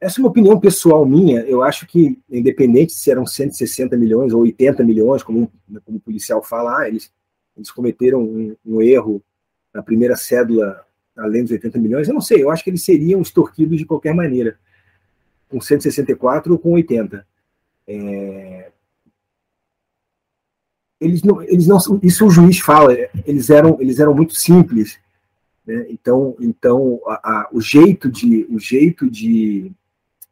Essa 0.00 0.20
é 0.20 0.22
uma 0.22 0.28
opinião 0.28 0.60
pessoal 0.60 1.06
minha. 1.06 1.40
Eu 1.40 1.62
acho 1.62 1.86
que, 1.86 2.18
independente 2.30 2.92
se 2.92 3.10
eram 3.10 3.26
160 3.26 3.96
milhões 3.96 4.32
ou 4.32 4.42
80 4.42 4.84
milhões, 4.84 5.22
como, 5.22 5.50
como 5.84 5.96
o 5.96 6.00
policial 6.00 6.42
fala, 6.42 6.80
ah, 6.80 6.88
eles, 6.88 7.10
eles 7.56 7.70
cometeram 7.70 8.22
um, 8.22 8.54
um, 8.64 8.82
erro 8.82 9.22
na 9.72 9.82
primeira 9.82 10.16
cédula 10.16 10.84
além 11.16 11.42
dos 11.42 11.52
80 11.52 11.78
milhões, 11.78 12.08
eu 12.08 12.14
não 12.14 12.20
sei. 12.20 12.42
Eu 12.42 12.50
acho 12.50 12.62
que 12.62 12.68
eles 12.68 12.84
seriam 12.84 13.22
extorquidos 13.22 13.78
de 13.78 13.86
qualquer 13.86 14.14
maneira, 14.14 14.58
com 15.48 15.60
164 15.60 16.52
ou 16.52 16.58
com 16.58 16.72
80. 16.72 17.26
É, 17.88 18.70
eles 21.00 21.22
não, 21.22 21.42
eles 21.42 21.66
não, 21.66 21.78
isso 22.02 22.26
o 22.26 22.30
juiz 22.30 22.58
fala, 22.58 22.96
eles 23.26 23.50
eram, 23.50 23.76
eles 23.80 23.98
eram 23.98 24.14
muito 24.14 24.34
simples, 24.34 24.98
né? 25.66 25.86
então, 25.90 26.36
então 26.40 27.00
a, 27.06 27.14
a, 27.14 27.48
o 27.52 27.60
jeito 27.60 28.10
de, 28.10 28.46
o 28.50 28.58
jeito 28.58 29.10
de, 29.10 29.70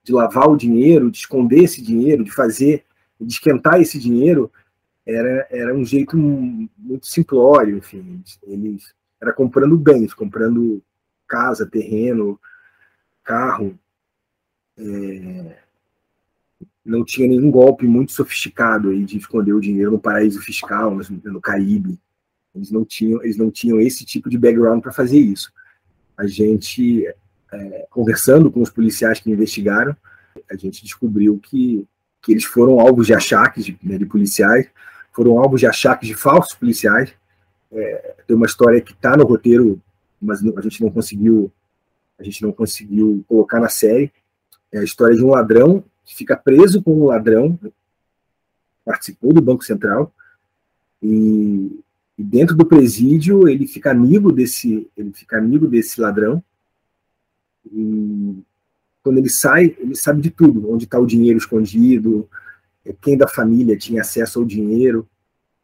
de 0.03 0.12
lavar 0.12 0.48
o 0.48 0.57
dinheiro, 0.57 1.11
de 1.11 1.18
esconder 1.18 1.64
esse 1.64 1.83
dinheiro, 1.83 2.24
de 2.24 2.31
fazer, 2.31 2.85
de 3.20 3.33
esquentar 3.33 3.81
esse 3.81 3.98
dinheiro, 3.98 4.50
era, 5.07 5.46
era 5.50 5.74
um 5.74 5.85
jeito 5.85 6.16
muito 6.16 7.07
simplório, 7.07 7.77
enfim, 7.77 8.22
eles 8.46 8.94
era 9.20 9.33
comprando 9.33 9.77
bens, 9.77 10.12
comprando 10.12 10.83
casa, 11.27 11.66
terreno, 11.66 12.38
carro, 13.22 13.79
é, 14.77 15.63
não 16.85 17.05
tinha 17.05 17.27
nenhum 17.27 17.51
golpe 17.51 17.87
muito 17.87 18.12
sofisticado 18.12 18.90
aí 18.90 19.05
de 19.05 19.16
esconder 19.16 19.53
o 19.53 19.61
dinheiro 19.61 19.92
no 19.92 19.99
paraíso 19.99 20.40
fiscal, 20.42 20.94
no, 21.25 21.40
Caribe. 21.40 21.99
Eles 22.55 22.70
não 22.70 22.85
tinham, 22.85 23.23
eles 23.23 23.37
não 23.37 23.51
tinham 23.51 23.81
esse 23.81 24.05
tipo 24.05 24.29
de 24.29 24.37
background 24.37 24.83
para 24.83 24.92
fazer 24.92 25.18
isso. 25.18 25.51
A 26.16 26.27
gente, 26.27 27.07
é, 27.53 27.87
conversando 27.90 28.51
com 28.51 28.61
os 28.61 28.70
policiais 28.70 29.18
que 29.18 29.31
investigaram, 29.31 29.97
a 30.51 30.57
gente 30.57 30.83
descobriu 30.83 31.38
que, 31.38 31.87
que 32.20 32.33
eles 32.33 32.44
foram 32.44 32.79
alvos 32.79 33.07
de 33.07 33.14
achaques 33.14 33.64
de, 33.64 33.79
né, 33.83 33.97
de 33.97 34.05
policiais, 34.05 34.68
foram 35.12 35.38
alvos 35.38 35.61
de 35.61 35.66
achaques 35.66 36.07
de 36.07 36.14
falsos 36.14 36.55
policiais. 36.55 37.12
É, 37.73 38.16
tem 38.27 38.37
uma 38.37 38.47
história 38.47 38.81
que 38.81 38.92
está 38.92 39.16
no 39.16 39.25
roteiro, 39.25 39.81
mas 40.20 40.44
a 40.44 40.61
gente 40.61 40.83
não 40.83 40.90
conseguiu 40.90 41.51
a 42.16 42.23
gente 42.23 42.42
não 42.42 42.53
conseguiu 42.53 43.25
colocar 43.27 43.59
na 43.59 43.68
série. 43.68 44.12
É 44.73 44.79
a 44.79 44.85
história 44.85 45.16
de 45.16 45.25
um 45.25 45.31
ladrão 45.31 45.85
que 46.05 46.14
fica 46.14 46.37
preso 46.37 46.83
com 46.83 46.95
um 46.95 47.07
ladrão, 47.07 47.59
participou 48.85 49.33
do 49.33 49.40
Banco 49.40 49.64
Central, 49.64 50.12
e, 51.03 51.81
e, 52.19 52.23
dentro 52.23 52.55
do 52.57 52.67
presídio 52.67 53.49
ele 53.49 53.67
fica 53.67 53.90
amigo 53.90 54.31
desse, 54.31 54.88
ele 54.97 55.12
fica 55.12 55.38
amigo 55.38 55.67
desse 55.67 56.01
ladrão, 56.01 56.43
e 57.73 58.43
quando 59.03 59.19
ele 59.19 59.31
sai, 59.31 59.77
ele 59.79 59.95
sabe 59.95 60.21
de 60.21 60.31
tudo, 60.31 60.71
onde 60.71 60.85
está 60.85 60.99
o 60.99 61.07
dinheiro 61.07 61.38
escondido, 61.38 62.29
é, 62.85 62.95
quem 63.01 63.17
da 63.17 63.29
família 63.29 63.77
tinha 63.77 64.03
acesso 64.03 64.38
ao 64.38 64.45
dinheiro, 64.45 65.09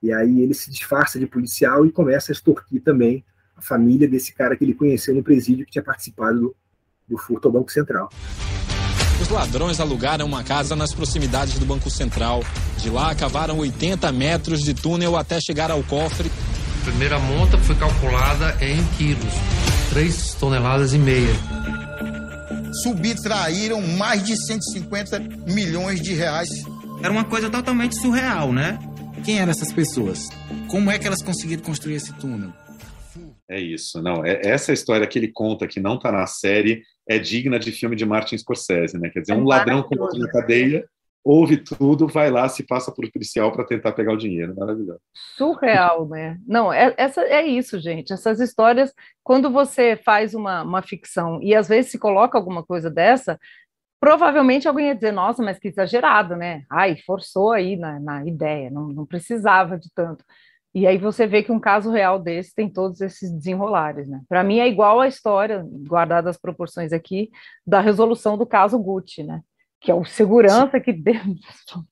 e 0.03 0.13
aí 0.13 0.41
ele 0.41 0.55
se 0.55 0.71
disfarça 0.71 1.19
de 1.19 1.27
policial 1.27 1.85
e 1.85 1.93
começa 1.93 2.33
a 2.33 2.35
extorquir 2.35 2.83
também 2.83 3.23
a 3.55 3.61
família 3.61 4.09
desse 4.09 4.35
cara 4.35 4.57
que 4.57 4.65
ele 4.65 4.75
conheceu 4.75 5.15
no 5.15 5.23
presídio 5.23 5.67
que 5.67 5.73
tinha 5.73 5.85
participado 5.85 6.41
do, 6.41 6.57
do 7.07 7.19
furto 7.19 7.49
ao 7.49 7.53
Banco 7.53 7.71
Central. 7.71 8.09
Os 9.21 9.29
ladrões 9.29 9.79
alugaram 9.81 10.25
uma 10.25 10.43
casa 10.43 10.75
nas 10.75 10.95
proximidades 10.95 11.59
do 11.59 11.67
Banco 11.67 11.91
Central. 11.91 12.43
De 12.79 12.89
lá, 12.89 13.15
cavaram 13.15 13.59
80 13.59 14.11
metros 14.13 14.61
de 14.61 14.73
túnel 14.73 15.17
até 15.17 15.39
chegar 15.41 15.71
ao 15.71 15.83
cofre. 15.83 16.31
A 16.81 16.85
primeira 16.85 17.19
monta 17.19 17.59
foi 17.59 17.77
calculada 17.77 18.57
em 18.65 18.83
quilos, 18.97 19.35
3 19.91 20.35
toneladas 20.35 20.95
e 20.95 20.99
meia. 20.99 21.35
Subtraíram 22.83 23.83
mais 23.83 24.25
de 24.25 24.35
150 24.47 25.21
milhões 25.47 26.01
de 26.01 26.15
reais. 26.15 26.49
Era 27.03 27.13
uma 27.13 27.25
coisa 27.25 27.51
totalmente 27.51 28.01
surreal, 28.01 28.53
né? 28.53 28.79
Quem 29.23 29.39
eram 29.39 29.51
essas 29.51 29.73
pessoas? 29.73 30.29
Como 30.69 30.91
é 30.91 30.99
que 30.99 31.07
elas 31.07 31.23
conseguiram 31.23 31.63
construir 31.63 31.97
esse 31.97 32.13
túnel? 32.15 32.53
É 33.51 33.61
isso, 33.61 34.01
não. 34.01 34.25
É, 34.25 34.41
essa 34.45 34.73
história 34.73 35.07
que 35.07 35.19
ele 35.19 35.29
conta 35.29 35.67
que 35.67 35.81
não 35.81 35.97
está 35.97 36.11
na 36.13 36.27
série 36.27 36.83
é 37.11 37.19
digna 37.19 37.59
de 37.59 37.73
filme 37.73 37.97
de 37.97 38.07
Martin 38.07 38.39
Scorsese, 38.39 38.99
né? 38.99 39.11
Quer 39.11 39.21
dizer, 39.21 39.33
é 39.33 39.37
um 39.37 39.45
ladrão 39.45 39.83
com 39.83 40.01
outro 40.01 40.19
na 40.19 40.31
cadeia 40.31 40.87
ouve 41.25 41.59
tudo, 41.59 42.09
vai 42.09 42.31
lá, 42.31 42.49
se 42.49 42.67
passa 42.67 42.91
por 42.93 43.11
policial 43.11 43.53
para 43.53 43.65
tentar 43.65 43.93
pegar 43.93 44.13
o 44.13 44.17
dinheiro. 44.17 44.55
Maravilhoso. 44.57 45.01
Surreal, 45.37 46.09
né? 46.09 46.39
Não, 46.47 46.73
é, 46.73 46.95
essa, 46.97 47.23
é 47.23 47.47
isso, 47.47 47.79
gente. 47.79 48.13
Essas 48.13 48.41
histórias, 48.41 48.93
quando 49.23 49.51
você 49.51 49.97
faz 49.97 50.35
uma, 50.35 50.63
uma 50.63 50.83
ficção 50.83 51.41
e 51.43 51.55
às 51.55 51.69
vezes 51.69 51.91
se 51.91 51.99
coloca 51.99 52.39
alguma 52.39 52.65
coisa 52.65 52.91
dessa, 52.91 53.39
provavelmente 54.01 54.67
alguém 54.67 54.87
ia 54.87 54.95
dizer, 54.95 55.13
nossa, 55.13 55.43
mas 55.43 55.59
que 55.59 55.69
exagerado, 55.69 56.37
né? 56.37 56.63
Ai, 56.71 56.97
forçou 57.07 57.53
aí 57.53 57.77
na, 57.77 58.01
na 58.01 58.27
ideia, 58.27 58.71
não, 58.71 58.89
não 58.89 59.07
precisava 59.07 59.79
de 59.79 59.91
tanto. 59.95 60.25
E 60.73 60.87
aí 60.87 60.99
você 60.99 61.27
vê 61.27 61.43
que 61.43 61.51
um 61.51 61.59
caso 61.59 61.91
real 61.91 62.19
desse 62.19 62.55
tem 62.55 62.69
todos 62.69 63.01
esses 63.01 63.31
desenrolares, 63.33 64.09
né? 64.09 64.21
Para 64.29 64.45
mim 64.45 64.61
é 64.61 64.69
igual 64.69 65.01
a 65.01 65.09
história, 65.09 65.67
guardada 65.67 66.31
as 66.31 66.39
proporções 66.39 66.93
aqui, 66.93 67.29
da 67.67 67.81
resolução 67.81 68.39
do 68.39 68.47
caso 68.47 68.79
Gucci, 68.79 69.25
né? 69.25 69.41
Que 69.81 69.91
é 69.91 69.95
o 69.95 70.05
segurança 70.05 70.79
que 70.79 70.93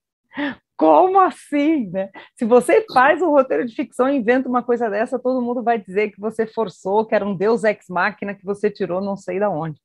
Como 0.76 1.18
assim, 1.18 1.88
né? 1.90 2.08
Se 2.36 2.44
você 2.44 2.86
faz 2.92 3.20
um 3.20 3.30
roteiro 3.30 3.66
de 3.66 3.74
ficção 3.74 4.08
e 4.08 4.16
inventa 4.16 4.48
uma 4.48 4.62
coisa 4.62 4.88
dessa, 4.88 5.18
todo 5.18 5.42
mundo 5.42 5.60
vai 5.60 5.76
dizer 5.76 6.12
que 6.12 6.20
você 6.20 6.46
forçou, 6.46 7.04
que 7.04 7.16
era 7.16 7.26
um 7.26 7.36
deus 7.36 7.64
ex-máquina 7.64 8.32
que 8.32 8.44
você 8.44 8.70
tirou 8.70 9.00
não 9.00 9.16
sei 9.16 9.40
da 9.40 9.50
onde. 9.50 9.80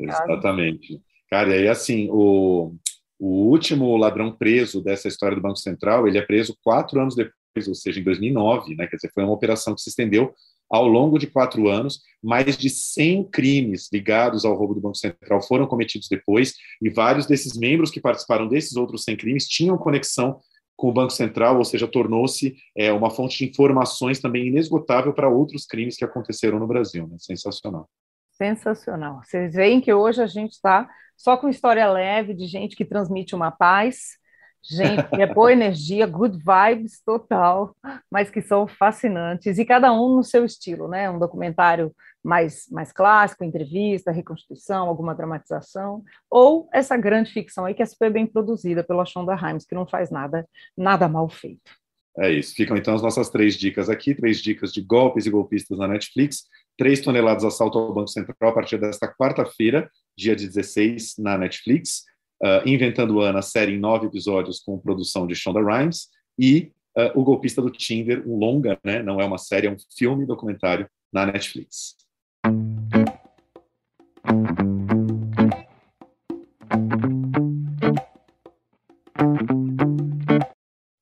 Exatamente. 0.00 1.02
Cara, 1.28 1.48
e 1.48 1.54
aí 1.54 1.68
assim, 1.68 2.08
o, 2.12 2.76
o 3.18 3.48
último 3.48 3.96
ladrão 3.96 4.30
preso 4.30 4.80
dessa 4.80 5.08
história 5.08 5.34
do 5.34 5.42
Banco 5.42 5.58
Central, 5.58 6.06
ele 6.06 6.18
é 6.18 6.22
preso 6.22 6.56
quatro 6.62 7.00
anos 7.00 7.16
depois 7.16 7.41
ou 7.68 7.74
seja, 7.74 8.00
em 8.00 8.04
2009, 8.04 8.74
né, 8.74 8.86
quer 8.86 8.96
dizer, 8.96 9.10
foi 9.14 9.24
uma 9.24 9.32
operação 9.32 9.74
que 9.74 9.80
se 9.80 9.90
estendeu 9.90 10.32
ao 10.70 10.86
longo 10.86 11.18
de 11.18 11.26
quatro 11.26 11.68
anos, 11.68 12.00
mais 12.22 12.56
de 12.56 12.70
100 12.70 13.24
crimes 13.30 13.90
ligados 13.92 14.44
ao 14.44 14.54
roubo 14.54 14.74
do 14.74 14.80
Banco 14.80 14.96
Central 14.96 15.42
foram 15.42 15.66
cometidos 15.66 16.08
depois, 16.08 16.54
e 16.80 16.88
vários 16.88 17.26
desses 17.26 17.56
membros 17.58 17.90
que 17.90 18.00
participaram 18.00 18.48
desses 18.48 18.74
outros 18.74 19.04
100 19.04 19.16
crimes 19.16 19.46
tinham 19.46 19.76
conexão 19.76 20.40
com 20.74 20.88
o 20.88 20.92
Banco 20.92 21.12
Central, 21.12 21.58
ou 21.58 21.64
seja, 21.64 21.86
tornou-se 21.86 22.56
é, 22.76 22.90
uma 22.90 23.10
fonte 23.10 23.38
de 23.38 23.50
informações 23.50 24.18
também 24.18 24.48
inesgotável 24.48 25.12
para 25.12 25.28
outros 25.28 25.66
crimes 25.66 25.96
que 25.96 26.04
aconteceram 26.04 26.58
no 26.58 26.66
Brasil. 26.66 27.06
Né? 27.06 27.16
Sensacional. 27.18 27.88
Sensacional. 28.32 29.20
Vocês 29.22 29.54
veem 29.54 29.80
que 29.80 29.92
hoje 29.92 30.22
a 30.22 30.26
gente 30.26 30.52
está 30.52 30.88
só 31.16 31.36
com 31.36 31.48
história 31.48 31.88
leve 31.90 32.34
de 32.34 32.46
gente 32.46 32.74
que 32.74 32.84
transmite 32.84 33.34
uma 33.34 33.50
paz, 33.50 34.16
Gente, 34.64 35.20
é 35.20 35.26
boa 35.26 35.52
energia, 35.52 36.06
good 36.06 36.38
vibes 36.38 37.02
total, 37.04 37.74
mas 38.10 38.30
que 38.30 38.40
são 38.40 38.66
fascinantes, 38.66 39.58
e 39.58 39.64
cada 39.64 39.92
um 39.92 40.16
no 40.16 40.22
seu 40.22 40.44
estilo, 40.44 40.86
né? 40.86 41.10
Um 41.10 41.18
documentário 41.18 41.92
mais, 42.22 42.66
mais 42.70 42.92
clássico, 42.92 43.42
entrevista, 43.42 44.12
reconstituição, 44.12 44.86
alguma 44.86 45.14
dramatização, 45.14 46.04
ou 46.30 46.68
essa 46.72 46.96
grande 46.96 47.32
ficção 47.32 47.64
aí 47.64 47.74
que 47.74 47.82
é 47.82 47.86
super 47.86 48.12
bem 48.12 48.24
produzida 48.24 48.84
pela 48.84 49.04
Shonda 49.04 49.34
Rhimes, 49.34 49.66
que 49.66 49.74
não 49.74 49.86
faz 49.86 50.10
nada, 50.10 50.46
nada 50.76 51.08
mal 51.08 51.28
feito. 51.28 51.72
É 52.18 52.30
isso. 52.30 52.54
Ficam 52.54 52.76
então 52.76 52.94
as 52.94 53.02
nossas 53.02 53.30
três 53.30 53.54
dicas 53.56 53.88
aqui, 53.88 54.14
três 54.14 54.40
dicas 54.40 54.72
de 54.72 54.82
golpes 54.82 55.26
e 55.26 55.30
golpistas 55.30 55.78
na 55.78 55.88
Netflix, 55.88 56.44
três 56.76 57.00
toneladas 57.00 57.42
assalto 57.42 57.78
ao 57.78 57.92
Banco 57.92 58.08
Central 58.08 58.50
a 58.50 58.54
partir 58.54 58.78
desta 58.78 59.12
quarta-feira, 59.12 59.90
dia 60.16 60.36
16, 60.36 61.14
na 61.18 61.36
Netflix 61.38 62.04
uh, 62.42 62.68
Inventando 62.68 63.20
Ana, 63.20 63.42
série 63.42 63.72
em 63.72 63.78
nove 63.78 64.06
episódios 64.06 64.60
com 64.60 64.78
produção 64.78 65.26
de 65.26 65.34
Shonda 65.34 65.60
Rhimes, 65.60 66.08
e 66.38 66.72
uh, 66.96 67.18
O 67.18 67.22
Golpista 67.22 67.62
do 67.62 67.70
Tinder, 67.70 68.22
um 68.28 68.36
longa, 68.36 68.78
né? 68.84 69.02
não 69.02 69.20
é 69.20 69.24
uma 69.24 69.38
série, 69.38 69.66
é 69.66 69.70
um 69.70 69.76
filme 69.96 70.26
documentário 70.26 70.88
na 71.12 71.26
Netflix. 71.26 71.96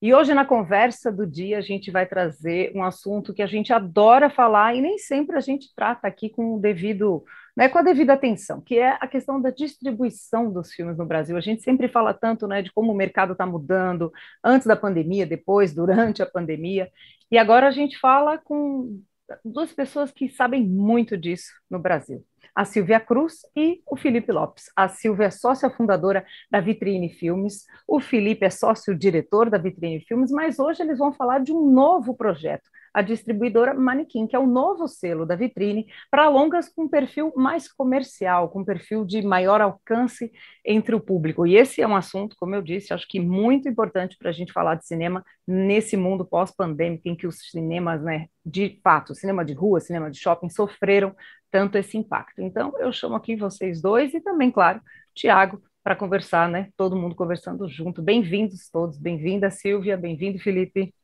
E 0.02 0.14
hoje, 0.14 0.32
na 0.32 0.46
conversa 0.46 1.12
do 1.12 1.26
dia, 1.26 1.58
a 1.58 1.60
gente 1.60 1.90
vai 1.90 2.06
trazer 2.06 2.72
um 2.74 2.82
assunto 2.82 3.34
que 3.34 3.42
a 3.42 3.46
gente 3.46 3.70
adora 3.70 4.30
falar 4.30 4.74
e 4.74 4.80
nem 4.80 4.98
sempre 4.98 5.36
a 5.36 5.40
gente 5.40 5.72
trata 5.76 6.08
aqui 6.08 6.30
com 6.30 6.56
o 6.56 6.58
devido, 6.58 7.22
né, 7.60 7.68
com 7.68 7.76
a 7.76 7.82
devida 7.82 8.14
atenção, 8.14 8.58
que 8.58 8.78
é 8.78 8.96
a 8.98 9.06
questão 9.06 9.38
da 9.38 9.50
distribuição 9.50 10.50
dos 10.50 10.72
filmes 10.72 10.96
no 10.96 11.04
Brasil. 11.04 11.36
A 11.36 11.42
gente 11.42 11.60
sempre 11.60 11.88
fala 11.88 12.14
tanto 12.14 12.46
né, 12.46 12.62
de 12.62 12.72
como 12.72 12.90
o 12.90 12.96
mercado 12.96 13.32
está 13.32 13.44
mudando 13.44 14.10
antes 14.42 14.66
da 14.66 14.74
pandemia, 14.74 15.26
depois, 15.26 15.74
durante 15.74 16.22
a 16.22 16.26
pandemia, 16.26 16.90
e 17.30 17.36
agora 17.36 17.68
a 17.68 17.70
gente 17.70 17.98
fala 17.98 18.38
com 18.38 19.02
duas 19.44 19.74
pessoas 19.74 20.10
que 20.10 20.30
sabem 20.30 20.66
muito 20.66 21.18
disso 21.18 21.52
no 21.70 21.78
Brasil 21.78 22.24
a 22.54 22.64
Silvia 22.64 22.98
Cruz 22.98 23.42
e 23.56 23.80
o 23.86 23.96
Felipe 23.96 24.32
Lopes. 24.32 24.64
A 24.74 24.88
Silvia 24.88 25.26
é 25.26 25.30
sócia 25.30 25.70
fundadora 25.70 26.24
da 26.50 26.60
Vitrine 26.60 27.08
Filmes, 27.08 27.64
o 27.86 28.00
Felipe 28.00 28.44
é 28.44 28.50
sócio 28.50 28.96
diretor 28.96 29.48
da 29.48 29.56
Vitrine 29.56 30.00
Filmes, 30.00 30.30
mas 30.32 30.58
hoje 30.58 30.82
eles 30.82 30.98
vão 30.98 31.12
falar 31.12 31.40
de 31.40 31.52
um 31.52 31.70
novo 31.70 32.14
projeto, 32.14 32.68
a 32.92 33.02
distribuidora 33.02 33.74
Manequim, 33.74 34.26
que 34.26 34.34
é 34.34 34.38
o 34.38 34.46
novo 34.46 34.88
selo 34.88 35.24
da 35.24 35.36
Vitrine 35.36 35.86
para 36.10 36.28
longas 36.28 36.68
com 36.68 36.88
perfil 36.88 37.32
mais 37.36 37.70
comercial, 37.70 38.48
com 38.48 38.64
perfil 38.64 39.04
de 39.04 39.22
maior 39.22 39.60
alcance 39.60 40.32
entre 40.64 40.94
o 40.94 41.00
público. 41.00 41.46
E 41.46 41.56
esse 41.56 41.80
é 41.80 41.86
um 41.86 41.96
assunto, 41.96 42.36
como 42.38 42.54
eu 42.54 42.62
disse, 42.62 42.92
acho 42.92 43.06
que 43.08 43.20
muito 43.20 43.68
importante 43.68 44.16
para 44.18 44.30
a 44.30 44.32
gente 44.32 44.52
falar 44.52 44.74
de 44.74 44.86
cinema 44.86 45.24
nesse 45.46 45.96
mundo 45.96 46.24
pós-pandêmico 46.24 47.08
em 47.08 47.14
que 47.14 47.26
os 47.26 47.38
cinemas, 47.50 48.02
né, 48.02 48.26
de 48.44 48.80
fato, 48.82 49.14
cinema 49.14 49.44
de 49.44 49.52
rua, 49.52 49.80
cinema 49.80 50.10
de 50.10 50.18
shopping 50.18 50.48
sofreram 50.48 51.14
tanto 51.50 51.76
esse 51.76 51.96
impacto. 51.96 52.40
Então, 52.40 52.72
eu 52.78 52.92
chamo 52.92 53.14
aqui 53.14 53.36
vocês 53.36 53.80
dois 53.82 54.14
e 54.14 54.20
também, 54.20 54.50
claro, 54.50 54.80
Tiago, 55.14 55.60
para 55.82 55.96
conversar, 55.96 56.48
né? 56.48 56.68
Todo 56.76 56.96
mundo 56.96 57.14
conversando 57.14 57.68
junto. 57.68 58.02
Bem-vindos 58.02 58.68
todos, 58.70 58.98
bem-vinda, 58.98 59.50
Silvia, 59.50 59.96
bem-vindo, 59.96 60.38
Felipe. 60.38 60.94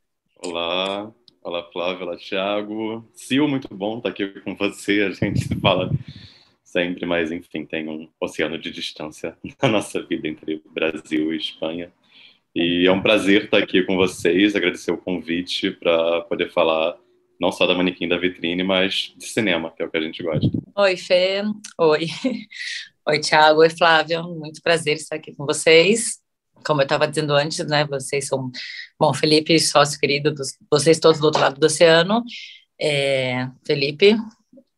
Olá, 0.45 1.13
olá, 1.47 1.63
Flávio, 1.73 2.05
olá, 2.05 2.17
Tiago. 2.17 3.09
Sil, 3.15 3.47
muito 3.47 3.73
bom 3.73 3.99
estar 3.99 4.09
aqui 4.09 4.27
com 4.41 4.57
você. 4.57 5.03
A 5.03 5.11
gente 5.11 5.49
fala 5.61 5.91
sempre, 6.65 7.07
mas 7.07 7.31
enfim, 7.31 7.65
tem 7.65 7.89
um 7.89 8.09
oceano 8.21 8.59
de 8.59 8.71
distância 8.71 9.39
na 9.63 9.69
nossa 9.69 10.03
vida 10.03 10.27
entre 10.27 10.61
Brasil 10.75 11.33
e 11.33 11.37
Espanha. 11.37 11.93
E 12.53 12.87
é 12.87 12.91
um 12.91 13.01
prazer 13.01 13.45
estar 13.45 13.59
aqui 13.59 13.85
com 13.85 13.97
vocês, 13.97 14.57
agradecer 14.57 14.91
o 14.91 14.99
convite 14.99 15.71
para 15.71 16.23
poder 16.23 16.51
falar 16.51 16.99
não 17.41 17.53
só 17.53 17.67
da 17.67 17.75
manequim 17.75 18.09
da 18.09 18.19
vitrine, 18.19 18.65
mas 18.65 19.15
de 19.17 19.27
cinema, 19.27 19.71
que 19.71 19.83
é 19.83 19.87
o 19.87 19.91
que 19.91 19.99
a 19.99 20.01
gente 20.01 20.23
gosta. 20.23 20.51
Oi, 20.75 20.97
Fê. 20.97 21.43
Oi. 21.79 22.07
Oi, 23.07 23.21
Thiago. 23.21 23.61
Oi, 23.61 23.71
Flávio. 23.71 24.25
Muito 24.35 24.61
prazer 24.61 24.97
estar 24.97 25.17
aqui 25.17 25.33
com 25.33 25.47
vocês. 25.47 26.19
Como 26.65 26.81
eu 26.81 26.85
estava 26.85 27.07
dizendo 27.07 27.35
antes, 27.35 27.67
né, 27.67 27.85
vocês 27.87 28.27
são, 28.27 28.51
bom, 28.99 29.13
Felipe, 29.13 29.59
sócio 29.59 29.99
querido, 29.99 30.33
dos, 30.33 30.57
vocês 30.71 30.99
todos 30.99 31.21
do 31.21 31.25
outro 31.25 31.41
lado 31.41 31.59
do 31.59 31.67
oceano, 31.67 32.23
é, 32.81 33.49
Felipe, 33.67 34.17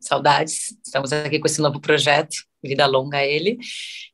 saudades, 0.01 0.77
estamos 0.85 1.13
aqui 1.13 1.39
com 1.39 1.47
esse 1.47 1.61
novo 1.61 1.81
projeto, 1.81 2.37
vida 2.63 2.87
longa 2.87 3.19
a 3.19 3.27
ele, 3.27 3.59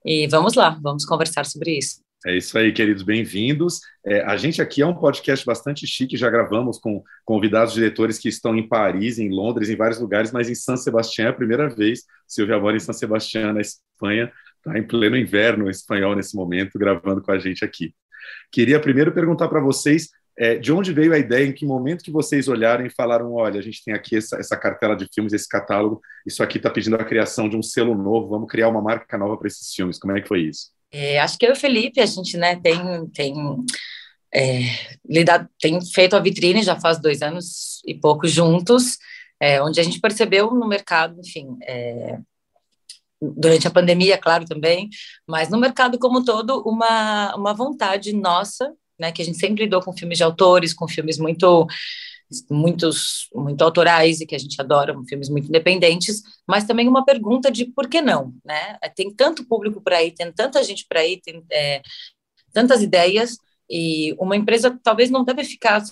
e 0.05 0.27
vamos 0.29 0.55
lá, 0.55 0.79
vamos 0.83 1.05
conversar 1.05 1.47
sobre 1.47 1.79
isso. 1.79 2.05
É 2.27 2.35
isso 2.35 2.57
aí, 2.57 2.73
queridos, 2.73 3.03
bem-vindos. 3.03 3.81
É, 4.03 4.23
a 4.23 4.35
gente 4.39 4.63
aqui 4.63 4.81
é 4.81 4.87
um 4.87 4.95
podcast 4.95 5.45
bastante 5.45 5.87
chique, 5.87 6.17
já 6.17 6.31
gravamos 6.31 6.79
com 6.79 7.05
convidados 7.23 7.75
diretores 7.75 8.19
que 8.19 8.31
estão 8.31 8.57
em 8.57 8.67
Paris, 8.67 9.19
em 9.19 9.29
Londres, 9.29 9.69
em 9.69 9.77
vários 9.77 10.01
lugares, 10.01 10.33
mas 10.33 10.49
em 10.49 10.55
San 10.55 10.79
Sebastián 10.79 11.27
é 11.27 11.29
a 11.29 11.35
primeira 11.35 11.69
vez. 11.69 12.05
Silvia 12.27 12.59
mora 12.59 12.79
em 12.79 12.81
San 12.81 12.95
Sebastián, 12.95 13.53
na 13.53 13.61
Espanha, 13.61 14.33
está 14.65 14.79
em 14.79 14.83
pleno 14.83 15.17
inverno 15.17 15.69
espanhol 15.69 16.17
nesse 16.17 16.35
momento, 16.35 16.79
gravando 16.79 17.21
com 17.21 17.31
a 17.31 17.39
gente 17.39 17.65
aqui. 17.65 17.95
Queria 18.51 18.81
primeiro 18.81 19.13
perguntar 19.13 19.49
para 19.49 19.61
vocês 19.61 20.09
é, 20.37 20.57
de 20.57 20.73
onde 20.73 20.93
veio 20.93 21.13
a 21.13 21.19
ideia, 21.19 21.47
em 21.47 21.53
que 21.53 21.65
momento 21.65 22.03
que 22.03 22.11
vocês 22.11 22.49
olharam 22.49 22.85
e 22.85 22.91
falaram, 22.91 23.33
olha, 23.35 23.61
a 23.61 23.63
gente 23.63 23.85
tem 23.85 23.95
aqui 23.95 24.17
essa, 24.17 24.37
essa 24.37 24.57
cartela 24.57 24.97
de 24.97 25.07
filmes, 25.13 25.33
esse 25.33 25.49
catálogo, 25.49 26.01
isso 26.27 26.43
aqui 26.43 26.57
está 26.57 26.71
pedindo 26.71 26.97
a 26.97 27.05
criação 27.05 27.49
de 27.49 27.57
um 27.57 27.63
selo 27.63 27.95
novo, 27.95 28.29
vamos 28.29 28.51
criar 28.51 28.69
uma 28.69 28.83
marca 28.83 29.17
nova 29.17 29.37
para 29.37 29.47
esses 29.47 29.73
filmes. 29.73 29.99
Como 29.99 30.17
é 30.17 30.21
que 30.21 30.29
foi 30.29 30.41
isso? 30.43 30.71
É, 30.91 31.21
acho 31.21 31.39
que 31.39 31.47
eu 31.47 31.51
e 31.51 31.53
o 31.53 31.57
Felipe, 31.57 32.01
a 32.01 32.07
gente 32.07 32.37
né, 32.37 32.57
tem, 32.57 33.07
tem, 33.15 33.35
é, 34.33 34.61
lidado, 35.09 35.49
tem 35.61 35.81
feito 35.85 36.17
a 36.17 36.21
vitrine 36.21 36.63
já 36.63 36.79
faz 36.79 36.99
dois 37.01 37.23
anos 37.23 37.81
e 37.87 37.95
pouco 37.95 38.27
juntos, 38.27 38.97
é, 39.41 39.63
onde 39.63 39.79
a 39.79 39.83
gente 39.83 40.01
percebeu 40.01 40.51
no 40.53 40.67
mercado, 40.67 41.21
enfim, 41.21 41.57
é, 41.63 42.19
durante 43.37 43.67
a 43.67 43.71
pandemia, 43.71 44.19
claro, 44.19 44.45
também, 44.45 44.89
mas 45.27 45.49
no 45.49 45.59
mercado 45.59 45.99
como 45.99 46.21
um 46.21 46.25
todo, 46.25 46.63
uma, 46.67 47.35
uma 47.37 47.55
vontade 47.55 48.13
nossa, 48.13 48.73
né, 48.99 49.13
que 49.13 49.23
a 49.23 49.25
gente 49.25 49.39
sempre 49.39 49.65
lidou 49.65 49.83
com 49.83 49.97
filmes 49.97 50.19
de 50.19 50.25
autores, 50.25 50.75
com 50.75 50.89
filmes 50.89 51.19
muito 51.19 51.67
muitos 52.51 53.29
muito 53.35 53.63
autorais 53.63 54.21
e 54.21 54.27
que 54.27 54.35
a 54.35 54.39
gente 54.39 54.61
adora, 54.61 54.95
filmes 55.09 55.29
muito 55.29 55.49
independentes, 55.49 56.23
mas 56.49 56.65
também 56.65 56.89
uma 56.89 57.05
pergunta 57.05 57.51
de 57.51 57.67
por 57.67 57.89
que 57.89 58.01
não, 58.01 58.35
né? 58.45 58.79
Tem 58.97 59.13
tanto 59.15 59.47
público 59.47 59.81
por 59.81 59.93
aí, 59.93 60.11
tem 60.11 60.33
tanta 60.33 60.63
gente 60.65 60.87
por 60.89 60.97
aí, 60.97 61.21
tem 61.21 61.45
é, 61.53 61.83
tantas 62.53 62.83
ideias 62.83 63.37
e 63.71 64.15
uma 64.19 64.37
empresa 64.37 64.79
talvez 64.83 65.11
não 65.11 65.25
deve 65.25 65.45
ficar 65.45 65.83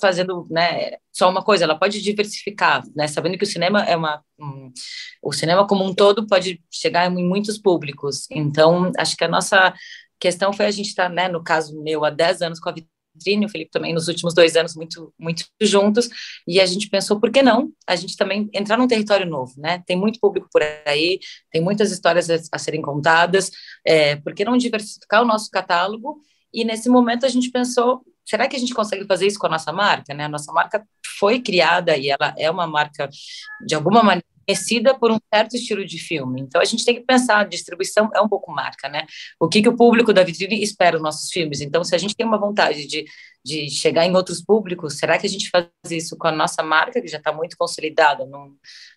fazendo 0.00 0.46
né, 0.50 0.92
só 1.12 1.30
uma 1.30 1.42
coisa, 1.42 1.64
ela 1.64 1.78
pode 1.78 2.02
diversificar, 2.02 2.82
né, 2.94 3.06
sabendo 3.06 3.38
que 3.38 3.44
o 3.44 3.46
cinema 3.46 3.82
é 3.84 3.96
uma 3.96 4.22
um, 4.38 4.72
o 5.22 5.32
cinema 5.32 5.66
como 5.66 5.84
um 5.84 5.94
todo 5.94 6.26
pode 6.26 6.60
chegar 6.70 7.10
em 7.10 7.24
muitos 7.24 7.58
públicos. 7.58 8.26
Então, 8.30 8.90
acho 8.98 9.16
que 9.16 9.24
a 9.24 9.28
nossa 9.28 9.72
questão 10.18 10.52
foi 10.52 10.66
a 10.66 10.70
gente 10.70 10.88
estar, 10.88 11.08
né, 11.08 11.28
no 11.28 11.42
caso 11.42 11.80
meu, 11.82 12.04
há 12.04 12.10
10 12.10 12.42
anos 12.42 12.60
com 12.60 12.68
a 12.68 12.74
Vitrine, 13.14 13.46
o 13.46 13.48
Felipe 13.48 13.70
também 13.70 13.94
nos 13.94 14.08
últimos 14.08 14.34
dois 14.34 14.56
anos 14.56 14.74
muito, 14.74 15.12
muito 15.18 15.44
juntos, 15.60 16.08
e 16.46 16.60
a 16.60 16.66
gente 16.66 16.88
pensou, 16.88 17.20
por 17.20 17.30
que 17.30 17.42
não 17.42 17.70
a 17.86 17.96
gente 17.96 18.16
também 18.16 18.48
entrar 18.52 18.76
num 18.76 18.88
território 18.88 19.26
novo, 19.26 19.54
né? 19.56 19.82
Tem 19.86 19.96
muito 19.96 20.18
público 20.20 20.48
por 20.52 20.62
aí, 20.86 21.18
tem 21.50 21.62
muitas 21.62 21.92
histórias 21.92 22.28
a, 22.28 22.36
a 22.52 22.58
serem 22.58 22.82
contadas, 22.82 23.50
é, 23.84 24.16
por 24.16 24.34
que 24.34 24.44
não 24.44 24.56
diversificar 24.56 25.22
o 25.22 25.26
nosso 25.26 25.50
catálogo? 25.50 26.20
E 26.52 26.64
nesse 26.64 26.88
momento 26.88 27.26
a 27.26 27.28
gente 27.28 27.50
pensou, 27.50 28.04
será 28.24 28.48
que 28.48 28.56
a 28.56 28.58
gente 28.58 28.74
consegue 28.74 29.06
fazer 29.06 29.26
isso 29.26 29.38
com 29.38 29.46
a 29.46 29.50
nossa 29.50 29.72
marca, 29.72 30.14
né? 30.14 30.24
A 30.24 30.28
nossa 30.28 30.52
marca 30.52 30.86
foi 31.18 31.40
criada 31.40 31.96
e 31.96 32.10
ela 32.10 32.34
é 32.38 32.50
uma 32.50 32.66
marca, 32.66 33.08
de 33.66 33.74
alguma 33.74 34.02
maneira, 34.02 34.26
conhecida 34.46 34.94
por 34.98 35.10
um 35.10 35.18
certo 35.32 35.56
estilo 35.56 35.84
de 35.84 35.98
filme. 35.98 36.40
Então 36.40 36.60
a 36.60 36.64
gente 36.64 36.84
tem 36.84 36.94
que 36.94 37.00
pensar, 37.00 37.40
a 37.40 37.44
distribuição 37.44 38.10
é 38.14 38.20
um 38.20 38.28
pouco 38.28 38.52
marca, 38.52 38.88
né? 38.88 39.06
O 39.40 39.48
que, 39.48 39.62
que 39.62 39.68
o 39.68 39.76
público 39.76 40.12
da 40.12 40.22
vitrine 40.22 40.62
espera 40.62 40.92
dos 40.92 41.02
nossos 41.02 41.30
filmes. 41.30 41.60
Então, 41.60 41.82
se 41.82 41.94
a 41.94 41.98
gente 41.98 42.14
tem 42.14 42.26
uma 42.26 42.38
vontade 42.38 42.86
de, 42.86 43.04
de 43.44 43.70
chegar 43.70 44.04
em 44.04 44.14
outros 44.14 44.42
públicos, 44.42 44.98
será 44.98 45.18
que 45.18 45.26
a 45.26 45.30
gente 45.30 45.48
faz 45.50 45.66
isso 45.90 46.16
com 46.16 46.28
a 46.28 46.32
nossa 46.32 46.62
marca, 46.62 47.00
que 47.00 47.08
já 47.08 47.18
está 47.18 47.32
muito 47.32 47.56
consolidada 47.56 48.24
num, 48.26 48.56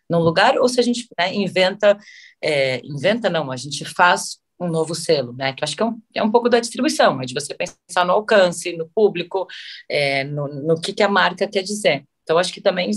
num 0.10 0.20
lugar, 0.20 0.58
ou 0.58 0.68
se 0.68 0.80
a 0.80 0.84
gente 0.84 1.08
né, 1.18 1.34
inventa, 1.34 1.98
é, 2.42 2.82
inventa 2.84 3.30
não, 3.30 3.52
a 3.52 3.58
gente 3.58 3.86
faz 3.86 4.40
um 4.60 4.68
novo 4.68 4.96
selo, 4.96 5.34
né? 5.34 5.54
Que 5.54 5.64
eu 5.64 5.66
acho 5.66 5.76
que 5.76 5.84
é 5.84 5.86
um, 5.86 6.02
é 6.16 6.24
um 6.24 6.32
pouco 6.32 6.50
da 6.50 6.60
distribuição, 6.60 7.22
é 7.22 7.26
de 7.26 7.34
você 7.34 7.54
pensar 7.54 8.06
no 8.06 8.14
alcance, 8.14 8.76
no 8.76 8.90
público, 8.90 9.48
é, 9.90 10.24
no, 10.24 10.48
no 10.48 10.82
que, 10.82 10.94
que 10.94 11.04
a 11.04 11.10
marca 11.10 11.48
quer 11.48 11.64
dizer. 11.64 12.06
Então, 12.24 12.38
acho 12.38 12.54
que 12.54 12.62
também 12.62 12.92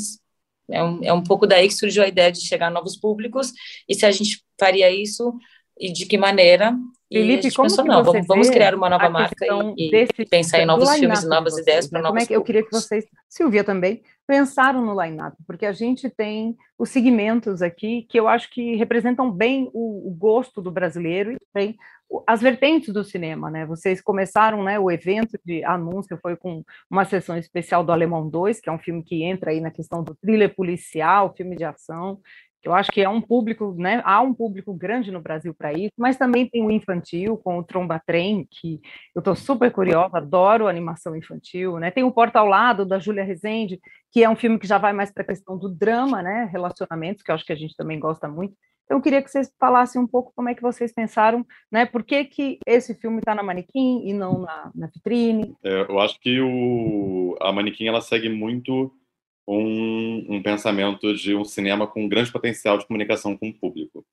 é 0.71 0.83
um, 0.83 1.05
é 1.05 1.13
um 1.13 1.23
pouco 1.23 1.47
daí 1.47 1.69
que 1.69 1.75
surgiu 1.75 2.03
a 2.03 2.09
ideia 2.09 2.31
de 2.33 2.41
chegar 2.41 2.69
a 2.69 2.71
novos 2.71 2.97
públicos 2.97 3.53
e 3.89 3.95
se 3.95 4.07
a 4.07 4.11
gente 4.11 4.43
faria 4.59 4.91
isso 4.91 5.33
e 5.81 5.91
de 5.93 6.05
que 6.05 6.19
maneira. 6.19 6.77
Felipe, 7.13 7.49
e 7.49 7.53
como 7.53 7.69
pensou, 7.69 7.85
não, 7.85 8.05
vamos, 8.05 8.27
vamos 8.27 8.51
criar 8.51 8.73
uma 8.73 8.89
nova 8.89 9.11
marca 9.11 9.45
e, 9.77 9.91
e 10.17 10.27
pensar 10.27 10.61
em 10.61 10.67
novos 10.67 10.89
filmes, 10.93 11.25
novas 11.25 11.55
vocês, 11.55 11.63
ideias 11.67 11.85
né? 11.87 11.91
para 11.91 12.03
Como 12.03 12.15
novos 12.15 12.23
é 12.23 12.27
que 12.27 12.37
Eu 12.37 12.45
queria 12.45 12.63
que 12.63 12.71
vocês, 12.71 13.05
Silvia 13.29 13.65
também, 13.65 14.01
pensaram 14.29 14.85
no 14.85 15.03
line-up, 15.03 15.37
porque 15.45 15.67
a 15.67 15.73
gente 15.73 16.09
tem 16.09 16.57
os 16.79 16.91
segmentos 16.91 17.63
aqui 17.63 18.07
que 18.09 18.21
eu 18.21 18.29
acho 18.29 18.49
que 18.51 18.77
representam 18.77 19.29
bem 19.29 19.69
o, 19.73 20.09
o 20.09 20.15
gosto 20.15 20.63
do 20.63 20.71
brasileiro 20.71 21.33
e 21.33 21.39
bem 21.53 21.77
as 22.27 22.41
vertentes 22.41 22.93
do 22.93 23.05
cinema, 23.05 23.51
né? 23.51 23.65
Vocês 23.67 24.01
começaram, 24.01 24.63
né, 24.63 24.79
o 24.79 24.91
evento 24.91 25.39
de 25.45 25.65
anúncio 25.65 26.19
foi 26.21 26.37
com 26.37 26.65
uma 26.91 27.05
sessão 27.05 27.37
especial 27.37 27.85
do 27.85 27.93
Alemão 27.93 28.29
2, 28.29 28.61
que 28.61 28.69
é 28.69 28.73
um 28.73 28.79
filme 28.79 29.03
que 29.03 29.23
entra 29.23 29.51
aí 29.51 29.61
na 29.61 29.71
questão 29.71 30.03
do 30.03 30.15
thriller 30.17 30.55
policial, 30.55 31.35
filme 31.37 31.57
de 31.57 31.65
ação, 31.65 32.21
eu 32.63 32.75
acho 32.75 32.91
que 32.91 33.01
é 33.01 33.09
um 33.09 33.21
público, 33.21 33.75
né, 33.79 34.03
há 34.05 34.21
um 34.21 34.35
público 34.35 34.75
grande 34.75 35.11
no 35.11 35.21
Brasil 35.21 35.55
para 35.55 35.73
isso, 35.73 35.93
mas 35.99 36.17
também 36.17 36.49
tem 36.49 36.65
o 36.65 36.71
infantil 36.71 37.37
com 37.39 37.59
o 37.59 37.65
Tromba 37.65 38.01
Trem, 38.05 38.47
que 38.51 38.81
eu 39.15 39.21
estou 39.21 39.35
super 39.35 39.71
curiosa, 39.73 40.19
adoro 40.19 40.69
animação 40.69 41.17
infantil, 41.17 41.79
né? 41.79 41.91
Tem 41.91 42.05
o 42.05 42.13
Porta 42.13 42.39
ao 42.39 42.47
Lado 42.47 42.85
da 42.85 42.99
Júlia 42.99 43.25
Rezende, 43.25 43.81
que 44.13 44.23
é 44.23 44.29
um 44.29 44.37
filme 44.37 44.59
que 44.59 44.67
já 44.67 44.79
vai 44.79 44.93
mais 44.93 45.11
para 45.13 45.23
a 45.23 45.27
questão 45.27 45.57
do 45.57 45.69
drama, 45.69 46.23
né, 46.23 46.49
relacionamentos, 46.53 47.23
que 47.23 47.31
eu 47.31 47.35
acho 47.35 47.47
que 47.47 47.53
a 47.53 47.57
gente 47.57 47.77
também 47.77 47.99
gosta 47.99 48.29
muito. 48.29 48.55
Então, 48.91 48.99
eu 48.99 49.03
queria 49.03 49.23
que 49.23 49.31
vocês 49.31 49.55
falassem 49.57 50.03
um 50.03 50.07
pouco 50.07 50.33
como 50.35 50.49
é 50.49 50.55
que 50.55 50.61
vocês 50.61 50.93
pensaram, 50.93 51.47
né? 51.71 51.87
Por 51.87 52.03
que, 52.03 52.25
que 52.25 52.59
esse 52.67 52.93
filme 52.93 53.19
está 53.19 53.37
na 53.37 53.43
manequim 53.43 54.03
e 54.05 54.13
não 54.13 54.41
na, 54.41 54.73
na 54.75 54.89
vitrine? 54.89 55.55
É, 55.63 55.83
eu 55.89 56.01
acho 56.01 56.19
que 56.19 56.41
o, 56.41 57.37
a 57.41 57.53
Manequim 57.53 57.87
ela 57.87 58.01
segue 58.01 58.29
muito 58.29 58.93
um, 59.47 60.37
um 60.37 60.43
pensamento 60.43 61.15
de 61.15 61.35
um 61.35 61.45
cinema 61.45 61.87
com 61.87 62.05
um 62.05 62.09
grande 62.09 62.31
potencial 62.31 62.79
de 62.79 62.87
comunicação 62.87 63.37
com 63.37 63.49
o 63.49 63.55
público. 63.55 64.05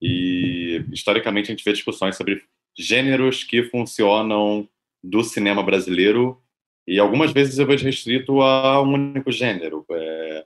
E, 0.00 0.84
historicamente, 0.92 1.50
a 1.50 1.54
gente 1.54 1.64
vê 1.64 1.72
discussões 1.72 2.16
sobre 2.16 2.42
gêneros 2.78 3.44
que 3.44 3.64
funcionam 3.64 4.68
do 5.02 5.22
cinema 5.24 5.62
brasileiro 5.62 6.40
e 6.86 6.98
algumas 6.98 7.32
vezes 7.32 7.58
eu 7.58 7.66
vejo 7.66 7.84
restrito 7.84 8.40
a 8.40 8.82
um 8.82 8.94
único 8.94 9.30
gênero. 9.30 9.84
É, 9.90 10.44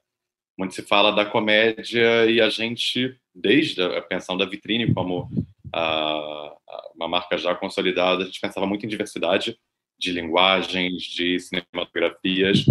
se 0.70 0.82
fala 0.82 1.10
da 1.10 1.24
comédia 1.24 2.30
e 2.30 2.40
a 2.40 2.50
gente, 2.50 3.16
desde 3.34 3.80
a 3.82 4.02
pensão 4.02 4.36
da 4.36 4.44
vitrine 4.44 4.92
como 4.92 5.28
a, 5.72 5.80
a, 5.80 6.90
uma 6.94 7.08
marca 7.08 7.38
já 7.38 7.54
consolidada, 7.54 8.22
a 8.22 8.26
gente 8.26 8.40
pensava 8.40 8.66
muito 8.66 8.84
em 8.84 8.88
diversidade 8.88 9.58
de 9.98 10.12
linguagens, 10.12 11.02
de 11.04 11.40
cinematografias. 11.40 12.66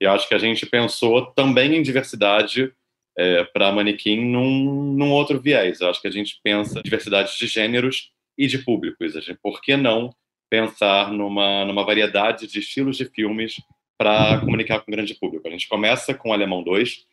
E 0.00 0.06
acho 0.06 0.28
que 0.28 0.34
a 0.34 0.38
gente 0.38 0.64
pensou 0.66 1.26
também 1.26 1.74
em 1.76 1.82
diversidade 1.82 2.72
é, 3.16 3.44
para 3.44 3.72
manequim 3.72 4.24
num, 4.24 4.92
num 4.92 5.10
outro 5.10 5.40
viés. 5.40 5.80
Eu 5.80 5.90
acho 5.90 6.00
que 6.00 6.08
a 6.08 6.12
gente 6.12 6.38
pensa 6.42 6.82
diversidade 6.82 7.36
de 7.36 7.46
gêneros 7.46 8.12
e 8.36 8.46
de 8.46 8.58
públicos. 8.58 9.16
A 9.16 9.20
gente, 9.20 9.38
por 9.42 9.60
que 9.60 9.76
não 9.76 10.14
pensar 10.48 11.12
numa, 11.12 11.64
numa 11.64 11.84
variedade 11.84 12.46
de 12.46 12.60
estilos 12.60 12.96
de 12.96 13.04
filmes 13.06 13.56
para 13.98 14.38
comunicar 14.40 14.80
com 14.80 14.90
o 14.90 14.94
grande 14.94 15.14
público? 15.14 15.48
A 15.48 15.50
gente 15.50 15.68
começa 15.68 16.14
com 16.14 16.32
Alemão 16.32 16.62
2, 16.62 17.04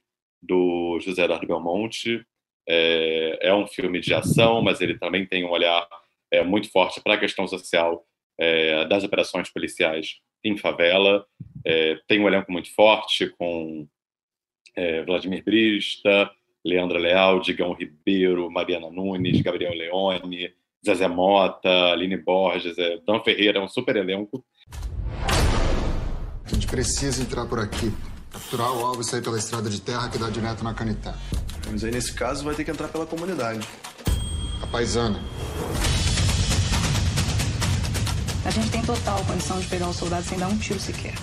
do 0.41 0.99
José 0.99 1.23
Eduardo 1.23 1.47
Belmonte. 1.47 2.23
É, 2.67 3.49
é 3.49 3.53
um 3.53 3.67
filme 3.67 3.99
de 3.99 4.13
ação, 4.13 4.61
mas 4.61 4.81
ele 4.81 4.97
também 4.97 5.25
tem 5.25 5.43
um 5.43 5.49
olhar 5.49 5.87
é, 6.31 6.43
muito 6.43 6.69
forte 6.71 7.01
para 7.01 7.15
a 7.15 7.17
questão 7.17 7.47
social 7.47 8.05
é, 8.39 8.85
das 8.85 9.03
operações 9.03 9.49
policiais 9.49 10.19
em 10.45 10.57
favela. 10.57 11.25
É, 11.65 11.99
tem 12.07 12.19
um 12.19 12.27
elenco 12.27 12.51
muito 12.51 12.73
forte 12.73 13.27
com 13.37 13.87
é, 14.75 15.03
Vladimir 15.03 15.43
Brista, 15.43 16.29
Leandra 16.63 16.99
Leal, 16.99 17.39
Digão 17.41 17.73
Ribeiro, 17.73 18.49
Mariana 18.51 18.89
Nunes, 18.89 19.41
Gabriel 19.41 19.73
Leone, 19.73 20.53
Zezé 20.85 21.07
Mota, 21.07 21.91
Aline 21.91 22.17
Borges, 22.17 22.77
é, 22.77 22.99
Dan 23.05 23.19
Ferreira, 23.21 23.59
é 23.59 23.61
um 23.61 23.67
super 23.67 23.95
elenco. 23.95 24.45
A 26.45 26.49
gente 26.53 26.67
precisa 26.67 27.21
entrar 27.23 27.47
por 27.47 27.59
aqui. 27.59 27.91
Capturar 28.31 28.71
o 28.71 28.85
alvo 28.85 29.01
e 29.01 29.03
sair 29.03 29.23
pela 29.23 29.37
estrada 29.37 29.69
de 29.69 29.81
terra 29.81 30.09
que 30.09 30.17
dá 30.17 30.29
direto 30.29 30.63
na 30.63 30.73
Canitá. 30.73 31.17
Mas 31.71 31.83
aí, 31.83 31.91
nesse 31.91 32.13
caso, 32.13 32.43
vai 32.43 32.53
ter 32.53 32.63
que 32.63 32.71
entrar 32.71 32.89
pela 32.89 33.05
comunidade. 33.05 33.67
A 34.61 34.67
paisana. 34.67 35.19
A 38.45 38.51
gente 38.51 38.71
tem 38.71 38.81
total 38.85 39.25
condição 39.25 39.59
de 39.59 39.67
pegar 39.67 39.89
o 39.89 39.93
soldado 39.93 40.23
sem 40.23 40.37
dar 40.37 40.47
um 40.47 40.57
tiro 40.59 40.79
sequer. 40.79 41.15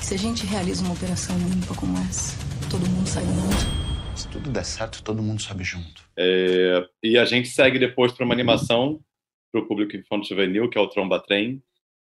Se 0.00 0.14
a 0.14 0.16
gente 0.16 0.46
realiza 0.46 0.82
uma 0.82 0.94
operação 0.94 1.36
limpa 1.38 1.74
como 1.74 1.98
essa, 1.98 2.38
todo 2.70 2.88
mundo 2.88 3.06
sai 3.06 3.22
ganhando. 3.22 4.16
Se 4.16 4.26
tudo 4.28 4.50
der 4.50 4.64
certo, 4.64 5.04
todo 5.04 5.22
mundo 5.22 5.42
sobe 5.42 5.62
junto. 5.62 6.02
É, 6.16 6.88
e 7.02 7.18
a 7.18 7.26
gente 7.26 7.48
segue 7.48 7.78
depois 7.78 8.12
para 8.12 8.24
uma 8.24 8.32
animação 8.32 8.98
para 9.52 9.60
o 9.60 9.66
público 9.68 9.94
infanto 9.94 10.26
juvenil, 10.26 10.70
que 10.70 10.78
é 10.78 10.80
o 10.80 10.86
Tromba 10.86 11.20
Trem, 11.20 11.62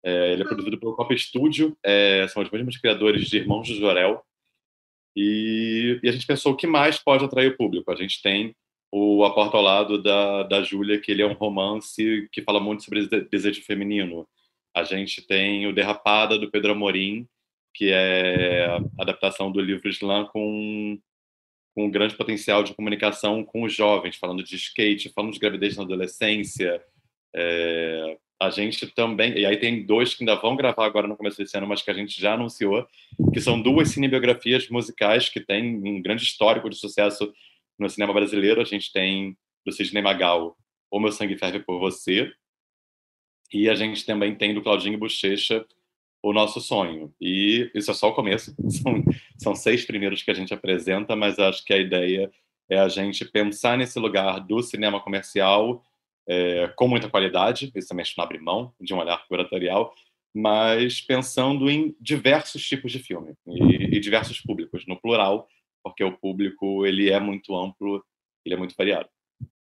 É, 0.03 0.33
ele 0.33 0.43
é 0.43 0.45
produzido 0.45 0.77
pelo 0.77 0.97
Copa 0.97 1.15
Studio, 1.15 1.75
é, 1.81 2.27
são 2.27 2.43
os 2.43 2.51
mesmos 2.51 2.77
criadores 2.77 3.29
de 3.29 3.37
Irmãos 3.37 3.67
de 3.67 3.79
Jorel. 3.79 4.21
E, 5.15 5.97
e, 6.03 6.09
a 6.09 6.11
gente 6.11 6.27
pensou 6.27 6.51
o 6.51 6.55
que 6.57 6.67
mais 6.67 6.99
pode 6.99 7.23
atrair 7.23 7.53
o 7.53 7.57
público. 7.57 7.89
A 7.89 7.95
gente 7.95 8.21
tem 8.21 8.53
o 8.91 9.23
A 9.23 9.33
Porta 9.33 9.55
ao 9.55 9.63
Lado 9.63 10.03
da, 10.03 10.43
da 10.43 10.61
Júlia, 10.61 10.99
que 10.99 11.09
ele 11.09 11.21
é 11.21 11.25
um 11.25 11.33
romance 11.33 12.27
que 12.33 12.41
fala 12.41 12.59
muito 12.59 12.83
sobre 12.83 13.07
desejo 13.31 13.63
feminino. 13.63 14.27
A 14.77 14.83
gente 14.83 15.23
tem 15.23 15.65
o 15.65 15.73
Derrapada, 15.73 16.37
do 16.37 16.51
Pedro 16.51 16.73
Amorim, 16.73 17.27
que 17.73 17.89
é 17.91 18.67
a 18.67 19.01
adaptação 19.01 19.51
do 19.51 19.59
livro 19.59 19.89
Slam 19.89 20.27
com, 20.27 20.99
com 21.73 21.85
um 21.85 21.89
grande 21.89 22.15
potencial 22.15 22.61
de 22.61 22.75
comunicação 22.75 23.43
com 23.43 23.63
os 23.63 23.73
jovens, 23.73 24.17
falando 24.17 24.43
de 24.43 24.55
skate, 24.55 25.09
falando 25.09 25.33
de 25.33 25.39
gravidez 25.39 25.75
na 25.75 25.83
adolescência. 25.83 26.79
É, 27.35 28.17
a 28.39 28.51
gente 28.51 28.85
também, 28.93 29.35
e 29.35 29.47
aí 29.47 29.57
tem 29.57 29.83
dois 29.83 30.13
que 30.13 30.21
ainda 30.21 30.35
vão 30.35 30.55
gravar 30.55 30.85
agora 30.85 31.07
no 31.07 31.17
começo 31.17 31.39
desse 31.39 31.57
ano, 31.57 31.65
mas 31.65 31.81
que 31.81 31.89
a 31.89 31.95
gente 31.95 32.21
já 32.21 32.35
anunciou, 32.35 32.87
que 33.33 33.41
são 33.41 33.59
duas 33.59 33.89
cinebiografias 33.89 34.69
musicais 34.69 35.27
que 35.27 35.39
têm 35.39 35.75
um 35.83 35.99
grande 36.03 36.21
histórico 36.21 36.69
de 36.69 36.75
sucesso 36.75 37.33
no 37.79 37.89
cinema 37.89 38.13
brasileiro. 38.13 38.61
A 38.61 38.63
gente 38.63 38.93
tem 38.93 39.35
do 39.65 39.71
Sidney 39.71 40.03
Magal, 40.03 40.55
O 40.91 40.99
Meu 40.99 41.11
Sangue 41.11 41.35
Ferve 41.35 41.61
por 41.61 41.79
Você, 41.79 42.31
e 43.51 43.69
a 43.69 43.75
gente 43.75 44.05
também 44.05 44.35
tem 44.35 44.53
do 44.53 44.61
Claudinho 44.61 44.97
Bochecha, 44.97 45.65
o 46.21 46.33
nosso 46.33 46.59
sonho. 46.59 47.13
E 47.21 47.69
isso 47.73 47.91
é 47.91 47.93
só 47.93 48.09
o 48.09 48.13
começo, 48.13 48.53
são, 48.69 49.03
são 49.37 49.55
seis 49.55 49.85
primeiros 49.85 50.23
que 50.23 50.31
a 50.31 50.33
gente 50.33 50.53
apresenta, 50.53 51.15
mas 51.15 51.39
acho 51.39 51.63
que 51.63 51.73
a 51.73 51.77
ideia 51.77 52.31
é 52.69 52.77
a 52.77 52.87
gente 52.89 53.23
pensar 53.23 53.77
nesse 53.77 53.97
lugar 53.97 54.39
do 54.39 54.61
cinema 54.61 54.99
comercial 54.99 55.83
é, 56.27 56.67
com 56.75 56.87
muita 56.87 57.09
qualidade, 57.09 57.71
isso 57.73 57.87
também 57.87 58.05
não 58.17 58.23
abre 58.23 58.37
mão 58.37 58.73
de 58.81 58.93
um 58.93 58.97
olhar 58.97 59.25
curatorial, 59.27 59.95
mas 60.35 60.99
pensando 60.99 61.69
em 61.69 61.95
diversos 62.01 62.67
tipos 62.67 62.91
de 62.91 62.99
filme 62.99 63.33
e, 63.47 63.95
e 63.95 63.99
diversos 63.99 64.41
públicos, 64.41 64.85
no 64.85 64.99
plural, 64.99 65.47
porque 65.81 66.03
o 66.03 66.11
público 66.11 66.85
ele 66.85 67.09
é 67.09 67.19
muito 67.19 67.55
amplo, 67.55 68.03
ele 68.45 68.55
é 68.55 68.57
muito 68.57 68.75
variado. 68.77 69.09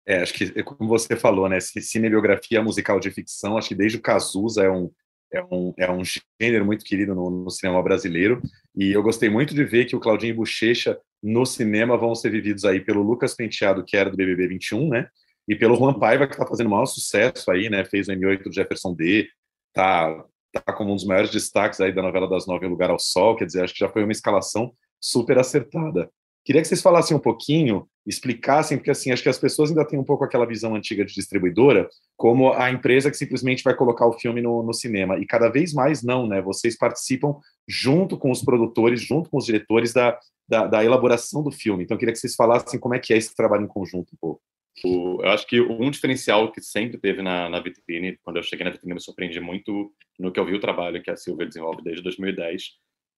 É, 0.06 0.22
acho 0.22 0.34
que, 0.34 0.64
como 0.64 0.90
você 0.90 1.16
falou, 1.16 1.48
né, 1.48 1.60
cinebiografia 1.60 2.62
musical 2.62 3.00
de 3.00 3.10
ficção, 3.10 3.58
acho 3.58 3.70
que 3.70 3.76
desde 3.76 3.98
o 3.98 4.02
Cazuza 4.02 4.64
é 4.64 4.70
um, 4.70 4.92
é 5.32 5.44
um, 5.44 5.74
é 5.78 5.92
um 5.92 6.02
gênero 6.40 6.66
muito 6.66 6.86
querido 6.86 7.16
no, 7.16 7.30
no, 7.30 7.50
cinema 7.50 7.82
brasileiro. 7.82 8.42
E 8.76 8.92
eu 8.92 9.02
gostei 9.02 9.30
muito 9.30 9.54
de 9.54 9.64
ver 9.64 9.86
que 9.86 9.96
o 9.96 10.00
Claudinho 10.00 10.32
e 10.32 10.36
Bochecha 10.36 11.00
no 11.22 11.46
cinema 11.46 11.98
vão 11.98 12.14
ser 12.14 12.30
vividos 12.30 12.66
aí 12.66 12.80
pelo 12.80 13.02
Lucas 13.02 13.34
Penteado, 13.34 13.84
que 13.84 13.96
era 13.96 14.10
do 14.10 14.18
BBB 14.18 14.48
21, 14.48 14.90
né? 14.90 15.08
E 15.48 15.56
pelo 15.56 15.76
Juan 15.76 15.94
Paiva, 15.94 16.28
que 16.28 16.34
está 16.34 16.46
fazendo 16.46 16.68
o 16.68 16.70
maior 16.70 16.86
sucesso 16.86 17.50
aí, 17.50 17.70
né? 17.70 17.84
Fez 17.86 18.08
o 18.08 18.12
M8 18.12 18.44
do 18.44 18.54
Jefferson 18.54 18.94
D, 18.94 19.28
tá, 19.74 20.24
tá 20.54 20.74
como 20.74 20.92
um 20.92 20.96
dos 20.96 21.06
maiores 21.06 21.32
destaques 21.32 21.82
aí 21.82 21.94
da 21.94 22.02
novela 22.02 22.30
das 22.30 22.46
nove, 22.46 22.68
Lugar 22.68 22.90
ao 22.90 23.00
Sol. 23.00 23.36
Quer 23.36 23.46
dizer, 23.46 23.64
acho 23.64 23.74
que 23.74 23.80
já 23.80 23.90
foi 23.90 24.04
uma 24.04 24.12
escalação 24.12 24.74
super 25.02 25.38
acertada. 25.38 26.10
Queria 26.46 26.62
que 26.62 26.68
vocês 26.68 26.82
falassem 26.82 27.16
um 27.16 27.20
pouquinho, 27.20 27.88
explicassem, 28.06 28.78
porque 28.78 28.92
assim, 28.92 29.12
acho 29.12 29.24
que 29.24 29.30
as 29.30 29.38
pessoas 29.38 29.70
ainda 29.70 29.88
têm 29.88 29.98
um 29.98 30.04
pouco 30.04 30.26
aquela 30.26 30.46
visão 30.46 30.76
antiga 30.76 31.06
de 31.06 31.14
distribuidora, 31.14 31.88
como 32.18 32.52
a 32.52 32.70
empresa 32.70 33.10
que 33.10 33.16
simplesmente 33.16 33.64
vai 33.64 33.74
colocar 33.74 34.06
o 34.06 34.14
filme 34.14 34.42
no, 34.42 34.62
no 34.62 34.74
cinema. 34.74 35.18
E 35.18 35.26
cada 35.26 35.50
vez 35.50 35.74
mais 35.74 36.04
não, 36.04 36.28
né? 36.28 36.42
Vocês 36.42 36.78
participam 36.78 37.36
junto 37.68 38.18
com 38.18 38.30
os 38.30 38.44
produtores, 38.44 39.02
junto 39.02 39.30
com 39.30 39.38
os 39.38 39.46
diretores 39.46 39.94
da, 39.94 40.20
da, 40.48 40.68
da 40.68 40.84
elaboração 40.84 41.42
do 41.42 41.52
filme. 41.52 41.86
Então, 41.86 41.98
queria 41.98 42.14
que 42.14 42.20
vocês 42.20 42.36
falassem 42.36 42.80
como 42.80 42.94
é 42.94 43.00
que 43.00 43.14
é 43.14 43.18
esse 43.18 43.34
trabalho 43.34 43.64
em 43.64 43.68
conjunto 43.68 44.14
um 44.14 44.18
pouco. 44.20 44.42
O, 44.84 45.22
eu 45.22 45.30
acho 45.30 45.48
que 45.48 45.62
um 45.62 45.90
diferencial 45.90 46.52
que 46.52 46.60
sempre 46.60 46.98
teve 46.98 47.22
na, 47.22 47.48
na 47.48 47.60
vitrine, 47.60 48.18
quando 48.24 48.38
eu 48.38 48.44
cheguei 48.44 48.66
na 48.66 48.72
vitrine, 48.72 48.96
me 48.96 49.00
surpreendi 49.00 49.40
muito 49.40 49.94
no 50.20 50.32
que 50.32 50.40
eu 50.40 50.46
vi 50.46 50.56
o 50.56 50.60
trabalho 50.60 51.02
que 51.02 51.12
a 51.12 51.16
Silvia 51.16 51.48
desenvolve 51.48 51.82
desde 51.84 52.02
2010, 52.02 52.64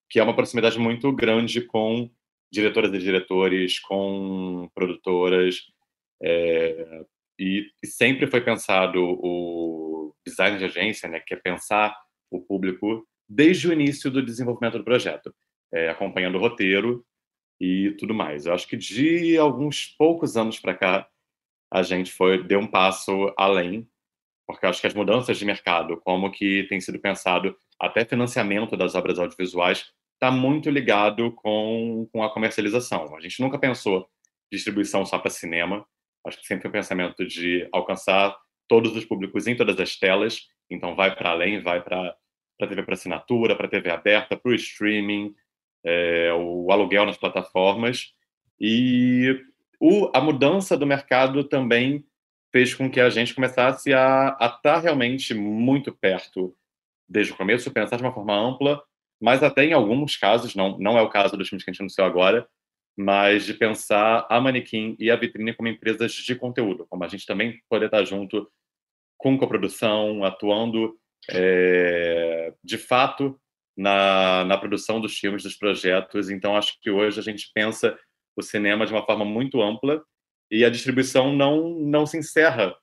que 0.09 0.19
é 0.19 0.23
uma 0.23 0.36
proximidade 0.36 0.78
muito 0.78 1.11
grande 1.11 1.61
com 1.61 2.09
diretoras 2.56 2.91
e 2.93 2.97
diretores, 2.97 3.80
com 3.80 4.70
produtoras, 4.74 5.62
é, 6.24 7.06
e, 7.38 7.68
e, 7.84 7.88
sempre 7.88 8.26
foi 8.26 8.41
pensado 8.41 8.99
o 9.03 10.16
design 10.26 10.58
de 10.58 10.66
agência, 10.66 11.10
né, 11.10 11.20
que 11.20 11.34
é 11.34 11.38
pensar 11.38 11.95
o 12.32 12.41
público 12.41 13.06
desde 13.28 13.68
o 13.68 13.74
início 13.74 14.10
do 14.10 14.24
desenvolvimento 14.24 14.78
do 14.78 14.84
projeto, 14.84 15.36
é, 15.74 15.89
acompanhando 15.89 16.36
o 16.36 16.39
roteiro 16.39 17.06
e 17.60 17.91
tudo 17.99 18.14
mais. 18.14 18.45
Eu 18.45 18.53
acho 18.53 18.68
que 18.68 18.78
de 18.78 19.38
alguns 19.38 19.88
poucos 19.97 20.38
anos 20.38 20.60
para 20.60 20.74
cá 20.74 21.08
a 21.72 21.84
gente 21.84 22.12
foi 22.12 22.41
deu 22.41 22.60
um 22.60 22.68
passo 22.68 23.34
além, 23.38 23.88
porque 24.47 24.66
acho 24.66 24.80
que 24.80 24.88
as 24.88 24.93
mudanças 24.93 25.38
de 25.38 25.45
mercado, 25.45 25.97
como 25.97 26.32
que 26.32 26.64
tem 26.70 26.80
sido 26.80 26.99
pensado 26.99 27.56
até 27.80 28.06
financiamento 28.06 28.78
das 28.78 28.95
obras 28.95 29.20
audiovisuais, 29.20 29.91
está 30.16 30.32
muito 30.32 30.70
ligado 30.70 31.32
com, 31.34 32.07
com 32.11 32.24
a 32.24 32.34
comercialização. 32.34 33.16
A 33.16 33.20
gente 33.20 33.39
nunca 33.41 33.59
pensou 33.59 34.09
distribuição 34.51 35.05
só 35.05 35.20
para 35.20 35.30
cinema. 35.30 35.86
Acho 36.26 36.39
que 36.39 36.47
sempre 36.47 36.63
foi 36.63 36.70
o 36.70 36.74
pensamento 36.74 37.26
de 37.26 37.68
alcançar 37.72 38.36
todos 38.68 38.95
os 38.95 39.05
públicos 39.05 39.45
em 39.45 39.55
todas 39.55 39.80
as 39.80 39.95
telas. 39.95 40.47
Então, 40.70 40.95
vai 40.95 41.16
para 41.16 41.32
além, 41.32 41.61
vai 41.61 41.84
para 41.84 42.16
a 42.61 42.68
TV 42.68 42.84
para 42.84 42.93
assinatura, 42.95 43.55
para 43.55 43.68
TV 43.68 43.91
aberta, 43.91 44.36
para 44.36 44.51
o 44.51 44.55
streaming, 44.55 45.36
é, 45.84 46.34
o 46.34 46.72
aluguel 46.72 47.05
nas 47.05 47.18
plataformas. 47.18 48.13
E 48.59 49.39
o, 49.80 50.09
a 50.16 50.22
mudança 50.22 50.78
do 50.78 50.88
mercado 50.88 51.43
também 51.43 52.03
fez 52.51 52.74
com 52.74 52.89
que 52.89 53.01
a 53.01 53.09
gente 53.09 53.36
começasse 53.36 53.93
a 53.93 54.30
estar 54.41 54.61
tá 54.61 54.80
realmente 54.80 55.34
muito 55.34 55.93
perto 55.93 56.55
desde 57.07 57.34
o 57.34 57.36
começo, 57.36 57.70
pensar 57.70 57.97
de 57.97 58.01
uma 58.01 58.13
forma 58.13 58.34
ampla 58.34 58.82
mas 59.22 59.43
até 59.43 59.66
em 59.66 59.74
alguns 59.74 60.18
casos, 60.18 60.55
não, 60.55 60.78
não 60.78 60.97
é 60.97 61.01
o 61.01 61.09
caso 61.09 61.38
dos 61.38 61.47
filmes 61.47 61.63
que 61.63 61.70
a 61.70 61.74
gente 61.74 61.82
anunciou 61.82 62.05
agora, 62.05 62.47
mas 62.97 63.45
de 63.45 63.53
pensar 63.53 64.26
a 64.30 64.39
Manequim 64.39 64.95
e 64.99 65.11
a 65.11 65.16
Vitrine 65.16 65.53
como 65.53 65.70
empresas 65.70 66.13
de 66.13 66.36
conteúdo, 66.36 66.86
como 66.89 67.03
a 67.03 67.07
gente 67.07 67.26
também 67.26 67.61
poder 67.70 67.88
estar 67.88 68.03
junto 68.05 68.49
com 69.18 69.38
coprodução, 69.38 70.24
atuando 70.24 70.97
é, 71.30 72.53
de 72.63 72.78
fato 72.78 73.39
na, 73.76 74.45
na 74.45 74.57
produção 74.57 75.01
dos 75.01 75.18
filmes, 75.18 75.43
dos 75.43 75.55
projetos. 75.55 76.30
Então, 76.30 76.55
acho 76.55 76.80
que 76.82 76.89
hoje 76.89 77.20
a 77.20 77.24
gente 77.24 77.49
pensa 77.53 77.97
o 78.36 78.41
cinema 78.41 78.86
de 78.86 78.93
uma 78.93 79.05
forma 79.05 79.26
muito 79.26 79.61
ampla 79.61 80.03
e 80.51 80.63
a 80.63 80.70
distribuição 80.70 81.34
não, 81.34 81.70
não 81.80 82.05
se 82.05 82.18
encerra 82.18 82.76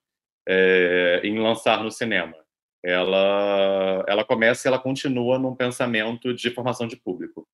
é, 0.47 1.21
em 1.25 1.39
lançar 1.39 1.83
no 1.83 1.91
cinema 1.91 2.42
ela, 2.85 4.05
ela 4.09 4.25
começa 4.25 4.67
e 4.67 4.69
ela 4.69 4.79
continua 4.79 5.39
num 5.39 5.55
pensamento 5.55 6.35
de 6.35 6.51
formação 6.51 6.87
de 6.87 6.97
público. 6.97 7.47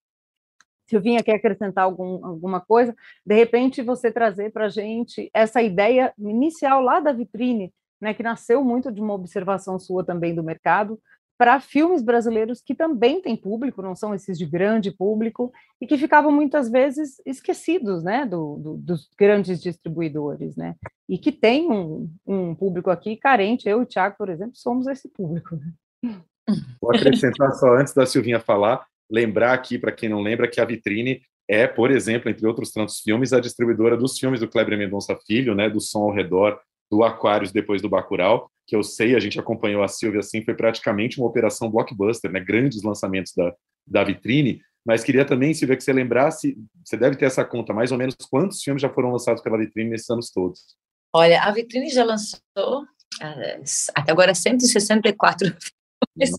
Silvinha 0.86 1.22
quer 1.22 1.34
acrescentar 1.34 1.84
algum, 1.84 2.24
alguma 2.24 2.60
coisa? 2.60 2.96
De 3.24 3.34
repente, 3.34 3.82
você 3.82 4.10
trazer 4.10 4.50
para 4.50 4.66
a 4.66 4.70
gente 4.70 5.30
essa 5.34 5.60
ideia 5.60 6.14
inicial 6.18 6.80
lá 6.80 6.98
da 6.98 7.12
vitrine, 7.12 7.72
né, 8.00 8.14
que 8.14 8.22
nasceu 8.22 8.64
muito 8.64 8.90
de 8.90 9.00
uma 9.00 9.12
observação 9.12 9.78
sua 9.78 10.04
também 10.04 10.34
do 10.34 10.42
mercado, 10.42 10.98
para 11.38 11.60
filmes 11.60 12.02
brasileiros 12.02 12.60
que 12.60 12.74
também 12.74 13.22
têm 13.22 13.36
público, 13.36 13.80
não 13.80 13.94
são 13.94 14.12
esses 14.12 14.36
de 14.36 14.44
grande 14.44 14.90
público, 14.90 15.52
e 15.80 15.86
que 15.86 15.96
ficavam 15.96 16.32
muitas 16.32 16.68
vezes 16.68 17.22
esquecidos 17.24 18.02
né, 18.02 18.26
do, 18.26 18.56
do, 18.56 18.76
dos 18.76 19.08
grandes 19.16 19.62
distribuidores, 19.62 20.56
né? 20.56 20.74
E 21.08 21.16
que 21.16 21.30
tem 21.30 21.70
um, 21.70 22.10
um, 22.26 22.54
público 22.56 22.90
aqui 22.90 23.16
carente. 23.16 23.68
Eu 23.68 23.78
e 23.80 23.82
o 23.84 23.86
Thiago, 23.86 24.16
por 24.18 24.28
exemplo, 24.28 24.56
somos 24.56 24.88
esse 24.88 25.08
público. 25.08 25.56
Né? 26.02 26.20
Vou 26.82 26.90
acrescentar 26.90 27.52
só 27.52 27.74
antes 27.76 27.94
da 27.94 28.04
Silvinha 28.04 28.40
falar, 28.40 28.84
lembrar 29.08 29.52
aqui, 29.52 29.78
para 29.78 29.92
quem 29.92 30.08
não 30.08 30.20
lembra, 30.20 30.48
que 30.48 30.60
a 30.60 30.64
Vitrine 30.64 31.22
é, 31.48 31.66
por 31.66 31.90
exemplo, 31.90 32.28
entre 32.28 32.46
outros 32.46 32.70
tantos 32.72 33.00
filmes, 33.00 33.32
a 33.32 33.40
distribuidora 33.40 33.96
dos 33.96 34.18
filmes 34.18 34.40
do 34.40 34.48
Kleber 34.48 34.76
Mendonça 34.76 35.16
Filho, 35.26 35.54
né, 35.54 35.70
do 35.70 35.80
Som 35.80 36.00
ao 36.00 36.12
Redor, 36.12 36.60
do 36.90 37.02
Aquários 37.02 37.52
depois 37.52 37.80
do 37.80 37.88
Bacurau, 37.88 38.50
que 38.68 38.76
eu 38.76 38.82
sei, 38.82 39.16
a 39.16 39.18
gente 39.18 39.40
acompanhou 39.40 39.82
a 39.82 39.88
Silvia 39.88 40.20
assim, 40.20 40.44
foi 40.44 40.54
praticamente 40.54 41.18
uma 41.18 41.26
operação 41.26 41.70
blockbuster, 41.70 42.30
né? 42.30 42.38
Grandes 42.38 42.82
lançamentos 42.82 43.32
da, 43.34 43.54
da 43.86 44.04
vitrine. 44.04 44.60
Mas 44.84 45.02
queria 45.02 45.24
também, 45.24 45.54
Silvia, 45.54 45.74
que 45.74 45.82
você 45.82 45.92
lembrasse, 45.92 46.54
você 46.84 46.94
deve 46.94 47.16
ter 47.16 47.24
essa 47.24 47.42
conta, 47.42 47.72
mais 47.72 47.90
ou 47.90 47.96
menos 47.96 48.14
quantos 48.30 48.62
filmes 48.62 48.82
já 48.82 48.90
foram 48.90 49.10
lançados 49.10 49.42
pela 49.42 49.56
vitrine 49.56 49.88
nesses 49.88 50.08
anos 50.10 50.30
todos? 50.30 50.76
Olha, 51.14 51.42
a 51.42 51.50
vitrine 51.50 51.88
já 51.88 52.04
lançou 52.04 52.82
uh, 52.82 53.64
até 53.94 54.12
agora 54.12 54.34
164 54.34 55.46
filmes. 55.48 56.36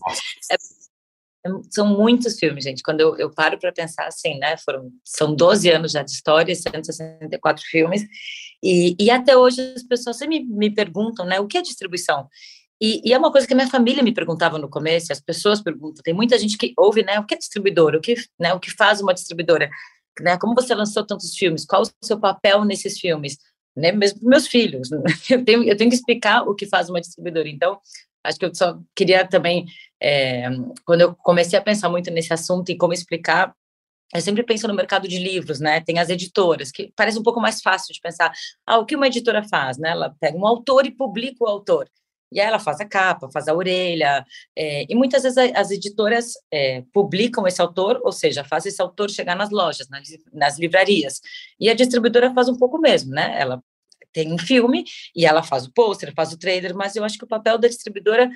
É, 0.52 0.56
são 1.68 1.86
muitos 1.86 2.38
filmes, 2.38 2.62
gente. 2.62 2.82
Quando 2.82 3.00
eu, 3.00 3.16
eu 3.16 3.34
paro 3.34 3.58
para 3.58 3.72
pensar 3.72 4.06
assim, 4.06 4.38
né? 4.38 4.56
Foram, 4.58 4.88
são 5.04 5.34
12 5.34 5.68
anos 5.68 5.92
já 5.92 6.02
de 6.04 6.12
história, 6.12 6.54
164 6.54 7.64
filmes. 7.64 8.06
E, 8.62 8.94
e 8.98 9.10
até 9.10 9.36
hoje 9.36 9.60
as 9.74 9.82
pessoas 9.82 10.16
sempre 10.16 10.44
me, 10.44 10.70
perguntam, 10.70 11.24
né, 11.24 11.40
o 11.40 11.46
que 11.46 11.58
é 11.58 11.62
distribuição? 11.62 12.28
E, 12.80 13.02
e, 13.04 13.12
é 13.12 13.18
uma 13.18 13.30
coisa 13.30 13.46
que 13.46 13.52
a 13.52 13.56
minha 13.56 13.68
família 13.68 14.02
me 14.02 14.12
perguntava 14.12 14.58
no 14.58 14.68
começo, 14.68 15.12
as 15.12 15.20
pessoas 15.20 15.60
perguntam, 15.60 16.02
tem 16.02 16.14
muita 16.14 16.38
gente 16.38 16.56
que 16.56 16.72
ouve, 16.78 17.02
né, 17.02 17.18
o 17.18 17.26
que 17.26 17.34
é 17.34 17.38
distribuidora, 17.38 17.98
o 17.98 18.00
que, 18.00 18.14
né, 18.38 18.54
o 18.54 18.60
que 18.60 18.70
faz 18.70 19.00
uma 19.00 19.14
distribuidora, 19.14 19.70
né, 20.20 20.38
como 20.38 20.54
você 20.54 20.74
lançou 20.74 21.04
tantos 21.04 21.34
filmes, 21.36 21.66
qual 21.66 21.82
o 21.82 22.06
seu 22.06 22.18
papel 22.18 22.64
nesses 22.64 22.98
filmes, 22.98 23.38
né, 23.76 23.92
mesmo 23.92 24.20
meus 24.22 24.46
filhos, 24.46 24.90
eu 25.30 25.44
tenho, 25.44 25.64
eu 25.64 25.76
tenho 25.76 25.90
que 25.90 25.96
explicar 25.96 26.42
o 26.42 26.54
que 26.54 26.66
faz 26.66 26.88
uma 26.88 27.00
distribuidora, 27.00 27.48
então, 27.48 27.78
Acho 28.22 28.38
que 28.38 28.44
eu 28.44 28.54
só 28.54 28.78
queria 28.94 29.26
também, 29.26 29.66
é, 30.00 30.48
quando 30.84 31.00
eu 31.00 31.14
comecei 31.14 31.58
a 31.58 31.62
pensar 31.62 31.88
muito 31.88 32.10
nesse 32.10 32.32
assunto 32.32 32.70
e 32.70 32.76
como 32.76 32.92
explicar, 32.92 33.54
eu 34.14 34.20
sempre 34.20 34.42
penso 34.42 34.66
no 34.66 34.74
mercado 34.74 35.06
de 35.06 35.18
livros, 35.18 35.60
né? 35.60 35.80
Tem 35.80 35.98
as 35.98 36.08
editoras, 36.08 36.70
que 36.70 36.92
parece 36.96 37.18
um 37.18 37.22
pouco 37.22 37.40
mais 37.40 37.62
fácil 37.62 37.94
de 37.94 38.00
pensar. 38.00 38.32
Ah, 38.66 38.78
o 38.78 38.86
que 38.86 38.96
uma 38.96 39.06
editora 39.06 39.42
faz, 39.48 39.78
né? 39.78 39.90
Ela 39.90 40.14
pega 40.20 40.36
um 40.36 40.46
autor 40.46 40.86
e 40.86 40.90
publica 40.90 41.44
o 41.44 41.46
autor. 41.46 41.88
E 42.32 42.40
aí 42.40 42.46
ela 42.46 42.58
faz 42.60 42.80
a 42.80 42.84
capa, 42.84 43.28
faz 43.32 43.48
a 43.48 43.54
orelha, 43.54 44.24
é, 44.56 44.86
e 44.88 44.94
muitas 44.94 45.24
vezes 45.24 45.36
as 45.54 45.70
editoras 45.70 46.34
é, 46.52 46.82
publicam 46.92 47.46
esse 47.46 47.60
autor, 47.60 48.00
ou 48.04 48.12
seja, 48.12 48.44
faz 48.44 48.66
esse 48.66 48.80
autor 48.80 49.10
chegar 49.10 49.34
nas 49.34 49.50
lojas, 49.50 49.88
nas, 49.88 50.08
nas 50.32 50.58
livrarias. 50.58 51.20
E 51.58 51.68
a 51.68 51.74
distribuidora 51.74 52.32
faz 52.32 52.48
um 52.48 52.56
pouco 52.56 52.78
mesmo, 52.78 53.10
né? 53.10 53.36
Ela 53.40 53.62
tem 54.12 54.32
um 54.32 54.38
filme 54.38 54.84
e 55.14 55.26
ela 55.26 55.42
faz 55.42 55.66
o 55.66 55.72
pôster, 55.72 56.12
faz 56.14 56.32
o 56.32 56.38
trailer, 56.38 56.74
mas 56.74 56.96
eu 56.96 57.04
acho 57.04 57.18
que 57.18 57.24
o 57.24 57.28
papel 57.28 57.58
da 57.58 57.68
distribuidora 57.68 58.30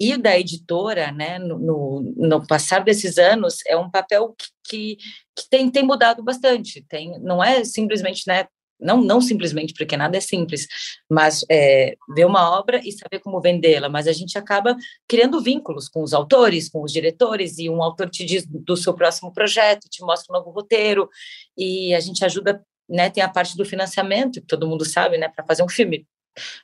e 0.00 0.16
da 0.16 0.38
editora, 0.38 1.12
né, 1.12 1.38
no, 1.38 2.00
no, 2.16 2.46
passar 2.46 2.82
desses 2.82 3.18
anos, 3.18 3.58
é 3.66 3.76
um 3.76 3.90
papel 3.90 4.34
que, 4.38 4.48
que, 4.64 4.96
que, 5.36 5.50
tem, 5.50 5.70
tem 5.70 5.82
mudado 5.82 6.24
bastante. 6.24 6.82
Tem, 6.88 7.20
não 7.20 7.44
é 7.44 7.62
simplesmente, 7.64 8.22
né, 8.26 8.46
não, 8.80 9.02
não 9.02 9.20
simplesmente 9.20 9.74
porque 9.74 9.98
nada 9.98 10.16
é 10.16 10.20
simples, 10.20 10.66
mas 11.08 11.44
é, 11.50 11.96
ver 12.14 12.24
uma 12.24 12.58
obra 12.58 12.80
e 12.82 12.90
saber 12.92 13.18
como 13.20 13.42
vendê-la, 13.42 13.90
mas 13.90 14.08
a 14.08 14.12
gente 14.12 14.38
acaba 14.38 14.74
criando 15.06 15.42
vínculos 15.42 15.86
com 15.86 16.02
os 16.02 16.14
autores, 16.14 16.70
com 16.70 16.82
os 16.82 16.90
diretores, 16.90 17.58
e 17.58 17.68
um 17.68 17.82
autor 17.82 18.08
te 18.08 18.24
diz 18.24 18.46
do 18.46 18.78
seu 18.78 18.94
próximo 18.94 19.30
projeto, 19.34 19.86
te 19.90 20.02
mostra 20.02 20.32
um 20.32 20.38
novo 20.38 20.50
roteiro, 20.50 21.10
e 21.58 21.92
a 21.92 22.00
gente 22.00 22.24
ajuda, 22.24 22.64
né, 22.88 23.10
tem 23.10 23.22
a 23.22 23.28
parte 23.28 23.54
do 23.54 23.66
financiamento, 23.66 24.40
que 24.40 24.46
todo 24.46 24.66
mundo 24.66 24.84
sabe, 24.86 25.18
né, 25.18 25.28
para 25.28 25.44
fazer 25.44 25.62
um 25.62 25.68
filme, 25.68 26.06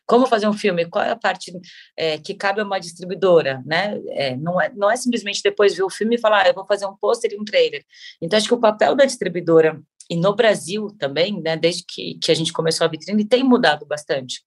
como 0.07 0.27
fazer 0.27 0.49
um 0.49 0.53
filme? 0.53 0.87
Qual 0.87 1.05
é 1.05 1.11
a 1.11 1.17
parte 1.17 1.53
é, 1.97 2.19
que 2.19 2.35
cabe 2.35 2.61
a 2.61 2.65
uma 2.65 2.79
distribuidora, 2.79 3.63
né? 3.67 4.01
É, 4.11 4.37
não, 4.37 4.61
é, 4.61 4.71
não 4.75 4.91
é 4.91 4.97
simplesmente 4.97 5.43
depois 5.43 5.75
ver 5.75 5.83
o 5.83 5.91
filme 5.91 6.17
e 6.17 6.21
falar, 6.21 6.45
ah, 6.45 6.49
eu 6.49 6.55
vou 6.55 6.67
fazer 6.67 6.87
um 6.87 6.97
pôster 6.97 7.33
e 7.33 7.41
um 7.41 7.45
trailer. 7.45 7.85
Então, 8.21 8.37
acho 8.37 8.49
que 8.49 8.55
o 8.55 8.61
papel 8.61 8.95
da 8.95 9.05
distribuidora, 9.05 9.81
e 10.09 10.17
no 10.17 10.35
Brasil 10.35 10.89
também, 10.99 11.41
né, 11.41 11.57
desde 11.57 11.85
que, 11.87 12.19
que 12.19 12.31
a 12.31 12.35
gente 12.35 12.53
começou 12.53 12.85
a 12.85 12.89
vitrine, 12.89 13.25
tem 13.25 13.43
mudado 13.43 13.85
bastante. 13.87 14.43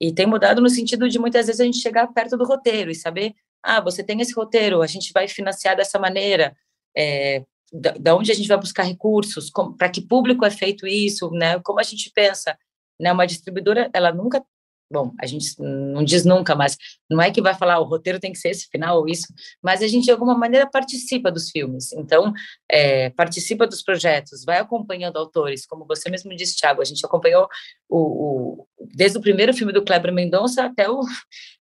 E 0.00 0.12
tem 0.12 0.26
mudado 0.26 0.60
no 0.60 0.68
sentido 0.68 1.08
de 1.08 1.18
muitas 1.18 1.46
vezes 1.46 1.60
a 1.60 1.64
gente 1.64 1.78
chegar 1.78 2.06
perto 2.08 2.36
do 2.36 2.44
roteiro 2.44 2.90
e 2.90 2.94
saber, 2.94 3.34
ah, 3.62 3.80
você 3.80 4.02
tem 4.02 4.20
esse 4.20 4.34
roteiro, 4.34 4.82
a 4.82 4.86
gente 4.86 5.12
vai 5.12 5.28
financiar 5.28 5.76
dessa 5.76 5.98
maneira, 5.98 6.56
é, 6.96 7.44
da, 7.72 7.92
da, 7.92 8.16
onde 8.16 8.32
a 8.32 8.34
gente 8.34 8.48
vai 8.48 8.58
buscar 8.58 8.82
recursos, 8.82 9.50
para 9.78 9.88
que 9.88 10.00
público 10.00 10.44
é 10.44 10.50
feito 10.50 10.86
isso, 10.86 11.30
né? 11.30 11.60
Como 11.60 11.78
a 11.78 11.84
gente 11.84 12.10
pensa, 12.12 12.58
né? 13.00 13.12
Uma 13.12 13.26
distribuidora, 13.26 13.88
ela 13.94 14.12
nunca 14.12 14.44
bom, 14.92 15.12
a 15.20 15.26
gente 15.26 15.54
não 15.58 16.04
diz 16.04 16.24
nunca, 16.24 16.54
mas 16.54 16.76
não 17.10 17.20
é 17.20 17.30
que 17.30 17.40
vai 17.40 17.54
falar 17.54 17.80
o 17.80 17.84
roteiro 17.84 18.20
tem 18.20 18.32
que 18.32 18.38
ser 18.38 18.50
esse 18.50 18.68
final 18.68 18.98
ou 18.98 19.08
isso, 19.08 19.26
mas 19.62 19.82
a 19.82 19.86
gente 19.86 20.04
de 20.04 20.10
alguma 20.10 20.36
maneira 20.36 20.68
participa 20.70 21.30
dos 21.30 21.50
filmes, 21.50 21.92
então 21.92 22.32
é, 22.70 23.10
participa 23.10 23.66
dos 23.66 23.82
projetos, 23.82 24.44
vai 24.44 24.58
acompanhando 24.58 25.16
autores, 25.16 25.66
como 25.66 25.86
você 25.86 26.10
mesmo 26.10 26.34
disse, 26.36 26.56
Thiago, 26.56 26.82
a 26.82 26.84
gente 26.84 27.04
acompanhou 27.04 27.48
o, 27.88 27.98
o 27.98 28.66
desde 28.94 29.18
o 29.18 29.20
primeiro 29.20 29.54
filme 29.54 29.72
do 29.72 29.84
Kleber 29.84 30.12
Mendonça 30.12 30.64
até 30.64 30.88
o, 30.88 31.00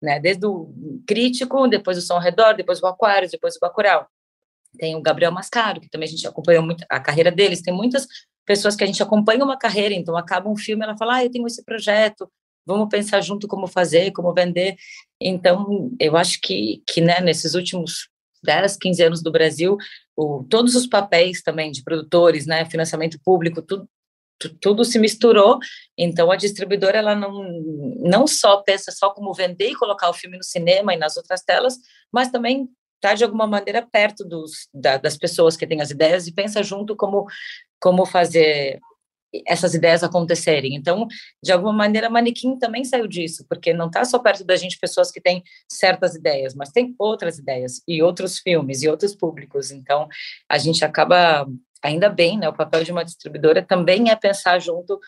né, 0.01 0.21
desde 0.21 0.47
o 0.47 0.73
Crítico, 1.07 1.67
depois 1.69 1.99
o 1.99 2.01
Som 2.01 2.15
ao 2.15 2.21
Redor, 2.21 2.55
depois 2.55 2.81
o 2.83 2.87
Aquários, 2.87 3.33
depois 3.33 3.57
o 3.57 3.61
Bacurau. 3.61 4.07
Tem 4.79 4.95
o 4.95 5.01
Gabriel 5.01 5.33
Mascaro, 5.33 5.81
que 5.81 5.89
também 5.89 6.07
a 6.07 6.11
gente 6.11 6.27
acompanhou 6.27 6.63
muito 6.63 6.85
a 6.89 7.01
carreira 7.01 7.31
deles, 7.31 7.63
tem 7.63 7.75
muitas 7.75 8.07
pessoas 8.47 8.77
que 8.77 8.85
a 8.85 8.87
gente 8.87 9.03
acompanha 9.03 9.45
uma 9.45 9.59
carreira, 9.59 9.93
então 9.93 10.17
acaba 10.17 10.49
um 10.49 10.57
filme, 10.57 10.85
ela 10.85 10.97
fala, 10.97 11.17
ah, 11.17 11.25
eu 11.25 11.31
tenho 11.31 11.47
esse 11.47 11.65
projeto, 11.65 12.31
vamos 12.67 12.89
pensar 12.89 13.21
junto 13.21 13.47
como 13.47 13.67
fazer, 13.67 14.11
como 14.13 14.35
vender. 14.35 14.77
Então, 15.21 15.91
eu 16.01 16.17
acho 16.17 16.41
que, 16.43 16.83
que 16.87 17.01
né, 17.01 17.21
nesses 17.21 17.55
últimos 17.55 18.09
10, 18.43 18.77
15 18.77 19.03
anos 19.03 19.23
do 19.23 19.31
Brasil, 19.31 19.77
o, 20.17 20.45
todos 20.49 20.75
os 20.75 20.87
papéis 20.87 21.43
também 21.43 21.71
de 21.71 21.83
produtores, 21.83 22.47
né, 22.47 22.65
financiamento 22.65 23.19
público, 23.25 23.63
tudo, 23.63 23.89
tudo 24.61 24.85
se 24.85 24.99
misturou, 24.99 25.59
então 25.97 26.31
a 26.31 26.37
distribuidora 26.37 26.99
ela 26.99 27.15
não, 27.15 27.43
não 27.99 28.27
só 28.27 28.59
pensa 28.59 28.93
só 28.93 29.11
como 29.11 29.33
vender 29.33 29.71
e 29.71 29.77
colocar 29.77 30.11
o 30.11 30.15
filme 30.15 30.37
no 30.37 30.45
cinema 30.45 30.93
e 30.93 30.99
nas 30.99 31.17
outras 31.17 31.43
telas, 31.43 31.79
mas 32.13 32.31
também 32.31 32.69
está 32.97 33.15
de 33.15 33.25
alguma 33.25 33.47
maneira 33.47 33.87
perto 33.87 34.25
dos, 34.25 34.69
da, 34.73 34.97
das 34.97 35.17
pessoas 35.17 35.57
que 35.57 35.67
têm 35.67 35.81
as 35.81 35.91
ideias 35.91 36.27
e 36.27 36.33
pensa 36.33 36.63
junto 36.63 36.97
como, 36.97 37.27
como 37.81 38.05
fazer 38.05 38.79
essas 39.47 39.75
ideias 39.75 40.03
acontecerem. 40.03 40.75
Então, 40.75 41.07
de 41.43 41.53
alguma 41.53 41.73
maneira, 41.73 42.09
Manequim 42.09 42.59
também 42.59 42.85
saiu 42.85 43.07
disso, 43.07 43.45
porque 43.49 43.73
não 43.73 43.87
está 43.87 44.05
só 44.05 44.19
perto 44.19 44.45
da 44.45 44.57
gente 44.57 44.79
pessoas 44.79 45.11
que 45.11 45.21
têm 45.21 45.43
certas 45.71 46.15
ideias, 46.15 46.55
mas 46.55 46.71
tem 46.71 46.95
outras 46.99 47.39
ideias, 47.39 47.83
e 47.87 48.03
outros 48.03 48.39
filmes, 48.39 48.83
e 48.83 48.89
outros 48.89 49.15
públicos. 49.15 49.71
Então, 49.71 50.09
a 50.49 50.59
gente 50.59 50.85
acaba, 50.85 51.47
ainda 51.83 52.09
bem, 52.09 52.39
né, 52.39 52.49
o 52.49 52.55
papel 52.55 52.85
de 52.85 52.93
uma 52.93 53.05
distribuidora 53.05 53.63
também 53.63 54.11
é 54.11 54.17
pensar 54.17 54.59
junto 54.59 54.99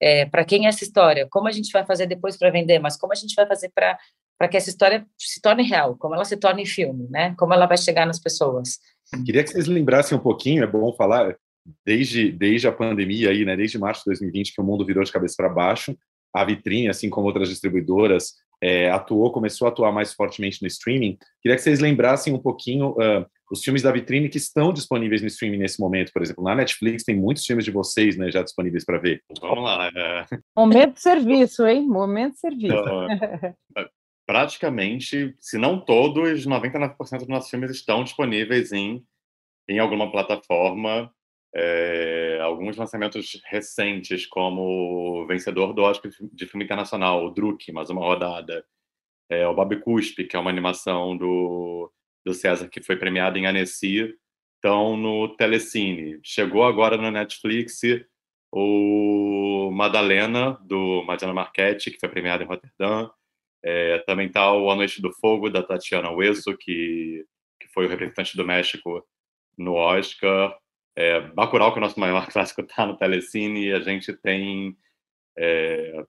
é, 0.00 0.26
para 0.26 0.44
quem 0.44 0.66
é 0.66 0.68
essa 0.68 0.84
história, 0.84 1.26
como 1.30 1.48
a 1.48 1.52
gente 1.52 1.72
vai 1.72 1.84
fazer 1.84 2.06
depois 2.06 2.36
para 2.36 2.50
vender, 2.50 2.78
mas 2.78 2.96
como 2.96 3.12
a 3.12 3.16
gente 3.16 3.34
vai 3.34 3.46
fazer 3.46 3.70
para 3.74 3.98
para 4.38 4.46
que 4.46 4.56
essa 4.56 4.70
história 4.70 5.04
se 5.18 5.40
torne 5.40 5.64
real, 5.64 5.96
como 5.96 6.14
ela 6.14 6.24
se 6.24 6.36
torne 6.36 6.64
filme, 6.64 7.08
né? 7.10 7.34
Como 7.36 7.52
ela 7.52 7.66
vai 7.66 7.76
chegar 7.76 8.06
nas 8.06 8.20
pessoas. 8.20 8.78
Queria 9.26 9.42
que 9.42 9.50
vocês 9.50 9.66
lembrassem 9.66 10.16
um 10.16 10.20
pouquinho, 10.20 10.62
é 10.62 10.66
bom 10.66 10.92
falar, 10.92 11.36
desde, 11.84 12.32
desde 12.32 12.66
a 12.66 12.72
pandemia 12.72 13.30
aí, 13.30 13.44
né, 13.44 13.56
desde 13.56 13.78
março 13.78 14.02
de 14.02 14.10
2020 14.10 14.54
que 14.54 14.60
o 14.60 14.64
mundo 14.64 14.84
virou 14.84 15.04
de 15.04 15.12
cabeça 15.12 15.34
para 15.36 15.48
baixo, 15.48 15.96
a 16.34 16.44
Vitrine, 16.44 16.88
assim 16.88 17.10
como 17.10 17.26
outras 17.26 17.48
distribuidoras, 17.48 18.34
é, 18.60 18.90
atuou, 18.90 19.30
começou 19.32 19.66
a 19.66 19.70
atuar 19.70 19.92
mais 19.92 20.12
fortemente 20.12 20.60
no 20.62 20.68
streaming. 20.68 21.16
Queria 21.40 21.56
que 21.56 21.62
vocês 21.62 21.80
lembrassem 21.80 22.32
um 22.32 22.38
pouquinho 22.38 22.90
uh, 22.90 23.24
os 23.50 23.62
filmes 23.62 23.82
da 23.82 23.92
Vitrine 23.92 24.28
que 24.28 24.36
estão 24.36 24.72
disponíveis 24.72 25.22
no 25.22 25.28
streaming 25.28 25.58
nesse 25.58 25.80
momento, 25.80 26.12
por 26.12 26.22
exemplo. 26.22 26.44
Na 26.44 26.54
Netflix 26.54 27.04
tem 27.04 27.16
muitos 27.16 27.44
filmes 27.44 27.64
de 27.64 27.70
vocês, 27.70 28.16
né, 28.16 28.30
já 28.30 28.42
disponíveis 28.42 28.84
para 28.84 28.98
ver. 28.98 29.22
Vamos 29.40 29.64
lá. 29.64 29.88
É... 29.94 30.26
Momento 30.56 30.94
de 30.94 31.00
serviço, 31.00 31.66
hein? 31.66 31.86
Momento 31.86 32.34
de 32.34 32.40
serviço. 32.40 32.74
Então, 32.74 33.06
praticamente, 34.26 35.34
se 35.40 35.56
não 35.56 35.80
todos, 35.80 36.46
99% 36.46 36.96
dos 37.18 37.28
nossos 37.28 37.48
filmes 37.48 37.70
estão 37.70 38.04
disponíveis 38.04 38.72
em, 38.72 39.02
em 39.68 39.78
alguma 39.78 40.10
plataforma 40.10 41.10
é, 41.54 42.38
alguns 42.42 42.76
lançamentos 42.76 43.40
recentes, 43.46 44.26
como 44.26 45.22
o 45.22 45.26
vencedor 45.26 45.72
do 45.72 45.82
Oscar 45.82 46.10
de 46.32 46.46
filme 46.46 46.64
internacional, 46.64 47.24
o 47.24 47.30
Druk, 47.30 47.72
mais 47.72 47.90
uma 47.90 48.02
rodada, 48.02 48.64
é, 49.30 49.46
o 49.46 49.54
Bob 49.54 49.80
Cuspe, 49.80 50.24
que 50.24 50.36
é 50.36 50.38
uma 50.38 50.50
animação 50.50 51.16
do, 51.16 51.92
do 52.24 52.34
César 52.34 52.68
que 52.68 52.82
foi 52.82 52.96
premiada 52.96 53.38
em 53.38 53.46
Annecy, 53.46 54.14
estão 54.56 54.96
no 54.96 55.28
Telecine. 55.36 56.20
Chegou 56.22 56.64
agora 56.64 56.96
no 56.96 57.10
Netflix 57.10 57.80
o 58.52 59.70
Madalena, 59.72 60.58
do 60.62 61.02
Mariana 61.04 61.34
Marchetti, 61.34 61.90
que 61.90 62.00
foi 62.00 62.08
premiado 62.08 62.42
em 62.42 62.46
Rotterdam. 62.46 63.10
É, 63.62 63.98
também 64.00 64.28
está 64.28 64.52
o 64.52 64.70
A 64.70 64.76
Noite 64.76 65.02
do 65.02 65.12
Fogo, 65.12 65.50
da 65.50 65.62
Tatiana 65.62 66.10
Hueso, 66.10 66.56
que, 66.56 67.26
que 67.60 67.68
foi 67.68 67.86
o 67.86 67.88
representante 67.88 68.36
do 68.36 68.44
México 68.44 69.06
no 69.56 69.74
Oscar. 69.74 70.56
É, 71.00 71.20
Bacurau, 71.20 71.70
que 71.70 71.78
é 71.78 71.80
o 71.80 71.84
nosso 71.84 72.00
maior 72.00 72.26
clássico, 72.32 72.60
está 72.60 72.84
no 72.84 72.96
Telecine, 72.96 73.66
e 73.66 73.72
a 73.72 73.78
gente 73.78 74.12
tem... 74.14 74.76
É... 75.36 76.04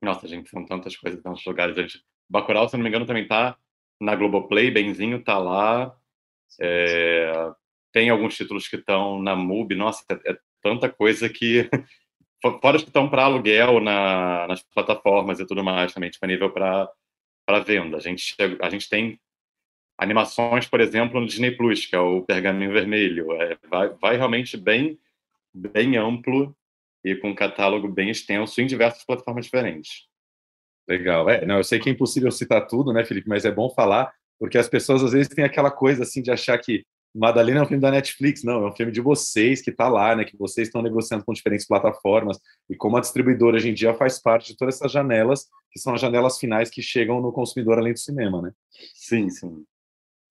Nossa, 0.00 0.26
gente, 0.26 0.48
são 0.48 0.64
tantas 0.64 0.96
coisas, 0.96 1.22
tantos 1.22 1.44
lugares. 1.44 1.76
Gente... 1.76 2.02
Bacurau, 2.28 2.66
se 2.66 2.74
não 2.74 2.82
me 2.82 2.88
engano, 2.88 3.04
também 3.04 3.24
está 3.24 3.54
na 4.00 4.16
Globoplay, 4.16 4.70
Benzinho 4.70 5.18
está 5.18 5.36
lá. 5.36 5.94
É... 6.58 7.52
Tem 7.92 8.08
alguns 8.08 8.34
títulos 8.34 8.66
que 8.66 8.76
estão 8.76 9.20
na 9.20 9.36
MUBI. 9.36 9.74
Nossa, 9.74 10.02
é, 10.08 10.32
é 10.32 10.38
tanta 10.62 10.88
coisa 10.88 11.28
que... 11.28 11.68
Fora 12.62 12.76
os 12.76 12.82
que 12.82 12.88
estão 12.88 13.08
para 13.08 13.24
aluguel 13.24 13.78
na, 13.78 14.48
nas 14.48 14.62
plataformas 14.62 15.38
e 15.38 15.46
tudo 15.46 15.62
mais, 15.62 15.92
também 15.92 16.10
disponível 16.10 16.50
para 16.50 16.90
venda. 17.64 17.98
A 17.98 18.00
gente, 18.00 18.34
a 18.60 18.68
gente 18.68 18.88
tem 18.88 19.20
animações, 20.02 20.66
por 20.66 20.80
exemplo, 20.80 21.20
no 21.20 21.26
Disney 21.26 21.52
Plus, 21.52 21.86
que 21.86 21.94
é 21.94 21.98
o 21.98 22.22
Pergaminho 22.22 22.72
Vermelho. 22.72 23.32
É, 23.32 23.56
vai, 23.68 23.88
vai 23.90 24.16
realmente 24.16 24.56
bem, 24.56 24.98
bem 25.52 25.96
amplo 25.96 26.54
e 27.04 27.14
com 27.16 27.30
um 27.30 27.34
catálogo 27.34 27.88
bem 27.88 28.10
extenso 28.10 28.60
em 28.60 28.66
diversas 28.66 29.04
plataformas 29.04 29.44
diferentes. 29.44 30.06
Legal. 30.88 31.28
É, 31.30 31.46
não, 31.46 31.58
eu 31.58 31.64
sei 31.64 31.78
que 31.78 31.88
é 31.88 31.92
impossível 31.92 32.30
citar 32.30 32.66
tudo, 32.66 32.92
né, 32.92 33.04
Felipe? 33.04 33.28
Mas 33.28 33.44
é 33.44 33.50
bom 33.50 33.70
falar, 33.70 34.12
porque 34.38 34.58
as 34.58 34.68
pessoas 34.68 35.02
às 35.02 35.12
vezes 35.12 35.28
têm 35.28 35.44
aquela 35.44 35.70
coisa 35.70 36.02
assim 36.02 36.22
de 36.22 36.30
achar 36.30 36.58
que 36.58 36.84
Madalena 37.14 37.60
é 37.60 37.62
um 37.62 37.66
filme 37.66 37.82
da 37.82 37.90
Netflix, 37.90 38.42
não, 38.42 38.64
é 38.64 38.70
um 38.70 38.74
filme 38.74 38.90
de 38.90 39.00
vocês 39.00 39.60
que 39.60 39.70
está 39.70 39.88
lá, 39.88 40.16
né? 40.16 40.24
Que 40.24 40.36
vocês 40.36 40.68
estão 40.68 40.80
negociando 40.80 41.24
com 41.24 41.32
diferentes 41.32 41.66
plataformas 41.66 42.38
e 42.70 42.74
como 42.74 42.96
a 42.96 43.00
distribuidora 43.00 43.56
hoje 43.56 43.68
em 43.68 43.74
dia 43.74 43.92
faz 43.94 44.20
parte 44.20 44.52
de 44.52 44.56
todas 44.56 44.76
essas 44.76 44.90
janelas 44.90 45.46
que 45.70 45.78
são 45.78 45.94
as 45.94 46.00
janelas 46.00 46.38
finais 46.38 46.70
que 46.70 46.82
chegam 46.82 47.20
no 47.20 47.32
consumidor 47.32 47.78
além 47.78 47.92
do 47.92 47.98
cinema, 47.98 48.40
né? 48.40 48.52
Sim, 48.94 49.28
sim. 49.28 49.64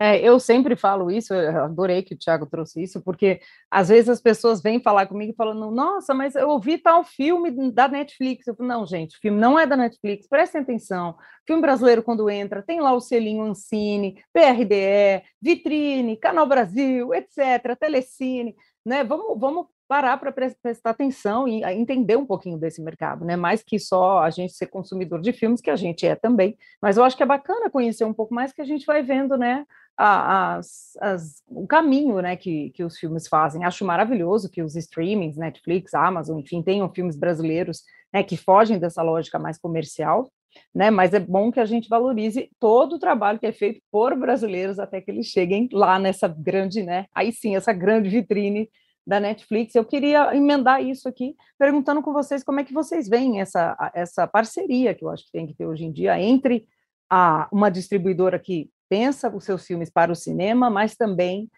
É, 0.04 0.20
eu 0.20 0.39
sempre 0.39 0.76
falo 0.76 1.12
isso, 1.12 1.32
adorei 1.32 2.02
que 2.02 2.16
o 2.16 2.18
Thiago 2.18 2.47
trouxe 2.47 2.82
isso, 2.82 2.99
porque 3.04 3.39
às 3.70 3.89
vezes 3.89 4.10
as 4.10 4.20
pessoas 4.20 4.60
vêm 4.60 4.82
falar 4.82 5.06
comigo 5.06 5.32
falando, 5.38 5.70
nossa, 5.70 6.12
mas 6.12 6.34
eu 6.34 6.49
ouvi 6.49 6.80
tal 6.80 7.04
filme 7.04 7.52
da 7.72 7.88
Netflix. 7.88 8.47
Eu 8.47 8.56
falo, 8.56 8.68
não, 8.68 8.84
gente, 8.88 9.16
o 9.16 9.20
filme 9.20 9.39
não 9.39 9.60
é 9.60 9.68
da 9.68 9.78
Netflix, 9.78 10.28
prestem 10.28 10.62
atenção. 10.62 11.16
Filme 11.45 11.62
brasileiro, 11.62 12.02
quando 12.02 12.32
entra, 12.32 12.64
tem 12.64 12.82
lá 12.82 12.91
o 12.93 12.99
selinho 12.99 13.43
Ancine, 13.43 14.20
PRDE, 14.34 15.22
Vitrine, 15.39 16.18
Canal 16.18 16.47
Brasil, 16.47 17.14
etc., 17.14 17.78
Telecine, 17.80 18.56
né? 18.84 19.04
Vamos, 19.04 19.39
vamos 19.39 19.68
parar 19.88 20.18
para 20.18 20.32
prestar 20.32 20.89
atenção 20.89 21.47
e 21.47 21.64
entender 21.64 22.16
um 22.16 22.26
pouquinho 22.26 22.58
desse 22.58 22.82
mercado, 22.82 23.24
né? 23.24 23.36
Mais 23.36 23.62
que 23.62 23.78
só 23.78 24.20
a 24.24 24.30
gente 24.32 24.54
ser 24.54 24.68
consumidor 24.68 25.22
de 25.22 25.32
filmes, 25.32 25.62
que 25.62 25.70
a 25.70 25.76
gente 25.76 26.08
é 26.08 26.16
também. 26.16 26.58
Mas 26.82 26.97
eu 26.97 27.04
acho 27.04 27.16
que 27.16 27.22
é 27.22 27.26
bacana 27.26 27.70
conhecer 27.70 28.06
um 28.06 28.14
pouco 28.14 28.34
mais, 28.34 28.54
que 28.54 28.62
a 28.62 28.66
gente 28.66 28.86
vai 28.86 29.04
vendo, 29.04 29.38
né? 29.38 29.66
As, 29.98 30.98
as, 31.00 31.44
o 31.48 31.68
caminho 31.68 32.22
né, 32.22 32.36
que, 32.36 32.72
que 32.72 32.84
os 32.84 32.98
filmes 32.98 33.28
fazem. 33.28 33.64
Acho 33.64 33.86
maravilhoso 33.86 34.50
que 34.50 34.64
os 34.64 34.76
streamings, 34.76 35.38
Netflix, 35.38 35.94
Amazon, 35.94 36.39
enfim, 36.39 36.64
tenham 36.64 36.92
filmes 36.92 37.16
brasileiros 37.16 37.84
né, 38.14 38.24
que 38.24 38.36
fogem 38.36 38.80
dessa 38.80 39.04
lógica 39.04 39.38
mais 39.38 39.60
comercial, 39.60 40.32
né? 40.74 40.89
Mas 40.89 41.14
é 41.14 41.20
bom 41.20 41.52
que 41.52 41.60
a 41.60 41.66
gente 41.66 41.88
valorize 41.88 42.50
todo 42.60 42.96
o 42.96 43.00
trabalho 43.00 43.39
que 43.39 43.46
é 43.46 43.52
feito 43.52 43.82
por 43.92 44.16
brasileiros 44.18 44.80
até 44.80 45.00
que 45.00 45.12
eles 45.12 45.28
cheguem 45.28 45.70
lá 45.72 45.98
nessa 46.00 46.28
grande, 46.28 46.84
né? 46.84 47.06
Aí 47.14 47.32
sim, 47.32 47.56
essa 47.56 47.72
grande 47.72 48.10
vitrine 48.10 48.70
da 49.06 49.20
Netflix. 49.20 49.76
Eu 49.76 49.86
queria 49.86 50.36
emendar 50.36 50.84
isso 50.84 51.08
aqui, 51.08 51.36
perguntando 51.58 52.02
com 52.02 52.14
vocês 52.14 52.44
como 52.44 52.60
é 52.60 52.64
que 52.64 52.74
vocês 52.74 53.08
veem 53.08 53.42
essa, 53.42 53.92
essa 53.94 54.28
parceria 54.28 54.94
que 54.94 55.04
eu 55.04 55.10
acho 55.10 55.26
que 55.26 55.32
tem 55.32 55.48
que 55.48 55.54
ter 55.54 55.66
hoje 55.66 55.86
em 55.86 55.92
dia 55.92 56.20
entre 56.20 56.68
a, 57.10 57.48
uma 57.52 57.70
distribuidora 57.70 58.38
que 58.39 58.70
pensa 58.92 59.34
os 59.34 59.46
seus 59.46 59.66
filmes 59.66 59.89
para 59.89 60.12
o 60.12 60.16
cinema, 60.16 60.70
mas 60.70 60.98
também 60.98 61.50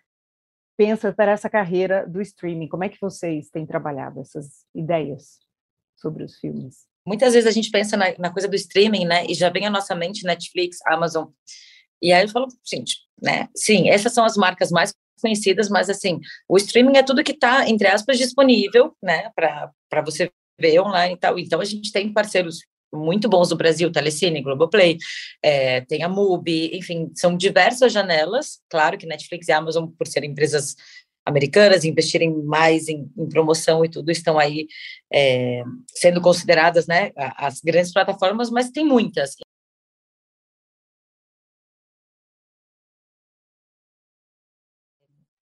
pensa 0.77 1.11
para 1.11 1.31
essa 1.31 1.49
carreira 1.49 2.07
do 2.07 2.21
streaming. 2.21 2.67
Como 2.67 2.83
é 2.83 2.89
que 2.89 3.01
vocês 3.01 3.49
têm 3.49 3.65
trabalhado 3.65 4.19
essas 4.21 4.67
ideias 4.75 5.39
sobre 5.95 6.23
os 6.23 6.37
filmes? 6.37 6.85
Muitas 7.03 7.33
vezes 7.33 7.49
a 7.49 7.51
gente 7.51 7.71
pensa 7.71 7.97
na, 7.97 8.15
na 8.19 8.31
coisa 8.31 8.47
do 8.47 8.55
streaming, 8.55 9.05
né? 9.05 9.25
E 9.25 9.33
já 9.33 9.49
vem 9.49 9.65
à 9.65 9.69
nossa 9.71 9.95
mente 9.95 10.23
Netflix, 10.23 10.77
Amazon. 10.85 11.29
E 11.99 12.13
aí 12.13 12.23
eu 12.23 12.29
falo, 12.29 12.47
gente, 12.63 12.97
né? 13.19 13.49
Sim, 13.55 13.89
essas 13.89 14.13
são 14.13 14.23
as 14.23 14.37
marcas 14.37 14.69
mais 14.69 14.93
conhecidas, 15.19 15.69
mas 15.69 15.89
assim, 15.89 16.19
o 16.47 16.55
streaming 16.57 16.97
é 16.97 17.03
tudo 17.03 17.23
que 17.23 17.31
está, 17.31 17.67
entre 17.67 17.87
aspas, 17.87 18.19
disponível, 18.19 18.95
né, 19.01 19.31
para 19.35 20.01
você 20.05 20.29
ver 20.59 20.79
online 20.81 21.15
e 21.15 21.17
tal. 21.17 21.39
Então, 21.39 21.59
a 21.61 21.65
gente 21.65 21.91
tem 21.91 22.13
parceiros 22.13 22.59
muito 22.93 23.27
bons 23.27 23.49
no 23.49 23.57
Brasil, 23.57 23.91
Telecine, 23.91 24.41
Globoplay, 24.41 24.97
é, 25.41 25.81
tem 25.81 26.03
a 26.03 26.09
MUBI, 26.09 26.77
enfim, 26.77 27.11
são 27.15 27.35
diversas 27.35 27.91
janelas. 27.91 28.59
Claro 28.69 28.97
que 28.97 29.05
Netflix 29.05 29.47
e 29.47 29.51
Amazon, 29.51 29.87
por 29.87 30.07
serem 30.07 30.31
empresas 30.31 30.75
americanas, 31.25 31.85
investirem 31.85 32.33
mais 32.43 32.87
em, 32.87 33.09
em 33.17 33.29
promoção 33.29 33.83
e 33.83 33.89
tudo, 33.89 34.11
estão 34.11 34.37
aí 34.37 34.67
é, 35.11 35.63
sendo 35.87 36.21
consideradas, 36.21 36.85
né, 36.85 37.11
as 37.15 37.61
grandes 37.61 37.93
plataformas, 37.93 38.49
mas 38.49 38.69
tem 38.69 38.85
muitas. 38.85 39.35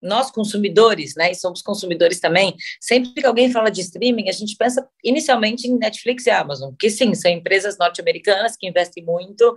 Nós 0.02 0.32
consumidores, 0.32 1.16
né, 1.16 1.32
e 1.32 1.36
somos 1.36 1.62
consumidores 1.62 2.20
também, 2.20 2.56
sempre 2.80 3.12
que 3.14 3.26
alguém 3.26 3.52
fala 3.52 3.70
de 3.70 3.82
streaming, 3.82 4.30
a 4.30 4.34
gente 4.34 4.56
pensa 4.56 4.88
inicialmente 5.04 5.68
em 5.68 5.78
Netflix 5.78 6.26
e 6.26 6.30
Amazon, 6.30 6.74
que 6.78 6.90
sim, 6.90 7.14
são 7.14 7.30
empresas 7.32 7.78
norte-americanas 7.78 8.56
que 8.58 8.68
investem 8.68 9.04
muito 9.04 9.56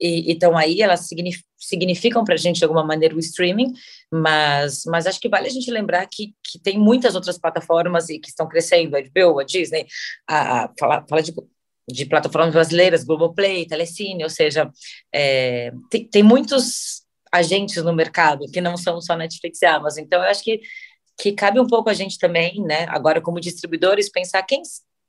e 0.00 0.32
estão 0.32 0.56
aí, 0.56 0.82
elas 0.82 1.08
significam 1.56 2.24
para 2.24 2.34
a 2.34 2.38
gente 2.38 2.58
de 2.58 2.64
alguma 2.64 2.84
maneira 2.84 3.14
o 3.14 3.18
streaming, 3.18 3.72
mas, 4.10 4.82
mas 4.86 5.06
acho 5.06 5.20
que 5.20 5.28
vale 5.28 5.46
a 5.46 5.50
gente 5.50 5.70
lembrar 5.70 6.06
que, 6.06 6.34
que 6.42 6.58
tem 6.58 6.78
muitas 6.78 7.14
outras 7.14 7.38
plataformas 7.38 8.08
e 8.08 8.18
que 8.18 8.28
estão 8.28 8.48
crescendo, 8.48 8.96
a 8.96 9.00
HBO, 9.00 9.38
a 9.38 9.44
Disney, 9.44 9.86
a, 10.28 10.64
a 10.64 10.72
fala, 10.78 11.04
fala 11.08 11.22
de 11.22 11.32
de 11.86 12.06
plataformas 12.06 12.52
brasileiras, 12.52 13.04
Globoplay, 13.04 13.66
Telecine, 13.66 14.24
ou 14.24 14.30
seja, 14.30 14.70
é, 15.12 15.72
tem, 15.90 16.08
tem 16.08 16.22
muitos 16.22 17.03
agentes 17.34 17.82
no 17.82 17.92
mercado, 17.92 18.46
que 18.52 18.60
não 18.60 18.76
são 18.76 19.00
só 19.00 19.16
Netflix 19.16 19.60
e 19.60 19.66
Amazon. 19.66 20.04
Então, 20.04 20.22
eu 20.22 20.30
acho 20.30 20.42
que, 20.42 20.60
que 21.18 21.32
cabe 21.32 21.58
um 21.58 21.66
pouco 21.66 21.90
a 21.90 21.94
gente 21.94 22.18
também, 22.18 22.62
né, 22.62 22.86
agora 22.88 23.20
como 23.20 23.40
distribuidores, 23.40 24.08
pensar 24.08 24.42
quem, 24.44 24.62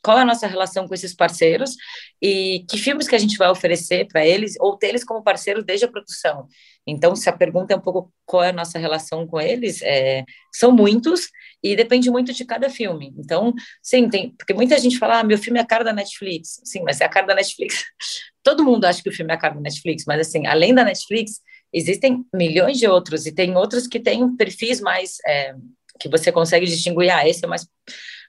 qual 0.06 0.20
é 0.20 0.22
a 0.22 0.26
nossa 0.26 0.46
relação 0.46 0.88
com 0.88 0.94
esses 0.94 1.16
parceiros 1.16 1.76
e 2.22 2.64
que 2.70 2.78
filmes 2.78 3.08
que 3.08 3.16
a 3.16 3.20
gente 3.20 3.38
vai 3.38 3.50
oferecer 3.50 4.08
para 4.08 4.26
eles, 4.26 4.56
ou 4.60 4.78
ter 4.78 4.90
eles 4.90 5.04
como 5.04 5.24
parceiros 5.24 5.64
desde 5.66 5.86
a 5.86 5.88
produção. 5.88 6.48
Então, 6.86 7.16
se 7.16 7.28
a 7.28 7.34
pergunta 7.34 7.74
é 7.74 7.78
um 7.78 7.82
pouco 7.82 8.14
qual 8.24 8.44
é 8.44 8.50
a 8.50 8.54
nossa 8.54 8.78
relação 8.78 9.26
com 9.26 9.42
eles, 9.42 9.82
é, 9.82 10.24
são 10.54 10.72
muitos 10.72 11.30
e 11.64 11.76
depende 11.76 12.12
muito 12.12 12.34
de 12.34 12.46
cada 12.46 12.70
filme. 12.70 13.14
Então, 13.18 13.52
sim, 13.82 14.08
tem, 14.08 14.30
porque 14.38 14.54
muita 14.54 14.78
gente 14.78 15.00
fala, 15.00 15.20
ah, 15.20 15.24
meu 15.24 15.40
filme 15.40 15.58
é 15.58 15.64
a 15.64 15.66
cara 15.66 15.84
da 15.84 15.94
Netflix. 15.94 16.62
Sim, 16.64 16.84
mas 16.84 17.02
é 17.02 17.06
a 17.06 17.10
cara 17.10 17.26
da 17.26 17.36
Netflix. 17.36 17.84
Todo 18.44 18.64
mundo 18.64 18.86
acha 18.86 19.02
que 19.02 19.10
o 19.10 19.14
filme 19.14 19.32
é 19.32 19.36
a 19.36 19.40
cara 19.40 19.56
da 19.56 19.62
Netflix, 19.62 20.04
mas 20.06 20.28
assim, 20.28 20.46
além 20.46 20.74
da 20.74 20.84
Netflix, 20.84 21.42
Existem 21.78 22.26
milhões 22.34 22.78
de 22.78 22.88
outros, 22.88 23.26
e 23.26 23.34
tem 23.34 23.58
outros 23.58 23.86
que 23.86 24.00
têm 24.00 24.36
perfis 24.38 24.80
mais 24.80 25.18
é, 25.28 25.54
que 26.00 26.08
você 26.08 26.32
consegue 26.32 26.66
distinguir, 26.66 27.10
ah, 27.10 27.28
esse 27.28 27.44
é 27.44 27.48
mais 27.48 27.68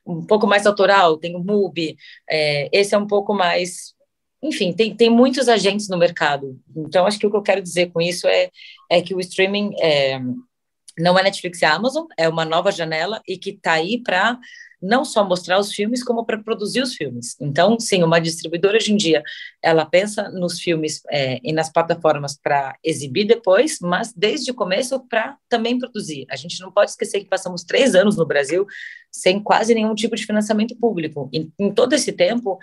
um 0.05 0.25
pouco 0.25 0.47
mais 0.47 0.67
autoral, 0.67 1.17
tem 1.17 1.37
o 1.37 1.41
MUBI, 1.41 1.97
é, 2.29 2.69
esse 2.73 2.95
é 2.95 2.99
um 2.99 3.07
pouco 3.07 3.33
mais. 3.33 3.95
Enfim, 4.43 4.73
tem, 4.73 4.95
tem 4.95 5.11
muitos 5.11 5.49
agentes 5.49 5.89
no 5.89 5.97
mercado. 5.97 6.61
Então, 6.77 7.07
acho 7.07 7.19
que 7.19 7.27
o 7.27 7.31
que 7.31 7.37
eu 7.37 7.43
quero 7.43 7.63
dizer 7.63 7.91
com 7.93 8.01
isso 8.01 8.29
é, 8.29 8.51
é 8.91 9.01
que 9.01 9.15
o 9.15 9.21
streaming 9.21 9.75
é, 9.81 10.21
não 10.99 11.19
é 11.19 11.23
Netflix 11.23 11.63
e 11.63 11.65
Amazon, 11.65 12.07
é 12.17 12.29
uma 12.29 12.45
nova 12.45 12.71
janela 12.71 13.21
e 13.27 13.37
que 13.37 13.51
está 13.51 13.73
aí 13.73 14.01
para 14.03 14.39
não 14.81 15.05
só 15.05 15.25
mostrar 15.25 15.59
os 15.59 15.73
filmes, 15.73 16.03
como 16.03 16.25
para 16.25 16.43
produzir 16.43 16.83
os 16.83 16.95
filmes. 16.95 17.37
Então, 17.41 17.79
sim, 17.79 18.03
uma 18.03 18.21
distribuidora 18.21 18.77
hoje 18.77 18.93
em 18.93 18.97
dia, 18.97 19.23
ela 19.63 19.85
pensa 19.85 20.31
nos 20.31 20.61
filmes 20.61 21.03
é, 21.11 21.41
e 21.43 21.53
nas 21.53 21.71
plataformas 21.71 22.39
para 22.41 22.77
exibir 22.85 23.25
depois, 23.25 23.79
mas 23.81 24.13
desde 24.15 24.51
o 24.51 24.55
começo 24.55 25.01
para 25.09 25.37
também 25.49 25.79
produzir. 25.79 26.27
A 26.31 26.37
gente 26.37 26.61
não 26.61 26.71
pode 26.71 26.91
esquecer 26.91 27.21
que 27.21 27.29
passamos 27.29 27.65
três 27.65 27.95
anos 27.95 28.17
no 28.17 28.27
Brasil 28.27 28.67
sem 29.11 29.43
quase 29.43 29.75
nenhum 29.75 29.95
tipo 29.95 30.15
de 30.15 30.27
financiamento 30.27 30.77
público. 30.77 31.31
E, 31.33 31.49
em 31.59 31.73
todo 31.73 31.95
esse 31.95 32.13
tempo, 32.13 32.59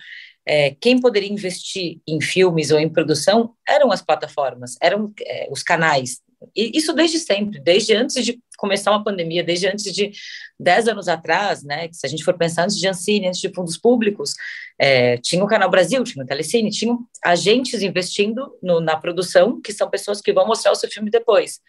é, 0.45 0.71
quem 0.79 0.99
poderia 0.99 1.31
investir 1.31 1.99
em 2.07 2.21
filmes 2.21 2.69
ou 2.69 2.79
em 2.79 2.89
produção 2.89 3.53
eram 3.67 3.91
as 3.91 4.01
plataformas, 4.01 4.75
eram 4.81 5.11
é, 5.21 5.47
os 5.49 5.63
canais, 5.63 6.21
e 6.55 6.77
isso 6.77 6.93
desde 6.93 7.19
sempre, 7.19 7.59
desde 7.59 7.93
antes 7.93 8.23
de 8.25 8.39
começar 8.57 8.91
uma 8.91 9.03
pandemia, 9.03 9.43
desde 9.43 9.67
antes 9.67 9.93
de 9.93 10.11
10 10.59 10.87
anos 10.87 11.07
atrás, 11.07 11.63
né? 11.63 11.89
Se 11.91 12.05
a 12.05 12.09
gente 12.09 12.23
for 12.23 12.37
pensar 12.37 12.63
antes 12.63 12.77
de 12.77 12.87
Ancine, 12.87 13.27
antes 13.27 13.41
de 13.41 13.53
fundos 13.53 13.77
públicos, 13.77 14.33
é, 14.79 15.17
tinha 15.17 15.43
o 15.43 15.47
Canal 15.47 15.69
Brasil, 15.69 16.03
tinha 16.03 16.23
o 16.23 16.27
Telecine, 16.27 16.69
tinham 16.69 16.99
agentes 17.23 17.81
investindo 17.81 18.57
no, 18.61 18.79
na 18.79 18.95
produção, 18.95 19.61
que 19.61 19.73
são 19.73 19.89
pessoas 19.89 20.21
que 20.21 20.33
vão 20.33 20.47
mostrar 20.47 20.71
o 20.71 20.75
seu 20.75 20.89
filme 20.89 21.09
depois. 21.09 21.59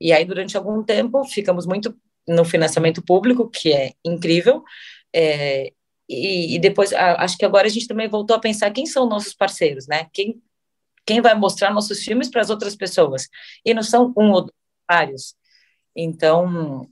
E 0.00 0.12
aí, 0.12 0.24
durante 0.24 0.56
algum 0.56 0.82
tempo, 0.82 1.24
ficamos 1.24 1.66
muito 1.66 1.94
no 2.26 2.44
financiamento 2.44 3.02
público, 3.02 3.48
que 3.48 3.72
é 3.72 3.92
incrível, 4.04 4.62
é, 5.14 5.72
e, 6.08 6.56
e, 6.56 6.58
depois, 6.58 6.92
acho 6.92 7.38
que 7.38 7.44
agora 7.44 7.68
a 7.68 7.70
gente 7.70 7.86
também 7.86 8.08
voltou 8.08 8.34
a 8.34 8.40
pensar 8.40 8.72
quem 8.72 8.84
são 8.84 9.08
nossos 9.08 9.32
parceiros, 9.32 9.86
né? 9.86 10.08
Quem 10.12 10.42
quem 11.06 11.20
vai 11.20 11.34
mostrar 11.34 11.72
nossos 11.72 12.02
filmes 12.02 12.30
para 12.30 12.40
as 12.40 12.50
outras 12.50 12.76
pessoas. 12.76 13.28
E 13.64 13.74
não 13.74 13.82
são 13.82 14.12
um 14.16 14.30
ou 14.30 14.46
vários. 14.88 15.34
Então, 15.94 16.88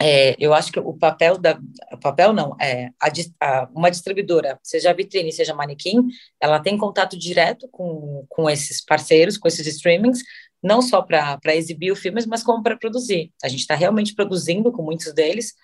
é, 0.00 0.36
eu 0.38 0.54
acho 0.54 0.70
que 0.70 0.78
o 0.78 0.94
papel 0.94 1.36
da 1.38 1.58
o 1.92 1.98
papel 1.98 2.32
não 2.32 2.56
é 2.60 2.90
a, 3.00 3.08
a, 3.40 3.68
uma 3.74 3.90
distribuidora, 3.90 4.58
seja 4.62 4.94
vitrine, 4.94 5.32
seja 5.32 5.54
manequim, 5.54 6.06
ela 6.40 6.60
tem 6.60 6.78
contato 6.78 7.18
direto 7.18 7.68
com, 7.72 8.24
com 8.28 8.48
esses 8.48 8.84
parceiros, 8.84 9.36
com 9.36 9.48
esses 9.48 9.66
streamings, 9.66 10.22
não 10.62 10.80
só 10.80 11.02
para 11.02 11.54
exibir 11.54 11.90
os 11.90 11.98
filmes, 11.98 12.26
mas 12.26 12.42
como 12.44 12.62
para 12.62 12.76
produzir. 12.76 13.32
A 13.42 13.48
gente 13.48 13.60
está 13.60 13.74
realmente 13.74 14.14
produzindo 14.14 14.70
com 14.70 14.82
muitos 14.82 15.12
deles 15.12 15.54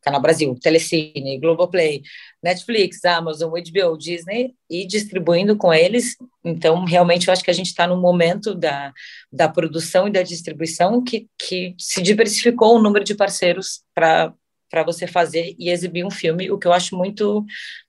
Canal 0.00 0.20
Brasil, 0.20 0.54
Telecine, 0.60 1.38
Globoplay, 1.38 2.02
Netflix, 2.42 3.04
Amazon, 3.04 3.50
HBO, 3.50 3.98
Disney 3.98 4.54
e 4.70 4.86
distribuindo 4.86 5.56
com 5.56 5.72
eles. 5.72 6.16
Então, 6.44 6.84
realmente, 6.84 7.28
eu 7.28 7.32
acho 7.32 7.44
que 7.44 7.50
a 7.50 7.54
gente 7.54 7.66
está 7.66 7.86
no 7.86 8.00
momento 8.00 8.54
da, 8.54 8.92
da 9.32 9.48
produção 9.48 10.08
e 10.08 10.12
da 10.12 10.22
distribuição 10.22 11.02
que, 11.02 11.28
que 11.38 11.74
se 11.78 12.00
diversificou 12.02 12.76
o 12.76 12.82
número 12.82 13.04
de 13.04 13.14
parceiros 13.14 13.82
para 13.94 14.32
para 14.70 14.82
você 14.82 15.06
fazer 15.06 15.56
e 15.58 15.70
exibir 15.70 16.04
um 16.04 16.10
filme, 16.10 16.50
o 16.50 16.58
que 16.58 16.66
eu 16.66 16.74
acho 16.74 16.94
muito 16.94 17.42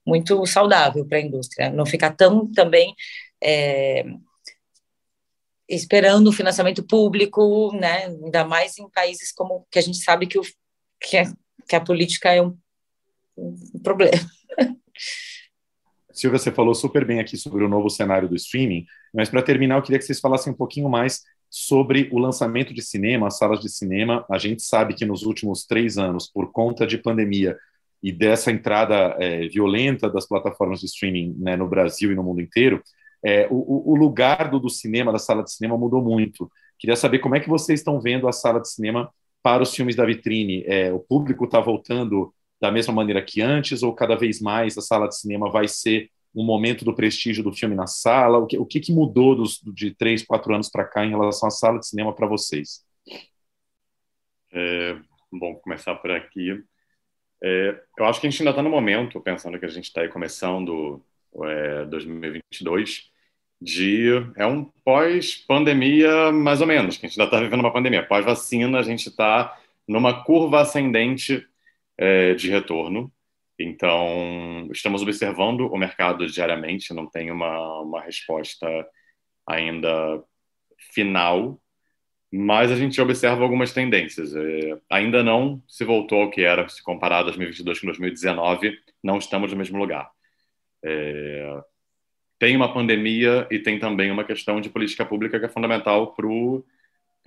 muito 0.06 0.46
saudável 0.46 1.06
para 1.06 1.18
a 1.18 1.22
indústria, 1.22 1.70
não 1.70 1.86
ficar 1.86 2.16
tão 2.16 2.50
também 2.50 2.96
é, 3.44 4.06
esperando 5.68 6.28
o 6.28 6.34
financiamento 6.34 6.84
público, 6.84 7.72
né? 7.76 8.06
Ainda 8.06 8.44
mais 8.44 8.78
em 8.80 8.90
países 8.90 9.32
como 9.32 9.68
que 9.70 9.78
a 9.78 9.82
gente 9.82 9.98
sabe 10.00 10.26
que 10.26 10.40
o 10.40 10.44
que 11.00 11.18
é 11.18 11.26
que 11.70 11.76
a 11.76 11.82
política 11.82 12.34
é 12.34 12.42
um, 12.42 12.58
um 13.38 13.80
problema. 13.84 14.18
Silvia, 16.12 16.40
você 16.40 16.52
falou 16.52 16.74
super 16.74 17.06
bem 17.06 17.20
aqui 17.20 17.38
sobre 17.38 17.64
o 17.64 17.70
novo 17.70 17.90
cenário 17.90 18.28
do 18.28 18.36
streaming, 18.36 18.86
mas 19.14 19.30
para 19.30 19.42
terminar, 19.42 19.78
eu 19.78 19.82
queria 19.82 20.00
que 20.00 20.04
vocês 20.04 20.20
falassem 20.20 20.52
um 20.52 20.56
pouquinho 20.56 20.90
mais 20.90 21.22
sobre 21.50 22.10
o 22.12 22.20
lançamento 22.20 22.74
de 22.74 22.82
cinema, 22.82 23.28
as 23.28 23.38
salas 23.38 23.60
de 23.60 23.70
cinema. 23.70 24.26
A 24.30 24.38
gente 24.38 24.62
sabe 24.64 24.94
que 24.94 25.06
nos 25.06 25.24
últimos 25.24 25.66
três 25.66 25.98
anos, 25.98 26.28
por 26.28 26.52
conta 26.52 26.86
de 26.86 26.98
pandemia 26.98 27.58
e 28.02 28.12
dessa 28.12 28.52
entrada 28.52 29.16
é, 29.20 29.48
violenta 29.48 30.10
das 30.10 30.28
plataformas 30.28 30.80
de 30.80 30.88
streaming 30.88 31.36
né, 31.38 31.56
no 31.56 31.68
Brasil 31.68 32.12
e 32.12 32.16
no 32.16 32.24
mundo 32.24 32.42
inteiro, 32.42 32.84
é, 33.24 33.48
o, 33.50 33.92
o, 33.92 33.96
lugar 33.96 34.50
do, 34.50 34.60
do, 34.60 34.70
cinema, 34.70 35.12
da 35.12 35.20
sala 35.20 35.44
de 35.44 35.52
cinema, 35.52 35.78
mudou 35.78 36.02
muito. 36.02 36.50
Queria 36.78 36.96
saber 36.96 37.20
como 37.20 37.36
é 37.36 37.40
que 37.40 37.50
vocês 37.50 37.80
estão 37.80 38.00
vendo 38.00 38.28
a 38.28 38.32
sala 38.32 38.60
de 38.60 38.70
cinema 38.70 39.10
para 39.42 39.64
os 39.64 39.74
filmes 39.74 39.96
da 39.96 40.06
vitrine. 40.06 40.64
É, 40.66 40.92
o 40.92 41.00
público 41.00 41.46
está 41.46 41.60
voltando 41.60 42.34
da 42.60 42.72
mesma 42.72 42.94
maneira 42.94 43.22
que 43.22 43.42
antes, 43.42 43.84
ou 43.84 43.94
cada 43.94 44.16
vez 44.16 44.42
mais 44.42 44.78
a 44.78 44.82
sala 44.82 45.08
de 45.08 45.18
cinema 45.18 45.50
vai 45.50 45.68
ser 45.68 46.10
um 46.36 46.44
momento 46.44 46.86
do 46.86 46.96
prestígio 46.96 47.44
do 47.44 47.54
filme 47.54 47.76
na 47.76 47.88
sala? 47.88 48.38
O 48.38 48.46
que, 48.46 48.58
o 48.58 48.66
que, 48.66 48.80
que 48.80 48.92
mudou 48.92 49.36
dos, 49.36 49.60
de 49.74 49.96
três, 49.96 50.24
quatro 50.24 50.54
anos 50.54 50.70
para 50.70 50.86
cá 50.86 51.06
em 51.06 51.10
relação 51.10 51.48
à 51.48 51.52
sala 51.52 51.80
de 51.80 51.88
cinema 51.88 52.14
para 52.14 52.28
vocês? 52.28 52.84
É, 54.52 54.98
bom, 55.32 55.56
começar 55.56 55.96
por 55.96 56.12
aqui. 56.12 56.62
É, 57.42 57.82
eu 57.98 58.06
acho 58.06 58.20
que 58.20 58.28
a 58.28 58.30
gente 58.30 58.42
ainda 58.42 58.52
está 58.52 58.62
no 58.62 58.70
momento, 58.70 59.22
pensando 59.22 59.58
que 59.60 59.66
a 59.66 59.70
gente 59.70 59.86
está 59.86 60.02
aí 60.02 60.10
começando 60.10 61.04
é, 61.44 61.86
2022, 61.86 63.12
de 63.62 64.10
é 64.36 64.46
um 64.46 64.66
pós-pandemia 64.84 66.32
mais 66.32 66.62
ou 66.62 66.68
menos, 66.68 66.98
que 66.98 67.06
a 67.06 67.10
gente 67.10 67.20
ainda 67.20 67.30
está 67.30 67.44
vivendo 67.44 67.60
uma 67.60 67.74
pandemia. 67.74 68.06
Pós-vacina, 68.06 68.80
a 68.80 68.84
gente 68.84 69.10
está 69.10 69.58
numa 69.88 70.24
curva 70.24 70.62
ascendente 70.62 71.46
é, 71.98 72.34
de 72.36 72.50
retorno. 72.50 73.12
Então, 73.60 74.70
estamos 74.72 75.02
observando 75.02 75.62
o 75.68 75.78
mercado 75.78 76.26
diariamente, 76.28 76.94
não 76.94 77.08
tem 77.10 77.30
uma, 77.32 77.82
uma 77.82 78.02
resposta 78.02 78.68
ainda 79.46 80.24
final, 80.94 81.60
mas 82.32 82.72
a 82.72 82.76
gente 82.76 83.02
observa 83.02 83.44
algumas 83.44 83.74
tendências. 83.74 84.36
É, 84.36 84.80
ainda 84.90 85.24
não 85.24 85.62
se 85.68 85.84
voltou 85.84 86.22
ao 86.24 86.30
que 86.30 86.42
era, 86.42 86.70
se 86.70 86.82
comparado 86.84 87.26
2022 87.26 87.80
com 87.80 87.88
2019, 87.88 88.80
não 89.04 89.18
estamos 89.18 89.52
no 89.52 89.58
mesmo 89.58 89.78
lugar. 89.78 90.10
É, 90.84 91.62
tem 92.40 92.56
uma 92.56 92.74
pandemia 92.74 93.46
e 93.52 93.60
tem 93.60 93.78
também 93.78 94.10
uma 94.10 94.24
questão 94.24 94.62
de 94.62 94.70
política 94.70 95.06
pública 95.06 95.40
que 95.40 95.46
é 95.46 95.50
fundamental 95.50 96.16
para 96.16 96.26
o 96.26 96.64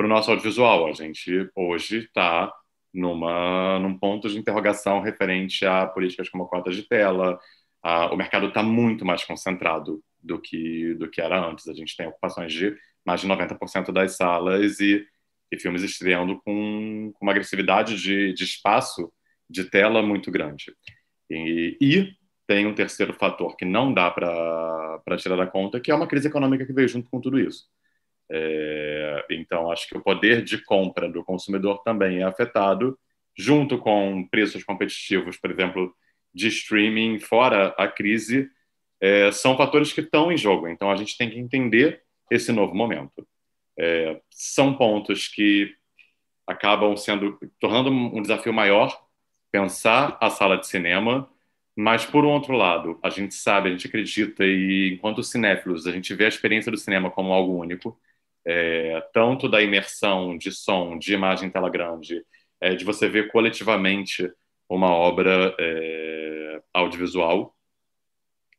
nosso 0.00 0.30
audiovisual. 0.30 0.88
A 0.88 0.92
gente 0.92 1.50
hoje 1.54 1.98
está 1.98 2.52
numa 2.92 3.78
num 3.78 3.96
ponto 3.98 4.28
de 4.28 4.38
interrogação 4.38 5.00
referente 5.00 5.64
a 5.66 5.86
políticas 5.86 6.28
como 6.28 6.46
cotas 6.46 6.74
de 6.76 6.82
tela. 6.82 7.38
o 8.10 8.16
mercado 8.16 8.48
está 8.48 8.62
muito 8.62 9.04
mais 9.04 9.24
concentrado 9.24 10.02
do 10.22 10.40
que 10.40 10.94
do 10.94 11.10
que 11.10 11.20
era 11.20 11.38
antes. 11.46 11.68
A 11.68 11.74
gente 11.74 11.96
tem 11.96 12.06
ocupações 12.06 12.52
de 12.52 12.74
mais 13.04 13.20
de 13.20 13.28
90% 13.28 13.92
das 13.92 14.16
salas 14.16 14.80
e, 14.80 15.06
e 15.50 15.58
filmes 15.58 15.82
estreando 15.82 16.40
com, 16.42 17.12
com 17.14 17.24
uma 17.24 17.32
agressividade 17.32 18.00
de, 18.00 18.32
de 18.32 18.44
espaço 18.44 19.12
de 19.48 19.64
tela 19.64 20.02
muito 20.02 20.30
grande. 20.30 20.72
E, 21.30 21.76
e 21.80 22.21
tem 22.46 22.66
um 22.66 22.74
terceiro 22.74 23.14
fator 23.14 23.56
que 23.56 23.64
não 23.64 23.92
dá 23.92 24.10
para 24.10 25.16
tirar 25.18 25.36
da 25.36 25.46
conta, 25.46 25.80
que 25.80 25.90
é 25.90 25.94
uma 25.94 26.06
crise 26.06 26.28
econômica 26.28 26.66
que 26.66 26.72
veio 26.72 26.88
junto 26.88 27.08
com 27.10 27.20
tudo 27.20 27.38
isso. 27.38 27.66
É, 28.30 29.26
então, 29.30 29.70
acho 29.70 29.88
que 29.88 29.96
o 29.96 30.02
poder 30.02 30.42
de 30.42 30.62
compra 30.64 31.08
do 31.08 31.24
consumidor 31.24 31.82
também 31.82 32.18
é 32.18 32.24
afetado, 32.24 32.98
junto 33.36 33.78
com 33.78 34.26
preços 34.28 34.64
competitivos, 34.64 35.36
por 35.36 35.50
exemplo, 35.50 35.94
de 36.34 36.48
streaming 36.48 37.18
fora 37.18 37.74
a 37.78 37.86
crise, 37.88 38.50
é, 39.00 39.30
são 39.32 39.56
fatores 39.56 39.92
que 39.92 40.00
estão 40.00 40.32
em 40.32 40.36
jogo. 40.36 40.68
Então, 40.68 40.90
a 40.90 40.96
gente 40.96 41.16
tem 41.16 41.28
que 41.28 41.38
entender 41.38 42.02
esse 42.30 42.52
novo 42.52 42.74
momento. 42.74 43.26
É, 43.78 44.20
são 44.30 44.74
pontos 44.74 45.28
que 45.28 45.74
acabam 46.46 46.96
sendo 46.96 47.38
tornando 47.58 47.90
um 47.90 48.20
desafio 48.20 48.52
maior 48.52 48.98
pensar 49.50 50.16
a 50.20 50.30
sala 50.30 50.56
de 50.56 50.66
cinema, 50.66 51.28
mas 51.76 52.04
por 52.04 52.24
outro 52.24 52.54
lado, 52.54 52.98
a 53.02 53.10
gente 53.10 53.34
sabe, 53.34 53.68
a 53.68 53.72
gente 53.72 53.86
acredita 53.86 54.44
e 54.44 54.94
enquanto 54.94 55.22
cinéfilos 55.22 55.86
a 55.86 55.92
gente 55.92 56.14
vê 56.14 56.26
a 56.26 56.28
experiência 56.28 56.70
do 56.70 56.78
cinema 56.78 57.10
como 57.10 57.32
algo 57.32 57.58
único 57.58 57.98
é, 58.44 59.00
tanto 59.12 59.48
da 59.48 59.62
imersão 59.62 60.36
de 60.36 60.50
som, 60.52 60.98
de 60.98 61.14
imagem 61.14 61.48
em 61.48 61.50
tela 61.50 61.70
grande, 61.70 62.24
é, 62.60 62.74
de 62.74 62.84
você 62.84 63.08
ver 63.08 63.30
coletivamente 63.30 64.30
uma 64.68 64.88
obra 64.88 65.54
é, 65.58 66.62
audiovisual. 66.72 67.54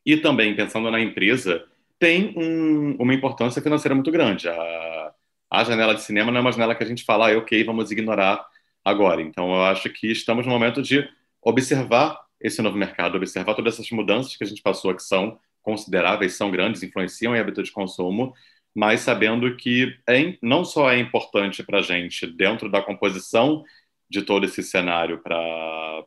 E 0.06 0.18
também, 0.18 0.56
pensando 0.56 0.92
na 0.92 1.00
empresa, 1.00 1.66
tem 1.98 2.34
um, 2.38 2.96
uma 3.00 3.14
importância 3.14 3.62
financeira 3.62 3.96
muito 3.96 4.12
grande. 4.12 4.50
A, 4.50 5.14
a 5.50 5.64
janela 5.64 5.96
de 5.96 6.02
cinema 6.02 6.32
não 6.32 6.40
é 6.40 6.42
uma 6.42 6.52
janela 6.52 6.76
que 6.76 6.84
a 6.84 6.88
gente 6.88 7.04
fala, 7.06 7.32
ah, 7.32 7.38
ok, 7.38 7.64
vamos 7.64 7.92
ignorar 7.92 8.46
agora. 8.84 9.22
Então, 9.22 9.54
eu 9.54 9.64
acho 9.64 9.90
que 9.90 10.12
estamos 10.12 10.46
no 10.46 10.52
momento 10.52 10.82
de 10.82 11.08
observar 11.42 12.20
esse 12.44 12.62
novo 12.62 12.78
mercado, 12.78 13.16
observar 13.16 13.56
todas 13.56 13.76
essas 13.76 13.90
mudanças 13.90 14.36
que 14.36 14.44
a 14.44 14.48
gente 14.48 14.62
passou, 14.62 14.94
que 14.94 15.02
são 15.02 15.40
consideráveis, 15.62 16.34
são 16.34 16.52
grandes, 16.52 16.84
influenciam 16.84 17.34
em 17.36 17.40
hábito 17.40 17.64
de 17.64 17.72
consumo, 17.72 18.34
mas 18.76 19.00
sabendo 19.00 19.56
que 19.56 19.98
é, 20.08 20.38
não 20.42 20.66
só 20.66 20.92
é 20.92 21.00
importante 21.00 21.64
para 21.64 21.80
a 21.80 21.82
gente, 21.82 22.28
dentro 22.28 22.70
da 22.70 22.82
composição 22.82 23.64
de 24.10 24.24
todo 24.24 24.46
esse 24.46 24.62
cenário, 24.62 25.22
para 25.24 26.06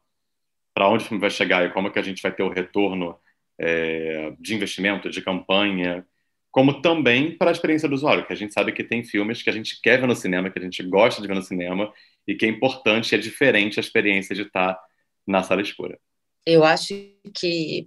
onde 0.89 1.05
o 1.05 1.07
filme 1.07 1.20
vai 1.20 1.30
chegar 1.30 1.64
e 1.64 1.72
como 1.72 1.91
que 1.91 1.99
a 1.99 2.03
gente 2.03 2.22
vai 2.22 2.32
ter 2.32 2.43
o 2.43 2.51
retorno 2.51 3.18
é, 3.59 4.34
de 4.39 4.55
investimento, 4.55 5.09
de 5.09 5.22
campanha, 5.22 6.07
como 6.51 6.80
também 6.82 7.37
para 7.37 7.51
a 7.51 7.53
experiência 7.53 7.89
do 7.89 7.95
usuário, 7.95 8.26
que 8.26 8.32
a 8.32 8.37
gente 8.37 8.53
sabe 8.53 8.72
que 8.72 8.84
tem 8.84 9.05
filmes 9.05 9.43
que 9.43 9.51
a 9.51 9.53
gente 9.53 9.80
quer 9.80 10.01
ver 10.01 10.07
no 10.07 10.16
cinema, 10.16 10.51
que 10.51 10.59
a 10.59 10.62
gente 10.62 10.82
gosta 10.82 11.22
de 11.22 11.28
ver 11.28 11.34
no 11.34 11.43
cinema, 11.43 11.93
e 12.26 12.34
que 12.34 12.45
é 12.45 12.49
importante, 12.49 13.14
é 13.14 13.18
diferente 13.18 13.78
a 13.78 13.82
experiência 13.82 14.34
de 14.34 14.43
estar 14.43 14.78
na 15.26 15.43
sala 15.43 15.62
escura. 15.62 15.99
Eu 16.47 16.64
acho 16.64 16.94
que 17.34 17.84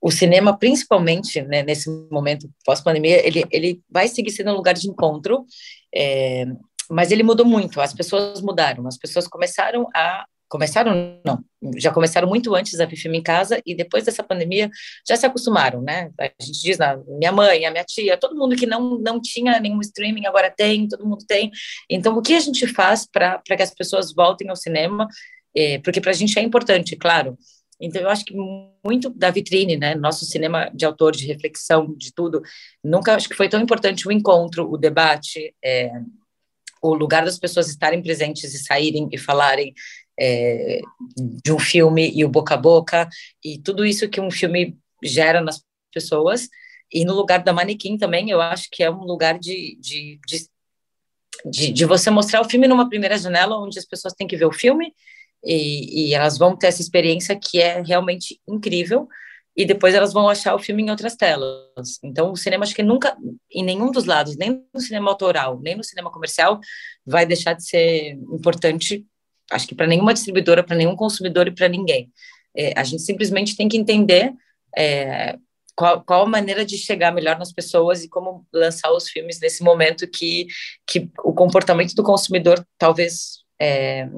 o 0.00 0.10
cinema, 0.10 0.56
principalmente 0.56 1.42
né, 1.42 1.62
nesse 1.62 1.90
momento 2.10 2.48
pós-pandemia, 2.64 3.26
ele, 3.26 3.44
ele 3.50 3.82
vai 3.90 4.06
seguir 4.08 4.30
sendo 4.30 4.50
um 4.52 4.56
lugar 4.56 4.74
de 4.74 4.88
encontro, 4.88 5.44
é, 5.94 6.44
mas 6.90 7.10
ele 7.10 7.22
mudou 7.22 7.46
muito, 7.46 7.80
as 7.80 7.92
pessoas 7.92 8.40
mudaram, 8.40 8.86
as 8.86 8.96
pessoas 8.96 9.26
começaram 9.26 9.88
a 9.94 10.24
começaram 10.48 11.20
não, 11.24 11.44
já 11.76 11.90
começaram 11.90 12.28
muito 12.28 12.54
antes 12.54 12.78
a 12.78 12.86
ver 12.86 12.96
filme 12.96 13.18
em 13.18 13.22
casa 13.22 13.60
e 13.66 13.74
depois 13.74 14.04
dessa 14.04 14.22
pandemia 14.22 14.70
já 15.06 15.16
se 15.16 15.26
acostumaram, 15.26 15.82
né? 15.82 16.10
A 16.20 16.30
gente 16.40 16.62
diz, 16.62 16.78
na 16.78 16.96
minha 17.18 17.32
mãe, 17.32 17.66
a 17.66 17.70
minha 17.70 17.84
tia, 17.84 18.16
todo 18.16 18.36
mundo 18.36 18.54
que 18.54 18.66
não 18.66 18.98
não 18.98 19.20
tinha 19.20 19.58
nenhum 19.58 19.80
streaming 19.80 20.26
agora 20.26 20.48
tem, 20.48 20.86
todo 20.86 21.04
mundo 21.04 21.24
tem. 21.26 21.50
Então, 21.90 22.16
o 22.16 22.22
que 22.22 22.34
a 22.34 22.40
gente 22.40 22.66
faz 22.68 23.06
para 23.06 23.40
que 23.44 23.62
as 23.62 23.74
pessoas 23.74 24.14
voltem 24.14 24.48
ao 24.48 24.56
cinema? 24.56 25.08
É, 25.56 25.78
porque 25.78 26.00
para 26.00 26.10
a 26.10 26.14
gente 26.14 26.38
é 26.38 26.42
importante, 26.42 26.94
claro, 26.96 27.36
então, 27.80 28.00
eu 28.00 28.08
acho 28.08 28.24
que 28.24 28.34
muito 28.84 29.10
da 29.10 29.30
vitrine, 29.30 29.76
né, 29.76 29.94
nosso 29.94 30.24
cinema 30.24 30.70
de 30.74 30.86
autor, 30.86 31.12
de 31.12 31.26
reflexão, 31.26 31.94
de 31.96 32.12
tudo, 32.12 32.42
nunca 32.82 33.14
acho 33.14 33.28
que 33.28 33.34
foi 33.34 33.48
tão 33.48 33.60
importante 33.60 34.08
o 34.08 34.12
encontro, 34.12 34.70
o 34.70 34.78
debate, 34.78 35.54
é, 35.62 35.90
o 36.82 36.94
lugar 36.94 37.24
das 37.24 37.38
pessoas 37.38 37.68
estarem 37.68 38.02
presentes 38.02 38.54
e 38.54 38.58
saírem 38.58 39.08
e 39.12 39.18
falarem 39.18 39.74
é, 40.18 40.80
de 41.44 41.52
um 41.52 41.58
filme 41.58 42.10
e 42.14 42.24
o 42.24 42.28
boca 42.28 42.54
a 42.54 42.58
boca, 42.58 43.08
e 43.44 43.58
tudo 43.58 43.84
isso 43.84 44.08
que 44.08 44.20
um 44.20 44.30
filme 44.30 44.76
gera 45.02 45.40
nas 45.40 45.62
pessoas. 45.92 46.48
E 46.90 47.04
no 47.04 47.14
lugar 47.14 47.42
da 47.42 47.52
manequim 47.52 47.98
também, 47.98 48.30
eu 48.30 48.40
acho 48.40 48.68
que 48.70 48.82
é 48.82 48.90
um 48.90 49.04
lugar 49.04 49.38
de, 49.38 49.76
de, 49.80 50.20
de, 50.26 50.48
de, 51.44 51.72
de 51.72 51.84
você 51.84 52.10
mostrar 52.10 52.40
o 52.40 52.48
filme 52.48 52.68
numa 52.68 52.88
primeira 52.88 53.18
janela, 53.18 53.58
onde 53.58 53.78
as 53.78 53.84
pessoas 53.84 54.14
têm 54.14 54.26
que 54.26 54.36
ver 54.36 54.46
o 54.46 54.52
filme 54.52 54.94
e, 55.46 56.08
e, 56.08 56.14
elas 56.14 56.36
vão 56.36 56.56
ter 56.56 56.66
essa 56.66 56.82
experiência 56.82 57.38
que 57.38 57.60
é 57.60 57.80
realmente 57.80 58.40
incrível 58.48 59.08
e 59.56 59.64
depois 59.64 59.94
elas 59.94 60.12
vão 60.12 60.28
achar 60.28 60.54
o 60.54 60.58
filme 60.58 60.82
em 60.82 60.90
outras 60.90 61.14
telas. 61.14 61.98
Então, 62.02 62.32
o 62.32 62.36
cinema 62.36 62.64
acho 62.64 62.74
que 62.74 62.82
nunca, 62.82 63.16
em 63.50 63.64
nenhum 63.64 63.90
dos 63.90 64.04
lados, 64.04 64.36
nem 64.36 64.62
no 64.74 64.80
cinema 64.80 65.08
autoral, 65.08 65.60
nem 65.62 65.76
no 65.76 65.84
cinema 65.84 66.10
comercial, 66.10 66.58
vai 67.06 67.24
deixar 67.24 67.54
de 67.54 67.64
ser 67.64 68.18
importante, 68.32 69.06
acho 69.50 69.66
que 69.68 69.74
para 69.74 69.86
nenhuma 69.86 70.12
distribuidora, 70.12 70.64
para 70.64 70.76
nenhum 70.76 70.96
consumidor 70.96 71.46
e 71.46 71.54
para 71.54 71.68
ninguém. 71.68 72.10
É, 72.54 72.72
a 72.78 72.82
gente 72.82 73.02
simplesmente 73.02 73.56
tem 73.56 73.68
que 73.68 73.78
entender 73.78 74.34
é, 74.76 75.38
qual, 75.76 76.02
qual 76.02 76.22
a 76.22 76.28
maneira 76.28 76.64
de 76.64 76.76
chegar 76.76 77.12
melhor 77.12 77.38
nas 77.38 77.52
pessoas 77.52 78.02
e 78.02 78.08
como 78.08 78.46
lançar 78.52 78.90
os 78.92 79.08
filmes 79.08 79.38
nesse 79.40 79.62
momento 79.62 80.08
que, 80.08 80.48
que 80.86 81.08
o 81.22 81.32
comportamento 81.32 81.94
do 81.94 82.02
consumidor 82.02 82.66
talvez 82.76 83.44
é, 83.60 84.08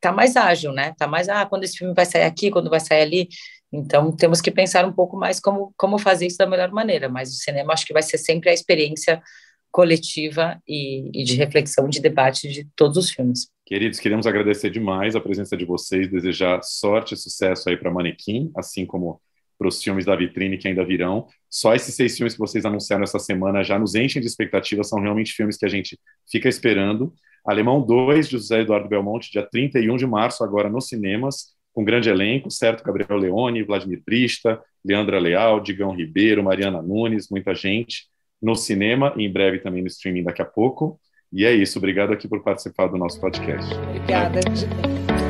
tá 0.00 0.12
mais 0.12 0.36
ágil, 0.36 0.72
né? 0.72 0.94
Tá 0.98 1.06
mais, 1.06 1.28
ah, 1.28 1.46
quando 1.46 1.64
esse 1.64 1.78
filme 1.78 1.94
vai 1.94 2.06
sair 2.06 2.24
aqui, 2.24 2.50
quando 2.50 2.70
vai 2.70 2.80
sair 2.80 3.02
ali. 3.02 3.28
Então, 3.72 4.14
temos 4.14 4.40
que 4.40 4.50
pensar 4.50 4.84
um 4.86 4.92
pouco 4.92 5.16
mais 5.16 5.40
como, 5.40 5.72
como 5.76 5.98
fazer 5.98 6.26
isso 6.26 6.38
da 6.38 6.46
melhor 6.46 6.70
maneira. 6.70 7.08
Mas 7.08 7.30
o 7.30 7.36
cinema 7.36 7.72
acho 7.72 7.86
que 7.86 7.92
vai 7.92 8.02
ser 8.02 8.18
sempre 8.18 8.50
a 8.50 8.54
experiência 8.54 9.22
coletiva 9.70 10.60
e, 10.66 11.10
e 11.14 11.24
de 11.24 11.36
reflexão, 11.36 11.88
de 11.88 12.00
debate 12.00 12.48
de 12.48 12.66
todos 12.74 12.96
os 12.96 13.10
filmes. 13.10 13.48
Queridos, 13.66 14.00
queremos 14.00 14.26
agradecer 14.26 14.70
demais 14.70 15.14
a 15.14 15.20
presença 15.20 15.56
de 15.56 15.64
vocês, 15.64 16.10
desejar 16.10 16.62
sorte 16.62 17.14
e 17.14 17.16
sucesso 17.16 17.68
aí 17.68 17.76
para 17.76 17.90
Manequim, 17.90 18.50
assim 18.56 18.86
como 18.86 19.20
para 19.58 19.68
os 19.68 19.82
filmes 19.82 20.04
da 20.04 20.14
vitrine 20.14 20.56
que 20.56 20.68
ainda 20.68 20.84
virão. 20.84 21.26
Só 21.50 21.74
esses 21.74 21.94
seis 21.94 22.16
filmes 22.16 22.34
que 22.34 22.38
vocês 22.38 22.64
anunciaram 22.64 23.02
essa 23.02 23.18
semana 23.18 23.64
já 23.64 23.78
nos 23.78 23.94
enchem 23.94 24.22
de 24.22 24.28
expectativas, 24.28 24.88
são 24.88 25.00
realmente 25.00 25.32
filmes 25.32 25.56
que 25.56 25.66
a 25.66 25.68
gente 25.68 25.98
fica 26.30 26.48
esperando. 26.48 27.12
Alemão 27.44 27.84
2, 27.84 28.28
de 28.28 28.32
José 28.32 28.60
Eduardo 28.60 28.88
Belmonte, 28.88 29.32
dia 29.32 29.42
31 29.42 29.96
de 29.96 30.06
março, 30.06 30.44
agora 30.44 30.68
nos 30.68 30.86
cinemas, 30.86 31.54
com 31.72 31.84
grande 31.84 32.08
elenco, 32.08 32.50
certo? 32.50 32.84
Gabriel 32.84 33.18
Leone, 33.18 33.62
Vladimir 33.62 34.02
Brista, 34.04 34.60
Leandra 34.84 35.18
Leal, 35.18 35.60
Digão 35.60 35.94
Ribeiro, 35.94 36.42
Mariana 36.42 36.82
Nunes, 36.82 37.28
muita 37.30 37.54
gente 37.54 38.06
no 38.40 38.54
cinema 38.54 39.12
e 39.16 39.24
em 39.24 39.32
breve 39.32 39.58
também 39.58 39.82
no 39.82 39.88
streaming 39.88 40.22
daqui 40.22 40.42
a 40.42 40.44
pouco. 40.44 41.00
E 41.32 41.44
é 41.44 41.52
isso, 41.52 41.78
obrigado 41.78 42.12
aqui 42.12 42.26
por 42.26 42.42
participar 42.42 42.86
do 42.86 42.96
nosso 42.96 43.20
podcast. 43.20 43.74
Obrigada. 43.74 44.40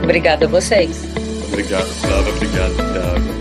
Obrigada 0.03 0.45
a 0.47 0.49
vocês. 0.49 1.03
Obrigado, 1.49 1.87
Flávia, 1.87 2.33
obrigado, 2.35 2.77
Thiago. 2.77 3.38